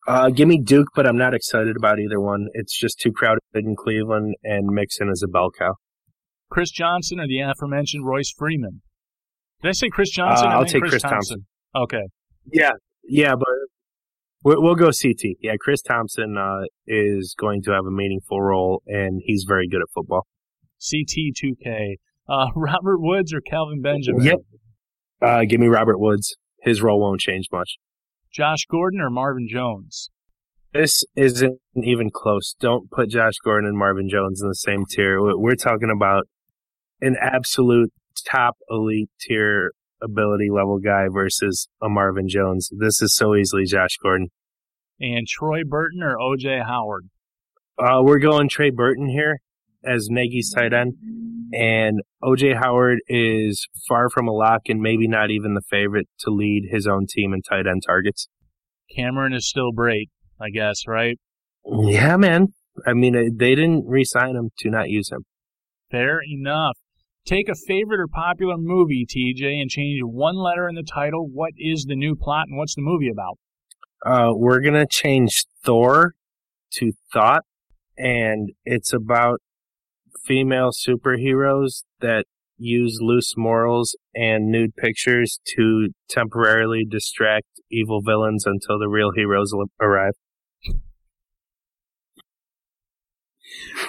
Uh, 0.07 0.29
give 0.29 0.47
me 0.47 0.59
Duke, 0.59 0.89
but 0.95 1.07
I'm 1.07 1.17
not 1.17 1.33
excited 1.33 1.77
about 1.77 1.99
either 1.99 2.19
one. 2.19 2.47
It's 2.53 2.77
just 2.77 2.99
too 2.99 3.11
crowded 3.11 3.41
in 3.53 3.75
Cleveland, 3.75 4.35
and 4.43 4.67
Mixon 4.67 5.09
is 5.09 5.23
a 5.23 5.29
bell 5.29 5.49
cow. 5.57 5.75
Chris 6.49 6.71
Johnson 6.71 7.19
or 7.19 7.27
the 7.27 7.39
aforementioned 7.39 8.05
Royce 8.05 8.33
Freeman? 8.37 8.81
Did 9.61 9.69
I 9.69 9.71
say 9.71 9.89
Chris 9.89 10.09
Johnson? 10.09 10.47
Uh, 10.47 10.51
I 10.51 10.53
I'll 10.55 10.65
take 10.65 10.83
Chris 10.83 11.01
Thompson. 11.01 11.45
Okay. 11.75 12.03
Yeah, 12.51 12.73
yeah, 13.03 13.35
but 13.35 13.47
we'll, 14.43 14.61
we'll 14.61 14.75
go 14.75 14.87
CT. 14.87 15.37
Yeah, 15.41 15.53
Chris 15.59 15.81
Thompson 15.81 16.37
uh, 16.37 16.65
is 16.85 17.33
going 17.39 17.61
to 17.63 17.71
have 17.71 17.85
a 17.85 17.91
meaningful 17.91 18.41
role, 18.41 18.83
and 18.85 19.21
he's 19.25 19.45
very 19.47 19.67
good 19.69 19.81
at 19.81 19.87
football. 19.93 20.27
CT2K. 20.81 21.95
Uh, 22.27 22.47
Robert 22.55 22.99
Woods 22.99 23.33
or 23.33 23.39
Kelvin 23.41 23.81
Benjamin? 23.81 24.23
Yep. 24.23 24.39
Uh, 25.21 25.43
give 25.47 25.59
me 25.59 25.67
Robert 25.67 25.99
Woods. 25.99 26.35
His 26.61 26.81
role 26.81 26.99
won't 26.99 27.19
change 27.19 27.47
much. 27.51 27.77
Josh 28.31 28.65
Gordon 28.69 28.99
or 28.99 29.09
Marvin 29.09 29.47
Jones? 29.49 30.09
This 30.73 31.03
isn't 31.15 31.59
even 31.75 32.09
close. 32.11 32.55
Don't 32.59 32.89
put 32.89 33.09
Josh 33.09 33.35
Gordon 33.43 33.69
and 33.69 33.77
Marvin 33.77 34.09
Jones 34.09 34.41
in 34.41 34.47
the 34.47 34.55
same 34.55 34.85
tier. 34.89 35.19
We're 35.21 35.55
talking 35.55 35.91
about 35.95 36.23
an 36.99 37.15
absolute 37.21 37.91
top 38.27 38.57
elite 38.69 39.09
tier 39.19 39.71
ability 40.01 40.49
level 40.49 40.79
guy 40.79 41.05
versus 41.13 41.67
a 41.81 41.89
Marvin 41.89 42.27
Jones. 42.27 42.69
This 42.75 43.01
is 43.01 43.15
so 43.15 43.35
easily 43.35 43.65
Josh 43.65 43.97
Gordon. 44.01 44.29
And 44.99 45.27
Troy 45.27 45.61
Burton 45.63 46.01
or 46.01 46.17
OJ 46.17 46.65
Howard? 46.65 47.09
Uh, 47.77 48.01
we're 48.01 48.19
going 48.19 48.49
Trey 48.49 48.71
Burton 48.71 49.09
here 49.09 49.41
as 49.85 50.07
Nagy's 50.09 50.51
tight 50.51 50.73
end. 50.73 50.93
And 51.53 52.01
OJ 52.23 52.59
Howard 52.59 52.99
is 53.07 53.67
far 53.87 54.09
from 54.09 54.27
a 54.27 54.31
lock 54.31 54.61
and 54.69 54.81
maybe 54.81 55.07
not 55.07 55.29
even 55.29 55.53
the 55.53 55.61
favorite 55.69 56.07
to 56.21 56.31
lead 56.31 56.69
his 56.71 56.87
own 56.87 57.05
team 57.07 57.33
in 57.33 57.41
tight 57.41 57.67
end 57.67 57.83
targets. 57.85 58.27
Cameron 58.95 59.33
is 59.33 59.47
still 59.47 59.71
great, 59.71 60.09
I 60.41 60.49
guess, 60.49 60.87
right? 60.87 61.19
Yeah, 61.65 62.17
man. 62.17 62.47
I 62.87 62.93
mean, 62.93 63.35
they 63.37 63.55
didn't 63.55 63.85
re 63.87 64.03
sign 64.03 64.35
him 64.35 64.49
to 64.59 64.69
not 64.69 64.89
use 64.89 65.11
him. 65.11 65.25
Fair 65.91 66.21
enough. 66.27 66.77
Take 67.25 67.47
a 67.47 67.55
favorite 67.55 68.01
or 68.01 68.07
popular 68.07 68.55
movie, 68.57 69.05
TJ, 69.05 69.61
and 69.61 69.69
change 69.69 70.01
one 70.03 70.35
letter 70.35 70.67
in 70.67 70.75
the 70.75 70.83
title. 70.83 71.29
What 71.31 71.51
is 71.57 71.85
the 71.87 71.95
new 71.95 72.15
plot 72.15 72.47
and 72.49 72.57
what's 72.57 72.75
the 72.75 72.81
movie 72.81 73.09
about? 73.09 73.37
Uh, 74.05 74.31
we're 74.33 74.59
going 74.59 74.73
to 74.73 74.87
change 74.89 75.45
Thor 75.63 76.15
to 76.73 76.91
Thought, 77.13 77.43
and 77.97 78.49
it's 78.65 78.91
about 78.91 79.39
female 80.25 80.71
superheroes 80.71 81.83
that 82.01 82.25
use 82.57 82.99
loose 83.01 83.33
morals 83.35 83.95
and 84.15 84.49
nude 84.49 84.75
pictures 84.75 85.39
to 85.55 85.89
temporarily 86.09 86.85
distract 86.89 87.47
evil 87.71 88.01
villains 88.01 88.45
until 88.45 88.79
the 88.79 88.87
real 88.87 89.11
heroes 89.15 89.51
arrive. 89.81 90.13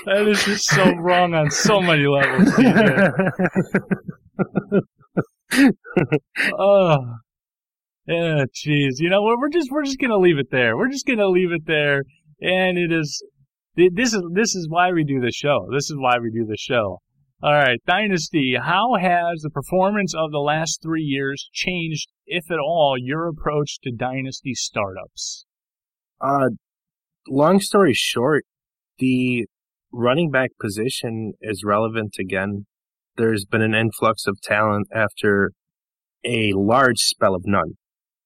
That 0.07 0.29
is 0.29 0.45
just 0.45 0.69
so 0.69 0.95
wrong 0.97 1.35
on 1.35 1.51
so 1.51 1.81
many 1.81 2.07
levels. 2.07 2.49
oh, 6.59 6.99
yeah, 8.07 8.45
jeez. 8.55 8.99
You 8.99 9.09
know, 9.09 9.23
we're, 9.23 9.39
we're 9.39 9.49
just 9.49 9.71
we're 9.71 9.85
just 9.85 9.99
gonna 9.99 10.19
leave 10.19 10.39
it 10.39 10.51
there. 10.51 10.77
We're 10.77 10.91
just 10.91 11.07
gonna 11.07 11.29
leave 11.29 11.53
it 11.53 11.67
there, 11.67 12.03
and 12.41 12.77
it 12.77 12.93
is 12.93 13.23
this 13.77 14.15
is 14.15 14.23
this 14.33 14.55
is 14.55 14.69
why 14.69 14.93
we 14.93 15.05
do 15.05 15.21
the 15.21 15.33
show. 15.33 15.69
This 15.73 15.91
is 15.91 15.97
why 15.99 16.19
we 16.19 16.31
do 16.31 16.45
the 16.47 16.57
show. 16.57 17.01
All 17.43 17.53
right, 17.53 17.79
Dynasty. 17.87 18.57
How 18.63 18.95
has 18.99 19.43
the 19.43 19.51
performance 19.51 20.15
of 20.15 20.31
the 20.31 20.39
last 20.39 20.81
three 20.83 21.03
years 21.03 21.51
changed, 21.53 22.09
if 22.27 22.51
at 22.51 22.59
all, 22.59 22.97
your 22.99 23.29
approach 23.29 23.81
to 23.83 23.93
Dynasty 23.93 24.55
startups? 24.55 25.45
Uh, 26.21 26.51
long 27.29 27.61
story 27.61 27.93
short, 27.93 28.45
the 28.99 29.47
running 29.93 30.31
back 30.31 30.51
position 30.61 31.35
is 31.41 31.63
relevant 31.65 32.17
again. 32.19 32.67
There's 33.17 33.45
been 33.45 33.63
an 33.63 33.75
influx 33.75 34.27
of 34.27 34.41
talent 34.41 34.89
after 34.95 35.53
a 36.25 36.53
large 36.55 36.99
spell 36.99 37.35
of 37.35 37.43
none. 37.45 37.75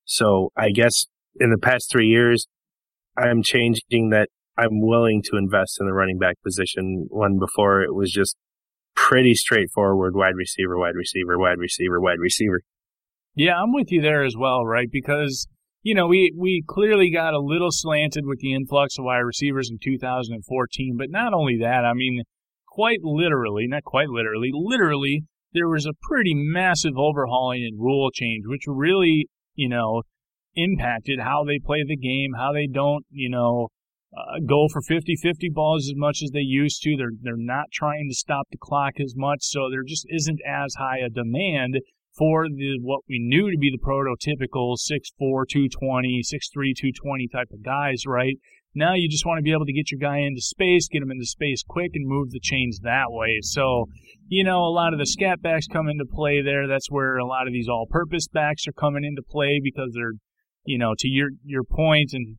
So 0.04 0.50
I 0.56 0.70
guess 0.70 1.06
in 1.40 1.50
the 1.50 1.58
past 1.58 1.90
three 1.90 2.06
years, 2.06 2.46
I'm 3.16 3.42
changing 3.42 4.10
that 4.10 4.28
I'm 4.58 4.80
willing 4.80 5.22
to 5.30 5.36
invest 5.36 5.78
in 5.80 5.86
the 5.86 5.92
running 5.92 6.18
back 6.18 6.34
position 6.42 7.06
when 7.10 7.38
before 7.38 7.82
it 7.82 7.94
was 7.94 8.10
just 8.10 8.36
pretty 8.96 9.34
straightforward 9.34 10.16
wide 10.16 10.34
receiver, 10.36 10.76
wide 10.76 10.96
receiver, 10.96 11.38
wide 11.38 11.58
receiver, 11.58 12.00
wide 12.00 12.18
receiver. 12.18 12.62
Yeah, 13.36 13.54
I'm 13.54 13.72
with 13.72 13.92
you 13.92 14.02
there 14.02 14.24
as 14.24 14.34
well, 14.36 14.66
right? 14.66 14.88
Because 14.90 15.46
you 15.82 15.94
know, 15.94 16.08
we 16.08 16.34
we 16.36 16.64
clearly 16.66 17.10
got 17.10 17.34
a 17.34 17.40
little 17.40 17.70
slanted 17.70 18.26
with 18.26 18.40
the 18.40 18.52
influx 18.52 18.98
of 18.98 19.04
wide 19.04 19.18
receivers 19.18 19.70
in 19.70 19.78
2014, 19.82 20.96
but 20.98 21.10
not 21.10 21.32
only 21.32 21.56
that, 21.60 21.84
I 21.84 21.94
mean, 21.94 22.22
quite 22.66 22.98
literally, 23.02 23.66
not 23.68 23.84
quite 23.84 24.08
literally, 24.08 24.50
literally, 24.52 25.24
there 25.52 25.68
was 25.68 25.86
a 25.86 25.94
pretty 26.02 26.34
massive 26.34 26.94
overhauling 26.96 27.64
and 27.64 27.80
rule 27.80 28.10
change, 28.10 28.44
which 28.46 28.64
really, 28.66 29.28
you 29.54 29.68
know, 29.68 30.02
impacted 30.56 31.20
how 31.20 31.44
they 31.44 31.60
play 31.64 31.84
the 31.86 31.96
game, 31.96 32.32
how 32.36 32.52
they 32.52 32.66
don't, 32.66 33.06
you 33.10 33.30
know, 33.30 33.68
uh, 34.16 34.40
go 34.46 34.68
for 34.72 34.80
50-50 34.80 35.52
balls 35.52 35.88
as 35.88 35.94
much 35.96 36.22
as 36.22 36.30
they 36.30 36.40
used 36.40 36.82
to. 36.82 36.96
They're 36.96 37.16
they're 37.20 37.36
not 37.36 37.66
trying 37.72 38.08
to 38.08 38.14
stop 38.14 38.48
the 38.50 38.58
clock 38.58 38.94
as 39.00 39.14
much, 39.16 39.40
so 39.42 39.68
there 39.70 39.84
just 39.86 40.06
isn't 40.08 40.40
as 40.46 40.74
high 40.78 40.98
a 40.98 41.10
demand 41.10 41.78
for 42.16 42.48
the 42.48 42.78
what 42.82 43.02
we 43.08 43.18
knew 43.20 43.50
to 43.50 43.58
be 43.58 43.70
the 43.70 43.78
prototypical 43.78 44.76
6'4", 44.76 45.46
220, 45.48 46.22
6'3", 46.22 46.74
220 46.74 47.28
type 47.28 47.48
of 47.52 47.62
guys, 47.62 48.04
right? 48.06 48.36
Now 48.74 48.94
you 48.94 49.08
just 49.08 49.24
want 49.24 49.38
to 49.38 49.42
be 49.42 49.52
able 49.52 49.66
to 49.66 49.72
get 49.72 49.90
your 49.90 49.98
guy 49.98 50.18
into 50.18 50.40
space, 50.40 50.88
get 50.88 51.02
him 51.02 51.10
into 51.10 51.26
space 51.26 51.62
quick, 51.66 51.92
and 51.94 52.06
move 52.06 52.30
the 52.30 52.40
chains 52.40 52.80
that 52.82 53.06
way. 53.08 53.38
So, 53.42 53.86
you 54.26 54.44
know, 54.44 54.60
a 54.64 54.74
lot 54.74 54.92
of 54.92 54.98
the 54.98 55.06
scat 55.06 55.40
backs 55.40 55.66
come 55.66 55.88
into 55.88 56.04
play 56.04 56.42
there. 56.42 56.66
That's 56.66 56.90
where 56.90 57.16
a 57.16 57.26
lot 57.26 57.46
of 57.46 57.52
these 57.52 57.68
all-purpose 57.68 58.28
backs 58.28 58.66
are 58.66 58.72
coming 58.72 59.04
into 59.04 59.22
play 59.22 59.60
because 59.62 59.92
they're, 59.94 60.14
you 60.64 60.78
know, 60.78 60.94
to 60.98 61.08
your 61.08 61.30
your 61.44 61.64
point 61.64 62.10
and 62.12 62.36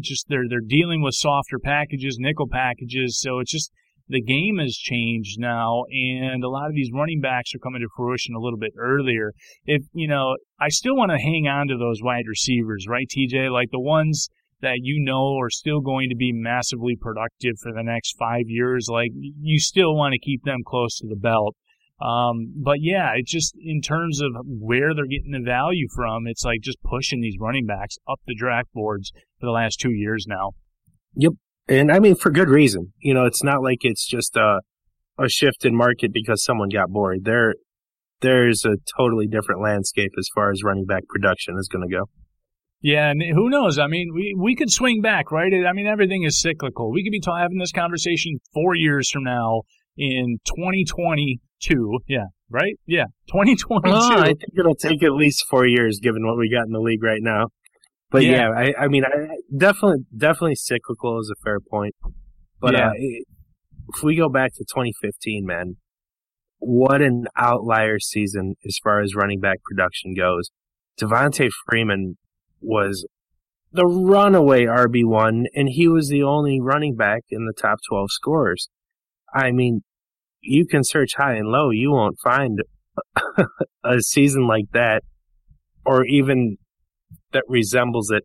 just 0.00 0.26
they're 0.28 0.48
they're 0.48 0.60
dealing 0.66 1.02
with 1.02 1.14
softer 1.14 1.58
packages, 1.58 2.18
nickel 2.18 2.48
packages. 2.48 3.20
So 3.20 3.38
it's 3.38 3.52
just 3.52 3.72
the 4.08 4.20
game 4.20 4.58
has 4.58 4.76
changed 4.76 5.38
now, 5.38 5.84
and 5.90 6.42
a 6.42 6.48
lot 6.48 6.68
of 6.68 6.74
these 6.74 6.90
running 6.92 7.20
backs 7.20 7.54
are 7.54 7.58
coming 7.58 7.80
to 7.80 7.88
fruition 7.96 8.34
a 8.34 8.40
little 8.40 8.58
bit 8.58 8.72
earlier. 8.76 9.32
If 9.64 9.82
you 9.92 10.08
know, 10.08 10.36
I 10.60 10.68
still 10.68 10.96
want 10.96 11.12
to 11.12 11.18
hang 11.18 11.46
on 11.46 11.68
to 11.68 11.76
those 11.76 12.02
wide 12.02 12.26
receivers, 12.28 12.86
right, 12.88 13.06
TJ? 13.08 13.50
Like 13.50 13.70
the 13.70 13.80
ones 13.80 14.28
that 14.62 14.78
you 14.82 15.02
know 15.02 15.38
are 15.38 15.50
still 15.50 15.80
going 15.80 16.10
to 16.10 16.16
be 16.16 16.32
massively 16.32 16.96
productive 17.00 17.54
for 17.62 17.72
the 17.72 17.82
next 17.82 18.16
five 18.18 18.44
years. 18.46 18.88
Like 18.90 19.10
you 19.14 19.58
still 19.58 19.94
want 19.94 20.12
to 20.12 20.18
keep 20.18 20.44
them 20.44 20.60
close 20.66 20.98
to 20.98 21.06
the 21.08 21.16
belt. 21.16 21.56
Um, 22.00 22.54
but 22.56 22.78
yeah, 22.80 23.10
it's 23.14 23.30
just 23.30 23.54
in 23.62 23.82
terms 23.82 24.22
of 24.22 24.32
where 24.46 24.94
they're 24.94 25.06
getting 25.06 25.32
the 25.32 25.44
value 25.44 25.86
from, 25.94 26.26
it's 26.26 26.44
like 26.44 26.60
just 26.62 26.82
pushing 26.82 27.20
these 27.20 27.36
running 27.38 27.66
backs 27.66 27.96
up 28.08 28.20
the 28.26 28.34
draft 28.34 28.72
boards 28.72 29.12
for 29.40 29.46
the 29.46 29.52
last 29.52 29.80
two 29.80 29.92
years 29.92 30.26
now. 30.28 30.52
Yep. 31.16 31.32
And 31.68 31.90
I 31.90 31.98
mean, 31.98 32.14
for 32.14 32.30
good 32.30 32.48
reason. 32.48 32.92
You 33.00 33.14
know, 33.14 33.24
it's 33.24 33.42
not 33.42 33.62
like 33.62 33.78
it's 33.82 34.06
just 34.06 34.36
a, 34.36 34.60
a 35.18 35.28
shift 35.28 35.64
in 35.64 35.74
market 35.74 36.12
because 36.12 36.44
someone 36.44 36.68
got 36.68 36.90
bored. 36.90 37.24
There, 37.24 37.54
there's 38.20 38.64
a 38.64 38.76
totally 38.96 39.26
different 39.26 39.62
landscape 39.62 40.12
as 40.18 40.28
far 40.34 40.50
as 40.50 40.62
running 40.62 40.86
back 40.86 41.04
production 41.08 41.56
is 41.58 41.68
going 41.68 41.88
to 41.88 41.94
go. 41.94 42.04
Yeah, 42.82 43.10
and 43.10 43.22
who 43.22 43.50
knows? 43.50 43.78
I 43.78 43.88
mean, 43.88 44.10
we, 44.14 44.34
we 44.38 44.56
could 44.56 44.70
swing 44.70 45.02
back, 45.02 45.30
right? 45.30 45.52
I 45.66 45.72
mean, 45.72 45.86
everything 45.86 46.22
is 46.22 46.40
cyclical. 46.40 46.90
We 46.90 47.04
could 47.04 47.10
be 47.10 47.20
having 47.26 47.58
this 47.58 47.72
conversation 47.72 48.40
four 48.54 48.74
years 48.74 49.10
from 49.10 49.24
now 49.24 49.62
in 49.98 50.38
2022. 50.46 51.98
Yeah, 52.08 52.24
right? 52.48 52.78
Yeah, 52.86 53.04
2022. 53.28 53.94
Oh, 53.94 54.18
I 54.18 54.28
think 54.28 54.58
it'll 54.58 54.74
take 54.74 55.02
at 55.02 55.12
least 55.12 55.44
four 55.50 55.66
years 55.66 56.00
given 56.02 56.26
what 56.26 56.38
we 56.38 56.50
got 56.50 56.64
in 56.66 56.72
the 56.72 56.80
league 56.80 57.02
right 57.02 57.20
now. 57.22 57.48
But 58.10 58.24
yeah, 58.24 58.30
yeah 58.30 58.50
I, 58.50 58.84
I, 58.84 58.88
mean, 58.88 59.04
I, 59.04 59.36
definitely, 59.56 60.04
definitely 60.16 60.56
cyclical 60.56 61.18
is 61.20 61.30
a 61.30 61.40
fair 61.44 61.60
point. 61.60 61.94
But 62.60 62.74
yeah. 62.74 62.88
uh, 62.88 62.92
if 63.94 64.02
we 64.02 64.16
go 64.16 64.28
back 64.28 64.52
to 64.54 64.64
2015, 64.64 65.46
man, 65.46 65.76
what 66.58 67.00
an 67.00 67.26
outlier 67.36 67.98
season 67.98 68.54
as 68.66 68.78
far 68.82 69.00
as 69.00 69.14
running 69.14 69.40
back 69.40 69.62
production 69.62 70.14
goes. 70.14 70.50
Devonta 71.00 71.50
Freeman 71.66 72.18
was 72.60 73.06
the 73.72 73.86
runaway 73.86 74.64
RB1, 74.64 75.44
and 75.54 75.68
he 75.70 75.88
was 75.88 76.08
the 76.08 76.22
only 76.22 76.60
running 76.60 76.96
back 76.96 77.22
in 77.30 77.46
the 77.46 77.54
top 77.58 77.78
12 77.88 78.10
scorers. 78.10 78.68
I 79.34 79.52
mean, 79.52 79.82
you 80.42 80.66
can 80.66 80.82
search 80.84 81.14
high 81.16 81.34
and 81.34 81.48
low, 81.48 81.70
you 81.70 81.92
won't 81.92 82.18
find 82.22 82.58
a 83.84 84.00
season 84.00 84.46
like 84.46 84.66
that, 84.72 85.02
or 85.86 86.04
even 86.04 86.58
that 87.32 87.44
resembles 87.48 88.10
it, 88.10 88.24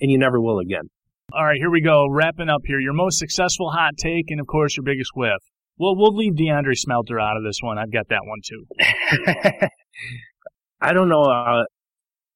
and 0.00 0.10
you 0.10 0.18
never 0.18 0.40
will 0.40 0.58
again. 0.58 0.90
All 1.32 1.44
right, 1.44 1.58
here 1.58 1.70
we 1.70 1.82
go. 1.82 2.06
Wrapping 2.08 2.48
up 2.48 2.62
here. 2.64 2.80
Your 2.80 2.94
most 2.94 3.18
successful 3.18 3.70
hot 3.70 3.96
take, 3.98 4.30
and 4.30 4.40
of 4.40 4.46
course, 4.46 4.76
your 4.76 4.84
biggest 4.84 5.10
whiff. 5.14 5.42
Well, 5.76 5.94
we'll 5.94 6.16
leave 6.16 6.34
DeAndre 6.34 6.76
Smelter 6.76 7.20
out 7.20 7.36
of 7.36 7.44
this 7.44 7.58
one. 7.62 7.78
I've 7.78 7.92
got 7.92 8.08
that 8.08 8.22
one 8.24 8.40
too. 8.42 8.66
I 10.80 10.92
don't 10.92 11.08
know. 11.08 11.22
Uh, 11.22 11.64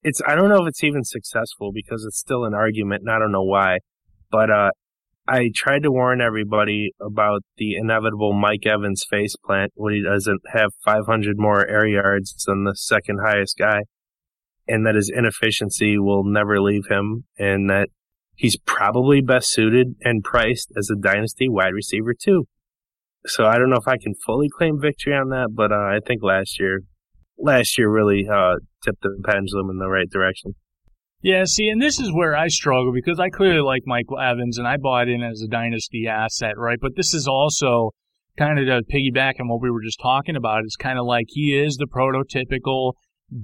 it's 0.03 0.21
I 0.27 0.35
don't 0.35 0.49
know 0.49 0.63
if 0.63 0.69
it's 0.69 0.85
even 0.85 1.05
successful 1.05 1.73
because 1.73 2.05
it's 2.05 2.19
still 2.19 2.45
an 2.45 2.55
argument, 2.55 3.03
and 3.03 3.11
I 3.11 3.19
don't 3.19 3.33
know 3.33 3.45
why. 3.45 3.79
But 4.31 4.51
uh, 4.51 4.71
I 5.27 5.51
tried 5.55 5.85
to 5.85 5.91
warn 5.91 6.21
everybody 6.21 6.91
about 7.01 7.43
the 7.57 7.77
inevitable 7.77 8.33
Mike 8.33 8.67
Evans 8.67 9.07
face 9.09 9.37
plant 9.37 9.73
when 9.75 9.95
he 9.95 10.03
doesn't 10.03 10.41
have 10.53 10.71
500 10.85 11.37
more 11.39 11.67
air 11.67 11.87
yards 11.87 12.45
than 12.47 12.65
the 12.65 12.75
second 12.75 13.21
highest 13.25 13.57
guy 13.59 13.83
and 14.69 14.87
that 14.87 14.95
his 14.95 15.13
inefficiency 15.15 15.99
will 15.99 16.25
never 16.25 16.61
leave 16.61 16.87
him, 16.89 17.25
and 17.39 17.69
that 17.71 17.89
he's 18.35 18.57
probably 18.57 19.21
best 19.21 19.53
suited 19.53 19.95
and 20.03 20.25
priced 20.25 20.73
as 20.77 20.89
a 20.91 21.01
dynasty 21.01 21.49
wide 21.49 21.75
receiver 21.75 22.15
too. 22.15 22.47
So 23.27 23.47
I 23.47 23.57
don't 23.59 23.71
know 23.71 23.77
if 23.77 23.89
I 23.89 23.99
can 23.99 24.15
fully 24.27 24.49
claim 24.49 24.81
victory 24.81 25.15
on 25.15 25.29
that, 25.29 25.51
but 25.55 25.71
uh, 25.71 25.77
I 25.77 26.01
think 26.05 26.23
last 26.23 26.59
year, 26.59 26.81
last 27.39 27.79
year 27.79 27.89
really 27.89 28.27
uh, 28.29 28.57
tipped 28.85 29.03
the 29.03 29.17
pendulum 29.25 29.71
in 29.71 29.79
the 29.79 29.89
right 29.89 30.11
direction. 30.11 30.55
Yeah, 31.23 31.45
see, 31.45 31.69
and 31.69 31.81
this 31.81 32.01
is 32.01 32.13
where 32.13 32.37
I 32.37 32.49
struggle 32.49 32.93
because 32.93 33.21
I 33.21 33.29
clearly 33.31 33.61
like 33.61 33.83
Michael 33.87 34.19
Evans 34.19 34.59
and 34.59 34.67
I 34.67 34.77
bought 34.77 35.09
in 35.09 35.23
as 35.23 35.41
a 35.41 35.47
dynasty 35.47 36.09
asset, 36.09 36.59
right? 36.59 36.79
But 36.81 36.97
this 36.97 37.15
is 37.15 37.29
also 37.29 37.93
kind 38.37 38.59
of 38.59 38.67
to 38.67 38.83
piggyback 38.93 39.35
on 39.39 39.47
what 39.47 39.63
we 39.63 39.71
were 39.71 39.83
just 39.83 40.01
talking 40.03 40.35
about. 40.35 40.65
It's 40.65 40.75
kind 40.75 40.99
of 40.99 41.07
like 41.07 41.27
he 41.29 41.57
is 41.57 41.77
the 41.77 41.87
prototypical 41.87 42.95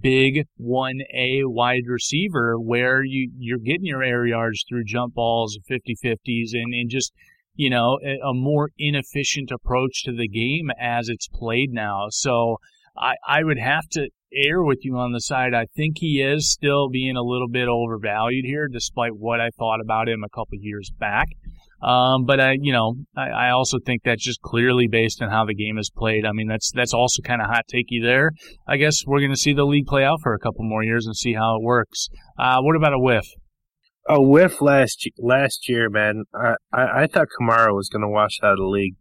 big 0.01 0.47
1A 0.61 1.43
wide 1.45 1.85
receiver 1.87 2.59
where 2.59 3.03
you, 3.03 3.31
you're 3.39 3.59
getting 3.59 3.87
your 3.87 4.03
air 4.03 4.27
yards 4.27 4.65
through 4.69 4.85
jump 4.85 5.15
balls, 5.15 5.59
50 5.67 5.97
50s, 6.05 6.51
and, 6.53 6.75
and 6.75 6.91
just, 6.91 7.13
you 7.55 7.71
know, 7.71 7.99
a, 8.05 8.29
a 8.29 8.35
more 8.35 8.71
inefficient 8.79 9.51
approach 9.51 10.05
to 10.05 10.13
the 10.13 10.29
game 10.29 10.71
as 10.81 11.09
it's 11.09 11.29
played 11.29 11.71
now. 11.73 12.07
So 12.11 12.59
I, 12.97 13.15
I 13.27 13.45
would 13.45 13.59
have 13.59 13.89
to 13.93 14.09
air 14.33 14.63
with 14.63 14.79
you 14.83 14.97
on 14.97 15.13
the 15.13 15.21
side. 15.21 15.55
I 15.55 15.67
think 15.77 15.97
he 15.99 16.21
is 16.21 16.51
still 16.51 16.89
being 16.89 17.17
a 17.17 17.23
little 17.23 17.49
bit 17.49 17.69
overvalued 17.69 18.45
here, 18.45 18.69
despite 18.69 19.17
what 19.17 19.41
I 19.41 19.51
thought 19.59 19.81
about 19.81 20.09
him 20.09 20.23
a 20.23 20.29
couple 20.29 20.59
years 20.59 20.91
back. 20.99 21.29
Um, 21.81 22.25
but 22.25 22.41
I, 22.41 22.57
you 22.61 22.73
know, 22.73 22.95
I, 23.17 23.29
I, 23.29 23.51
also 23.51 23.79
think 23.79 24.03
that's 24.05 24.25
just 24.25 24.43
clearly 24.43 24.89
based 24.89 25.23
on 25.23 25.31
how 25.31 25.45
the 25.45 25.55
game 25.55 25.79
is 25.79 25.93
played. 25.97 26.27
I 26.27 26.33
mean, 26.33 26.49
that's 26.49 26.73
that's 26.73 26.93
also 26.93 27.23
kind 27.23 27.41
of 27.41 27.47
hot 27.47 27.67
takey 27.73 28.03
there. 28.03 28.33
I 28.67 28.79
guess 28.79 29.05
we're 29.07 29.21
going 29.21 29.31
to 29.31 29.37
see 29.37 29.53
the 29.53 29.65
league 29.65 29.87
play 29.87 30.03
out 30.03 30.19
for 30.21 30.35
a 30.35 30.41
couple 30.41 30.65
more 30.65 30.83
years 30.83 31.07
and 31.07 31.17
see 31.17 31.35
how 31.35 31.55
it 31.55 31.63
works. 31.63 32.09
Uh, 32.37 32.61
what 32.63 32.75
about 32.75 32.95
a 32.95 32.99
whiff? 32.99 33.27
A 34.09 34.21
whiff 34.21 34.61
last 34.61 35.09
last 35.19 35.69
year, 35.69 35.89
man. 35.89 36.25
I 36.35 36.55
I, 36.73 37.03
I 37.03 37.07
thought 37.07 37.29
Kamara 37.41 37.73
was 37.73 37.89
going 37.89 38.03
to 38.03 38.09
wash 38.09 38.39
out 38.43 38.53
of 38.53 38.59
the 38.59 38.65
league. 38.65 38.97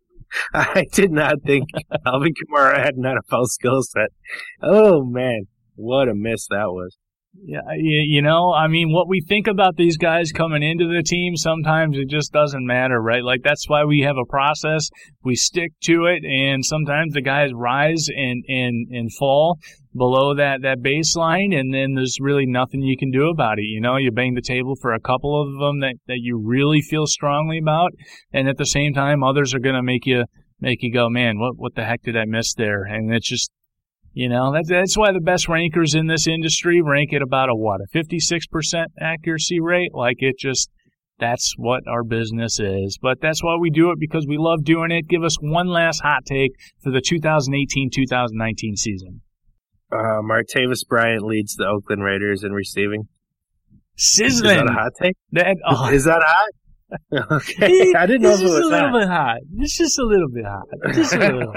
I 0.54 0.86
did 0.92 1.10
not 1.10 1.42
think 1.44 1.64
Alvin 2.06 2.34
Kamara 2.34 2.78
had 2.78 2.94
an 2.94 3.02
NFL 3.02 3.46
skill 3.46 3.82
set. 3.82 4.10
Oh 4.62 5.04
man, 5.04 5.46
what 5.74 6.08
a 6.08 6.14
miss 6.14 6.46
that 6.48 6.68
was. 6.68 6.96
Yeah, 7.32 7.60
you 7.76 8.22
know, 8.22 8.52
I 8.52 8.66
mean, 8.66 8.92
what 8.92 9.08
we 9.08 9.20
think 9.20 9.46
about 9.46 9.76
these 9.76 9.96
guys 9.96 10.32
coming 10.32 10.64
into 10.64 10.88
the 10.88 11.02
team, 11.02 11.36
sometimes 11.36 11.96
it 11.96 12.08
just 12.08 12.32
doesn't 12.32 12.66
matter, 12.66 13.00
right? 13.00 13.22
Like 13.22 13.42
that's 13.44 13.68
why 13.68 13.84
we 13.84 14.00
have 14.00 14.16
a 14.16 14.24
process. 14.28 14.88
We 15.22 15.36
stick 15.36 15.72
to 15.84 16.06
it, 16.06 16.24
and 16.24 16.64
sometimes 16.64 17.14
the 17.14 17.22
guys 17.22 17.52
rise 17.54 18.08
and 18.08 18.44
and 18.48 18.88
and 18.90 19.14
fall 19.14 19.58
below 19.96 20.34
that 20.34 20.62
that 20.62 20.78
baseline, 20.80 21.56
and 21.56 21.72
then 21.72 21.94
there's 21.94 22.18
really 22.20 22.46
nothing 22.46 22.82
you 22.82 22.96
can 22.98 23.12
do 23.12 23.30
about 23.30 23.60
it. 23.60 23.64
You 23.64 23.80
know, 23.80 23.96
you 23.96 24.10
bang 24.10 24.34
the 24.34 24.42
table 24.42 24.74
for 24.80 24.92
a 24.92 25.00
couple 25.00 25.40
of 25.40 25.52
them 25.60 25.78
that 25.80 25.94
that 26.08 26.18
you 26.18 26.36
really 26.36 26.80
feel 26.80 27.06
strongly 27.06 27.58
about, 27.58 27.92
and 28.32 28.48
at 28.48 28.58
the 28.58 28.66
same 28.66 28.92
time, 28.92 29.22
others 29.22 29.54
are 29.54 29.60
going 29.60 29.76
to 29.76 29.84
make 29.84 30.04
you 30.04 30.24
make 30.60 30.82
you 30.82 30.92
go, 30.92 31.08
man, 31.08 31.38
what 31.38 31.52
what 31.56 31.76
the 31.76 31.84
heck 31.84 32.02
did 32.02 32.16
I 32.16 32.24
miss 32.24 32.54
there? 32.54 32.82
And 32.82 33.14
it's 33.14 33.28
just 33.28 33.52
you 34.12 34.28
know, 34.28 34.52
that's, 34.52 34.68
that's 34.68 34.96
why 34.96 35.12
the 35.12 35.20
best 35.20 35.48
rankers 35.48 35.94
in 35.94 36.06
this 36.06 36.26
industry 36.26 36.82
rank 36.82 37.12
at 37.12 37.22
about 37.22 37.48
a 37.48 37.54
what, 37.54 37.80
a 37.80 37.96
56% 37.96 38.84
accuracy 39.00 39.60
rate? 39.60 39.94
Like 39.94 40.16
it 40.18 40.36
just, 40.38 40.70
that's 41.18 41.54
what 41.56 41.82
our 41.86 42.02
business 42.02 42.58
is. 42.58 42.98
But 43.00 43.20
that's 43.20 43.44
why 43.44 43.56
we 43.60 43.70
do 43.70 43.90
it 43.90 44.00
because 44.00 44.26
we 44.26 44.36
love 44.38 44.64
doing 44.64 44.90
it. 44.90 45.06
Give 45.08 45.22
us 45.22 45.36
one 45.40 45.68
last 45.68 46.00
hot 46.00 46.24
take 46.26 46.52
for 46.82 46.90
the 46.90 47.00
2018 47.00 47.90
2019 47.94 48.76
season. 48.76 49.20
Uh, 49.92 50.22
Martavis 50.22 50.86
Bryant 50.88 51.22
leads 51.22 51.56
the 51.56 51.66
Oakland 51.66 52.02
Raiders 52.02 52.42
in 52.42 52.52
receiving. 52.52 53.08
Sizzling. 53.96 54.56
Is 54.56 54.62
that 54.62 54.70
a 54.70 54.72
hot 54.72 54.92
take? 55.00 55.16
That, 55.32 55.56
oh. 55.68 55.90
Is 55.90 56.04
that 56.04 56.22
hot? 56.24 56.50
okay, 57.32 57.92
I 57.96 58.06
didn't 58.06 58.22
know 58.22 58.30
it's 58.30 58.40
if 58.40 58.46
it 58.46 58.50
was 58.50 58.58
just 58.58 58.64
a 58.64 58.68
little 58.68 58.88
hot. 58.88 58.98
bit 58.98 59.08
hot. 59.08 59.36
It's 59.58 59.78
just 59.78 59.96
a 59.98 60.04
little 60.04 60.28
bit 60.32 60.44
hot. 60.44 60.64
Just 60.92 61.14
a 61.14 61.18
little. 61.18 61.52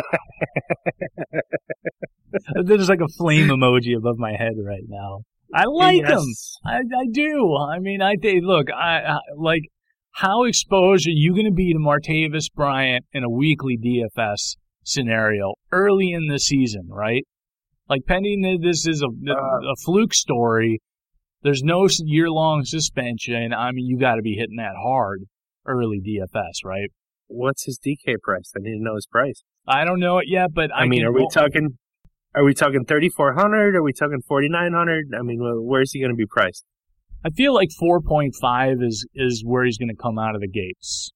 There's 2.64 2.90
like 2.90 3.02
a 3.02 3.08
flame 3.18 3.48
emoji 3.48 3.96
above 3.98 4.18
my 4.18 4.32
head 4.32 4.54
right 4.66 4.84
now. 4.88 5.22
I 5.54 5.66
like 5.66 6.02
Yes. 6.02 6.10
them. 6.10 6.26
I, 6.66 6.78
I 6.78 7.06
do. 7.12 7.56
I 7.56 7.80
mean, 7.80 8.02
I 8.02 8.16
think. 8.22 8.44
Look, 8.44 8.68
I, 8.72 9.00
I 9.02 9.18
like. 9.38 9.64
How 10.18 10.44
exposed 10.44 11.08
are 11.08 11.12
you 11.12 11.34
going 11.34 11.46
to 11.46 11.52
be 11.52 11.74
to 11.74 11.80
Martavis 11.80 12.46
Bryant 12.56 13.04
in 13.14 13.24
a 13.24 13.30
weekly 13.30 13.80
DFS 13.84 14.58
scenario 14.84 15.56
early 15.72 16.12
in 16.12 16.28
the 16.28 16.38
season, 16.38 16.88
right? 16.90 17.24
Like, 17.90 18.02
pending 18.08 18.42
that 18.44 18.60
this 18.62 18.86
is 18.86 19.02
a, 19.02 19.08
Uh. 19.08 19.72
a 19.72 19.76
fluke 19.84 20.14
story, 20.14 20.82
there's 21.42 21.64
no 21.64 21.88
year 22.06 22.30
long 22.30 22.64
suspension. 22.64 23.54
I 23.54 23.72
mean, 23.72 23.86
you 23.88 23.98
got 23.98 24.16
to 24.16 24.22
be 24.22 24.36
hitting 24.36 24.58
that 24.58 24.76
hard 24.82 25.24
early 25.66 26.00
DFS, 26.00 26.64
right? 26.64 26.90
What's 27.28 27.66
his 27.66 27.80
DK 27.80 28.16
price? 28.22 28.52
I 28.56 28.60
need 28.62 28.78
to 28.78 28.84
know 28.84 28.96
his 28.96 29.08
price. 29.08 29.42
I 29.68 29.84
don't 29.84 30.00
know 30.00 30.20
it 30.20 30.26
yet, 30.28 30.50
but 30.54 30.70
I, 30.76 30.82
I, 30.84 30.88
mean, 30.88 31.04
are 31.06 31.12
we 31.12 31.28
talking? 31.34 31.78
Are 32.36 32.44
we 32.44 32.54
talking 32.54 32.86
thirty 32.86 33.10
four 33.10 33.34
hundred? 33.34 33.76
Are 33.76 33.84
we 33.84 33.94
talking 33.94 34.22
forty 34.28 34.50
nine 34.50 34.74
hundred? 34.74 35.08
I 35.18 35.22
mean, 35.22 35.40
where's 35.42 35.92
he 35.92 36.00
going 36.00 36.12
to 36.12 36.18
be 36.18 36.26
priced? 36.26 36.66
I 37.26 37.30
feel 37.30 37.54
like 37.54 37.70
4.5 37.82 38.84
is 38.84 39.08
is 39.16 39.44
where 39.46 39.64
he's 39.64 39.78
going 39.78 39.90
to 39.90 39.96
come 39.96 40.20
out 40.20 40.36
of 40.36 40.42
the 40.42 40.48
gates. 40.48 41.12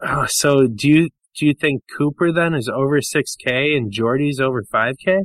Oh, 0.00 0.26
so 0.28 0.66
do 0.66 0.88
you 0.88 1.10
do 1.36 1.46
you 1.46 1.54
think 1.54 1.82
Cooper 1.96 2.32
then 2.32 2.54
is 2.54 2.68
over 2.68 3.00
six 3.00 3.36
K 3.36 3.76
and 3.76 3.92
Jordy's 3.92 4.40
over 4.40 4.64
five 4.64 4.96
K? 5.04 5.18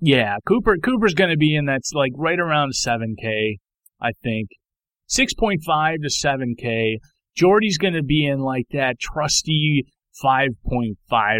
Yeah, 0.00 0.36
Cooper 0.46 0.76
Cooper's 0.78 1.14
going 1.14 1.30
to 1.30 1.36
be 1.36 1.56
in 1.56 1.66
that's 1.66 1.92
like 1.92 2.12
right 2.16 2.38
around 2.38 2.72
7K, 2.74 3.58
I 4.00 4.10
think. 4.22 4.50
6.5 5.08 5.58
to 6.02 6.08
7K. 6.08 6.96
Jordy's 7.36 7.78
going 7.78 7.94
to 7.94 8.02
be 8.02 8.26
in 8.26 8.40
like 8.40 8.66
that 8.72 8.98
trusty 9.00 9.86
5.5 10.24 10.94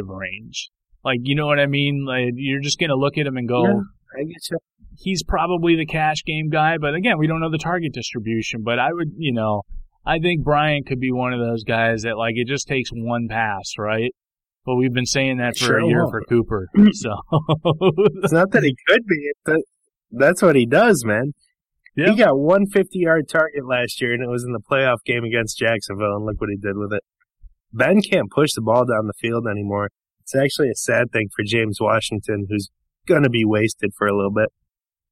range. 0.06 0.70
Like, 1.04 1.18
you 1.22 1.34
know 1.34 1.46
what 1.46 1.58
I 1.58 1.66
mean? 1.66 2.04
Like, 2.06 2.34
you're 2.34 2.60
just 2.60 2.78
going 2.78 2.90
to 2.90 2.96
look 2.96 3.18
at 3.18 3.26
him 3.26 3.36
and 3.36 3.48
go, 3.48 3.64
Yeah. 3.64 3.80
I 4.14 4.24
get 4.24 4.50
you. 4.50 4.58
he's 4.98 5.22
probably 5.22 5.74
the 5.74 5.86
cash 5.86 6.22
game 6.24 6.50
guy, 6.50 6.76
but 6.78 6.94
again, 6.94 7.18
we 7.18 7.26
don't 7.26 7.40
know 7.40 7.50
the 7.50 7.58
target 7.58 7.92
distribution. 7.92 8.62
But 8.62 8.78
I 8.78 8.92
would, 8.92 9.12
you 9.16 9.32
know, 9.32 9.62
I 10.04 10.18
think 10.18 10.44
Bryant 10.44 10.86
could 10.86 11.00
be 11.00 11.10
one 11.12 11.32
of 11.32 11.40
those 11.40 11.64
guys 11.64 12.02
that 12.02 12.16
like 12.18 12.34
it 12.36 12.46
just 12.46 12.68
takes 12.68 12.90
one 12.92 13.26
pass, 13.28 13.72
right? 13.78 14.10
But 14.64 14.76
we've 14.76 14.92
been 14.92 15.06
saying 15.06 15.38
that 15.38 15.56
for 15.56 15.64
Sure 15.64 15.78
a 15.78 15.86
year 15.86 16.04
will. 16.04 16.10
for 16.10 16.22
Cooper, 16.28 16.68
so 16.92 17.16
It's 18.22 18.32
not 18.32 18.50
that 18.52 18.62
he 18.62 18.76
could 18.86 19.06
be. 19.06 19.32
That, 19.46 19.62
that's 20.12 20.42
what 20.42 20.54
he 20.56 20.66
does, 20.66 21.04
man. 21.04 21.32
Yeah. 21.96 22.10
He 22.10 22.16
got 22.16 22.38
one 22.38 22.66
50 22.66 22.98
yard 22.98 23.28
target 23.28 23.66
last 23.66 24.00
year, 24.00 24.12
and 24.12 24.22
it 24.22 24.28
was 24.28 24.44
in 24.44 24.52
the 24.52 24.60
playoff 24.60 24.98
game 25.04 25.24
against 25.24 25.58
Jacksonville, 25.58 26.16
and 26.16 26.24
look 26.26 26.40
what 26.40 26.50
he 26.50 26.56
did 26.56 26.76
with 26.76 26.92
it. 26.92 27.02
Ben 27.72 28.00
can't 28.02 28.30
push 28.30 28.52
the 28.54 28.60
ball 28.62 28.84
down 28.84 29.06
the 29.06 29.14
field 29.20 29.46
anymore. 29.50 29.88
It's 30.22 30.34
actually 30.34 30.70
a 30.70 30.74
sad 30.74 31.12
thing 31.12 31.28
for 31.34 31.44
James 31.44 31.78
Washington, 31.80 32.46
who's 32.48 32.70
going 33.06 33.22
to 33.22 33.30
be 33.30 33.44
wasted 33.44 33.92
for 33.96 34.06
a 34.06 34.16
little 34.16 34.32
bit. 34.32 34.50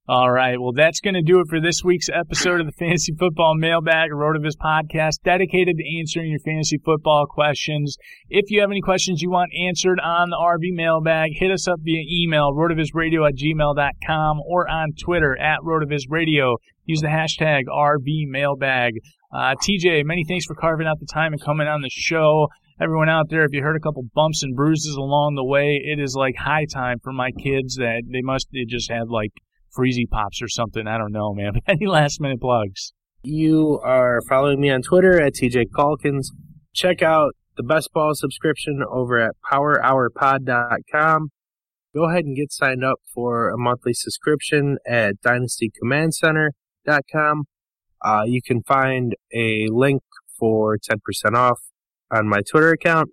All 0.08 0.32
right. 0.32 0.60
Well, 0.60 0.72
that's 0.72 0.98
going 0.98 1.14
to 1.14 1.22
do 1.22 1.38
it 1.38 1.46
for 1.48 1.60
this 1.60 1.84
week's 1.84 2.08
episode 2.08 2.58
of 2.58 2.66
the 2.66 2.72
Fantasy 2.72 3.14
Football 3.16 3.54
Mailbag, 3.56 4.10
a 4.10 4.14
Rotoviz 4.14 4.56
podcast 4.60 5.22
dedicated 5.22 5.76
to 5.76 5.98
answering 6.00 6.30
your 6.30 6.40
fantasy 6.40 6.78
football 6.84 7.26
questions. 7.26 7.96
If 8.28 8.50
you 8.50 8.60
have 8.60 8.72
any 8.72 8.80
questions 8.80 9.22
you 9.22 9.30
want 9.30 9.52
answered 9.54 10.00
on 10.00 10.30
the 10.30 10.36
RV 10.36 10.74
Mailbag, 10.74 11.30
hit 11.34 11.52
us 11.52 11.68
up 11.68 11.78
via 11.84 12.02
email, 12.10 12.50
rotovizradio 12.52 13.28
at 13.28 13.36
gmail.com 13.36 14.40
or 14.48 14.68
on 14.68 14.94
Twitter 15.00 15.38
at 15.38 15.60
rotovizradio. 15.60 16.56
Use 16.86 17.02
the 17.02 17.06
hashtag 17.06 17.66
RV 17.68 18.26
Mailbag. 18.26 18.94
Uh, 19.32 19.54
TJ, 19.62 20.04
many 20.04 20.24
thanks 20.26 20.44
for 20.44 20.56
carving 20.56 20.88
out 20.88 20.98
the 20.98 21.06
time 21.06 21.32
and 21.32 21.40
coming 21.40 21.68
on 21.68 21.82
the 21.82 21.88
show. 21.88 22.48
Everyone 22.82 23.10
out 23.10 23.28
there, 23.28 23.44
if 23.44 23.52
you 23.52 23.62
heard 23.62 23.76
a 23.76 23.80
couple 23.80 24.04
bumps 24.14 24.42
and 24.42 24.56
bruises 24.56 24.96
along 24.96 25.34
the 25.34 25.44
way, 25.44 25.78
it 25.84 26.00
is 26.00 26.14
like 26.14 26.36
high 26.36 26.64
time 26.64 26.98
for 27.02 27.12
my 27.12 27.30
kids 27.30 27.76
that 27.76 28.04
they 28.10 28.22
must 28.22 28.48
have 28.56 28.68
just 28.68 28.90
had 28.90 29.10
like 29.10 29.32
Freezy 29.76 30.08
Pops 30.08 30.40
or 30.40 30.48
something. 30.48 30.86
I 30.86 30.96
don't 30.96 31.12
know, 31.12 31.34
man. 31.34 31.60
Any 31.66 31.86
last 31.86 32.22
minute 32.22 32.40
plugs? 32.40 32.94
You 33.22 33.78
are 33.84 34.22
following 34.30 34.62
me 34.62 34.70
on 34.70 34.80
Twitter 34.80 35.20
at 35.20 35.34
TJ 35.34 35.66
Calkins. 35.76 36.32
Check 36.74 37.02
out 37.02 37.32
the 37.58 37.62
Best 37.62 37.92
Ball 37.92 38.14
subscription 38.14 38.82
over 38.90 39.20
at 39.20 39.32
powerhourpod.com. 39.52 41.28
Go 41.94 42.08
ahead 42.08 42.24
and 42.24 42.34
get 42.34 42.50
signed 42.50 42.82
up 42.82 43.00
for 43.12 43.50
a 43.50 43.58
monthly 43.58 43.92
subscription 43.92 44.78
at 44.88 45.20
dynastycommandcenter.com. 45.20 47.44
Uh, 48.02 48.22
you 48.24 48.40
can 48.40 48.62
find 48.62 49.16
a 49.34 49.68
link 49.70 50.02
for 50.38 50.78
10% 50.78 51.34
off 51.34 51.60
on 52.10 52.28
my 52.28 52.40
Twitter 52.40 52.70
account. 52.70 53.10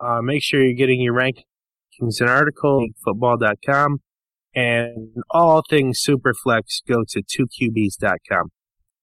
Uh, 0.00 0.20
make 0.22 0.42
sure 0.42 0.64
you're 0.64 0.74
getting 0.74 1.00
your 1.00 1.14
rankings 1.14 2.20
and 2.20 2.28
article 2.28 2.86
football.com. 3.04 3.98
And 4.54 5.16
all 5.30 5.62
things 5.68 6.02
Superflex, 6.06 6.82
go 6.88 7.04
to 7.08 7.22
2QBs.com. 7.22 8.50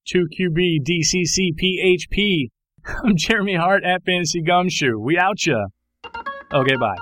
2QB 0.07 0.79
DCC 0.87 1.51
PHP. 1.61 2.49
I'm 3.03 3.15
Jeremy 3.15 3.55
Hart 3.55 3.83
at 3.83 4.03
Fantasy 4.03 4.41
Gumshoe. 4.41 4.97
We 4.99 5.17
out 5.17 5.45
ya. 5.45 5.67
Okay, 6.53 6.75
bye. 6.75 6.97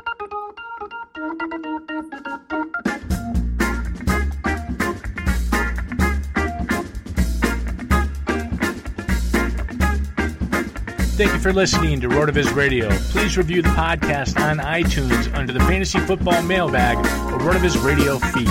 Thank 11.24 11.36
you 11.36 11.40
for 11.40 11.54
listening 11.54 12.02
to 12.02 12.10
RotoViz 12.10 12.54
Radio. 12.54 12.90
Please 12.90 13.38
review 13.38 13.62
the 13.62 13.70
podcast 13.70 14.38
on 14.38 14.58
iTunes 14.58 15.34
under 15.34 15.54
the 15.54 15.62
Fantasy 15.62 15.98
Football 16.00 16.42
Mailbag 16.42 16.98
or 16.98 17.40
RotoViz 17.40 17.82
Radio 17.82 18.20
feed. 18.20 18.50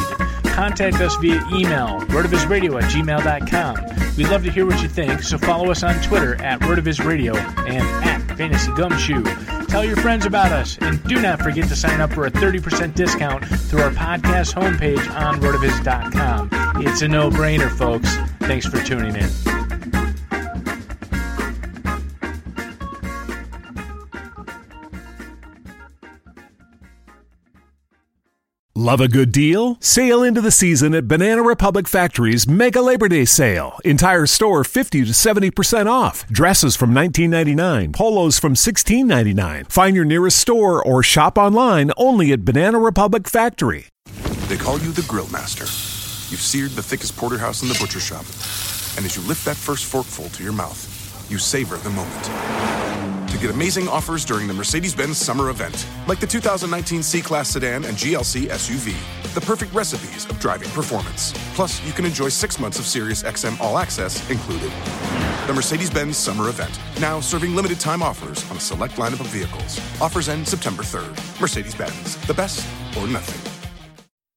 Contact 0.54 0.96
us 0.96 1.14
via 1.16 1.34
email, 1.52 2.00
rotovizradio 2.08 2.82
at 2.82 2.90
gmail.com. 2.90 4.16
We'd 4.16 4.28
love 4.28 4.42
to 4.44 4.50
hear 4.50 4.64
what 4.64 4.80
you 4.80 4.88
think, 4.88 5.22
so 5.22 5.36
follow 5.36 5.70
us 5.70 5.82
on 5.82 6.00
Twitter 6.00 6.42
at 6.42 6.60
RotoVizRadio 6.60 7.36
and 7.68 7.84
at 8.06 8.38
Fantasy 8.38 8.72
Gumshoe. 8.72 9.22
Tell 9.66 9.84
your 9.84 9.96
friends 9.96 10.24
about 10.24 10.50
us, 10.50 10.78
and 10.80 11.04
do 11.04 11.20
not 11.20 11.42
forget 11.42 11.68
to 11.68 11.76
sign 11.76 12.00
up 12.00 12.10
for 12.14 12.24
a 12.24 12.30
30% 12.30 12.94
discount 12.94 13.44
through 13.44 13.82
our 13.82 13.90
podcast 13.90 14.54
homepage 14.54 15.14
on 15.14 15.38
rotoviz.com. 15.42 16.48
It's 16.86 17.02
a 17.02 17.08
no 17.08 17.28
brainer, 17.28 17.70
folks. 17.70 18.16
Thanks 18.40 18.64
for 18.64 18.82
tuning 18.82 19.14
in. 19.14 19.51
Love 28.82 29.00
a 29.00 29.06
good 29.06 29.30
deal? 29.30 29.76
Sail 29.78 30.24
into 30.24 30.40
the 30.40 30.50
season 30.50 30.92
at 30.92 31.06
Banana 31.06 31.40
Republic 31.40 31.86
Factory's 31.86 32.48
Mega 32.48 32.82
Labor 32.82 33.06
Day 33.06 33.24
Sale. 33.24 33.78
Entire 33.84 34.26
store 34.26 34.64
50 34.64 35.04
to 35.04 35.12
70% 35.12 35.86
off. 35.86 36.26
Dresses 36.26 36.74
from 36.74 36.90
$19.99, 36.90 37.92
polos 37.92 38.40
from 38.40 38.54
$16.99. 38.54 39.70
Find 39.70 39.94
your 39.94 40.04
nearest 40.04 40.36
store 40.40 40.82
or 40.82 41.00
shop 41.00 41.38
online 41.38 41.92
only 41.96 42.32
at 42.32 42.44
Banana 42.44 42.80
Republic 42.80 43.28
Factory. 43.28 43.86
They 44.48 44.56
call 44.56 44.80
you 44.80 44.90
the 44.90 45.02
Grill 45.02 45.28
Master. 45.28 45.66
You've 46.32 46.40
seared 46.40 46.72
the 46.72 46.82
thickest 46.82 47.16
porterhouse 47.16 47.62
in 47.62 47.68
the 47.68 47.78
butcher 47.78 48.00
shop. 48.00 48.24
And 48.96 49.06
as 49.06 49.14
you 49.16 49.22
lift 49.28 49.44
that 49.44 49.56
first 49.56 49.84
forkful 49.84 50.28
to 50.30 50.42
your 50.42 50.52
mouth, 50.52 51.30
you 51.30 51.38
savor 51.38 51.76
the 51.76 51.90
moment. 51.90 53.21
Get 53.42 53.50
amazing 53.50 53.88
offers 53.88 54.24
during 54.24 54.46
the 54.46 54.54
Mercedes 54.54 54.94
Benz 54.94 55.18
summer 55.18 55.50
event, 55.50 55.88
like 56.06 56.20
the 56.20 56.28
2019 56.28 57.02
C 57.02 57.20
Class 57.20 57.50
sedan 57.50 57.84
and 57.84 57.96
GLC 57.96 58.46
SUV, 58.46 58.94
the 59.34 59.40
perfect 59.40 59.74
recipes 59.74 60.26
of 60.26 60.38
driving 60.38 60.70
performance. 60.70 61.32
Plus, 61.56 61.84
you 61.84 61.90
can 61.92 62.04
enjoy 62.04 62.28
six 62.28 62.60
months 62.60 62.78
of 62.78 62.86
Sirius 62.86 63.24
XM 63.24 63.60
All 63.60 63.78
Access 63.78 64.30
included. 64.30 64.70
The 65.48 65.52
Mercedes 65.52 65.90
Benz 65.90 66.16
summer 66.16 66.50
event, 66.50 66.78
now 67.00 67.18
serving 67.18 67.56
limited 67.56 67.80
time 67.80 68.00
offers 68.00 68.48
on 68.48 68.58
a 68.58 68.60
select 68.60 68.94
lineup 68.94 69.18
of 69.18 69.26
vehicles. 69.26 69.80
Offers 70.00 70.28
end 70.28 70.46
September 70.46 70.84
3rd. 70.84 71.40
Mercedes 71.40 71.74
Benz, 71.74 72.14
the 72.28 72.34
best 72.34 72.64
or 72.96 73.08
nothing. 73.08 73.40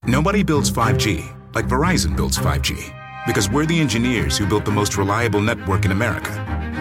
Nobody 0.09 0.41
builds 0.41 0.71
5G 0.71 1.53
like 1.53 1.67
Verizon 1.67 2.17
builds 2.17 2.39
5G 2.39 2.91
because 3.27 3.51
we're 3.51 3.67
the 3.67 3.79
engineers 3.79 4.35
who 4.35 4.47
built 4.47 4.65
the 4.65 4.71
most 4.71 4.97
reliable 4.97 5.41
network 5.41 5.85
in 5.85 5.91
America. 5.91 6.64